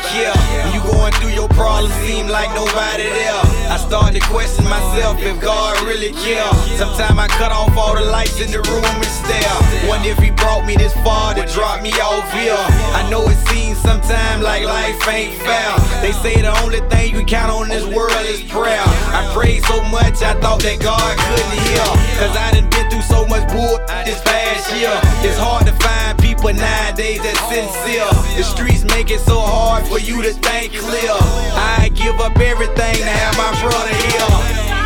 Care. 0.00 0.34
When 0.64 0.74
you 0.74 0.82
going 0.82 1.12
through 1.20 1.34
your 1.34 1.48
problems, 1.48 1.94
seem 2.06 2.28
like 2.28 2.48
nobody 2.54 3.04
there. 3.04 3.42
I 3.70 3.76
started 3.76 4.20
to 4.20 4.24
question 4.28 4.64
myself 4.64 5.20
if 5.20 5.40
God 5.40 5.80
really 5.86 6.12
care. 6.24 6.48
Sometimes 6.78 7.18
I 7.18 7.28
cut 7.28 7.52
off 7.52 7.76
all 7.76 7.94
the 7.94 8.04
lights 8.04 8.40
in 8.40 8.50
the 8.50 8.62
room 8.70 8.84
and 8.84 9.14
stare. 9.22 9.56
Wonder 9.88 10.10
if 10.10 10.18
He 10.18 10.30
brought 10.30 10.66
me 10.66 10.76
this 10.76 10.94
far 11.04 11.34
to 11.34 11.44
drop 11.52 11.82
me 11.82 11.92
off 12.00 12.26
here. 12.32 12.64
I 12.94 13.08
know 13.10 13.22
it 13.28 13.38
seems 13.48 13.78
sometimes 13.78 14.42
like 14.42 14.64
life 14.64 14.96
ain't 15.08 15.34
fair. 15.42 15.72
They 16.02 16.12
say 16.12 16.40
the 16.42 16.54
only 16.62 16.80
thing 16.90 17.14
you 17.14 17.24
count 17.24 17.50
on 17.50 17.70
in 17.70 17.70
this 17.70 17.86
world 17.86 18.24
is 18.26 18.42
prayer. 18.44 18.84
I 19.14 19.28
prayed 19.34 19.64
so 19.64 19.82
much 19.90 20.22
I 20.22 20.34
thought 20.40 20.62
that 20.62 20.80
God 20.80 21.12
couldn't 21.18 21.58
hear. 21.68 21.86
Cause 22.20 22.34
I 22.36 22.52
done 22.52 22.70
been 22.70 22.90
through 22.90 23.06
so 23.06 23.26
much 23.26 23.46
bull 23.52 23.78
this 24.04 24.20
past 24.22 24.74
year. 24.76 24.94
It's 25.22 25.38
hard 25.38 25.66
to 25.66 25.72
find 25.80 26.13
people 26.44 26.60
nowadays 26.60 27.22
that's 27.22 27.40
sincere. 27.48 28.04
The 28.36 28.42
streets 28.42 28.84
make 28.84 29.10
it 29.10 29.20
so 29.20 29.40
hard 29.40 29.86
for 29.86 29.98
you 29.98 30.22
to 30.22 30.32
think 30.32 30.72
clear. 30.72 31.10
I 31.10 31.90
give 31.94 32.20
up 32.20 32.38
everything 32.38 32.96
to 32.96 33.04
have 33.04 33.36
my 33.36 33.60
brother 33.60 33.94
here. 33.94 34.83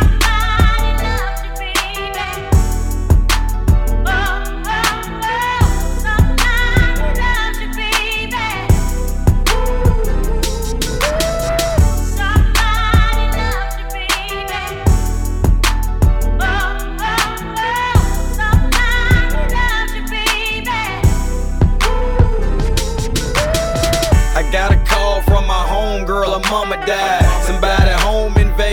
Died. 26.77 27.19
Somebody 27.19 27.28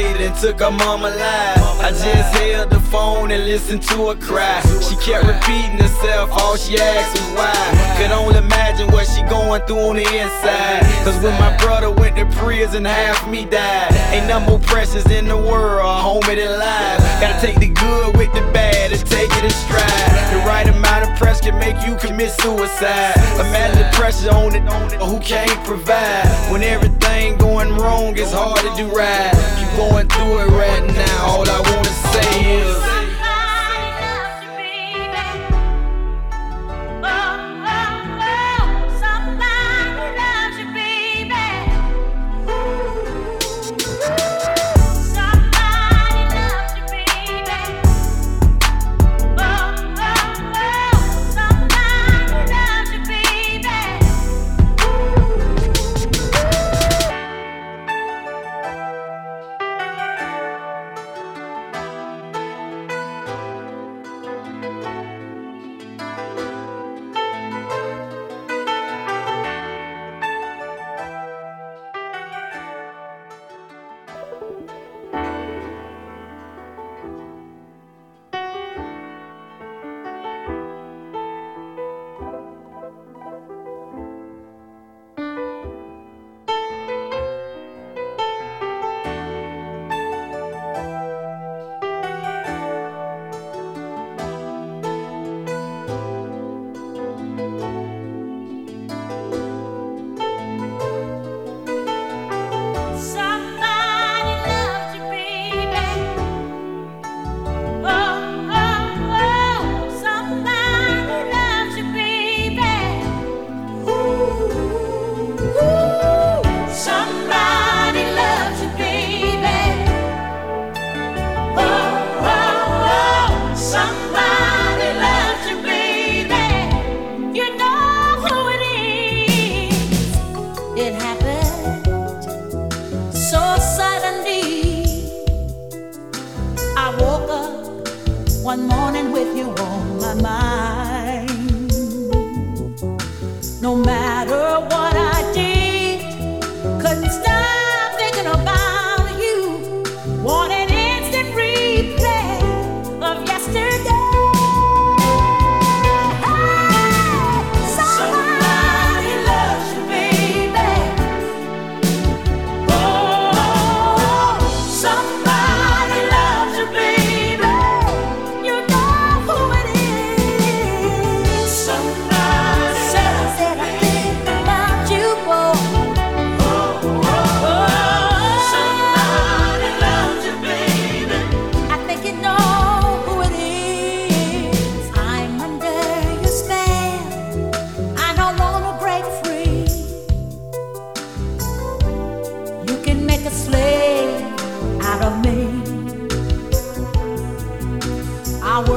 and 0.05 0.35
took 0.37 0.61
her 0.61 0.71
mama 0.71 1.09
life. 1.09 1.81
I 1.81 1.91
just 1.91 2.35
held 2.37 2.71
the 2.71 2.81
phone 2.81 3.31
and 3.31 3.45
listened 3.45 3.83
to 3.85 4.09
her 4.09 4.15
cry. 4.17 4.61
She 4.83 4.97
kept 4.97 5.27
repeating 5.27 5.79
herself, 5.79 6.31
all 6.33 6.57
she 6.57 6.79
asked 6.79 7.13
was 7.13 7.31
why. 7.33 7.97
Could 7.97 8.11
only 8.11 8.37
imagine 8.37 8.89
what 8.89 9.07
she 9.07 9.23
going 9.23 9.63
through 9.63 9.79
on 9.79 9.97
the 9.97 10.03
inside. 10.03 10.83
Cause 11.05 11.17
when 11.23 11.33
my 11.41 11.57
brother 11.59 11.91
went 11.91 12.17
to 12.17 12.27
prison, 12.37 12.85
half 12.85 13.29
me 13.29 13.45
died. 13.45 13.93
Ain't 14.13 14.27
no 14.27 14.41
more 14.41 14.59
precious 14.59 15.07
in 15.11 15.29
the 15.29 15.37
world, 15.37 15.87
homie 15.87 16.37
that 16.37 16.59
lies. 16.59 17.21
Gotta 17.21 17.41
take 17.41 17.59
the 17.59 17.69
good 17.69 18.17
with 18.17 18.33
the 18.35 18.43
bad 18.53 18.93
and 18.93 19.01
take 19.07 19.31
it 19.33 19.45
in 19.45 19.51
stride. 19.51 20.13
The 20.33 20.45
right 20.45 20.69
amount 20.69 21.09
of 21.09 21.17
pressure 21.17 21.51
can 21.51 21.59
make 21.59 21.81
you 21.87 21.97
commit 21.97 22.31
suicide. 22.43 23.17
Imagine 23.41 23.79
the 23.79 23.89
pressure 23.97 24.31
on 24.31 24.55
it, 24.55 24.69
on 24.69 24.93
it, 24.93 25.01
who 25.01 25.19
can't 25.21 25.65
provide. 25.65 26.27
When 26.53 26.63
everything 26.63 27.39
going 27.39 27.71
wrong, 27.77 28.15
it's 28.17 28.33
hard 28.33 28.61
to 28.61 28.77
do 28.77 28.89
right. 28.95 29.66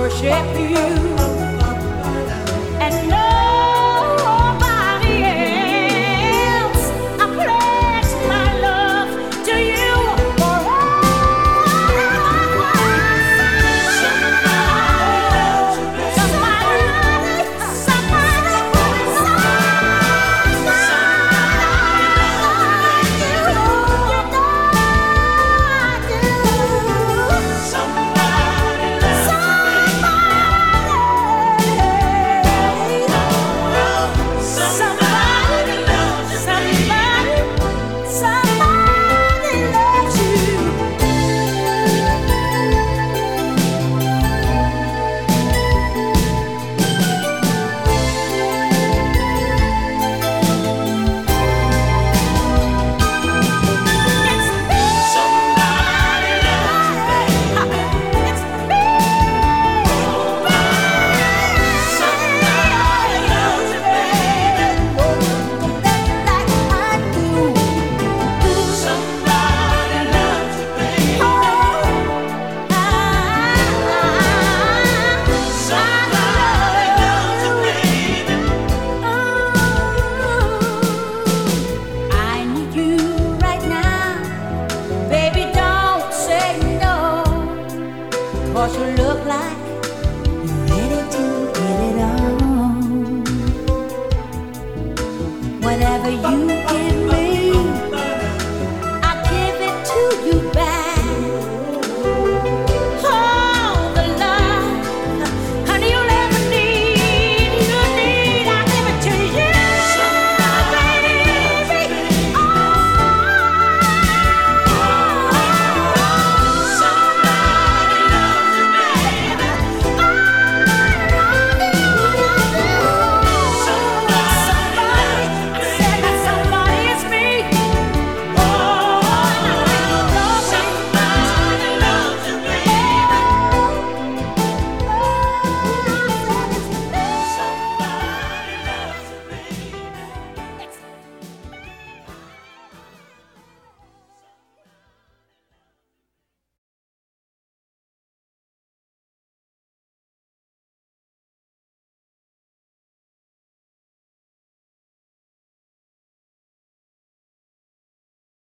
Worship 0.09 0.59
you 0.59 1.18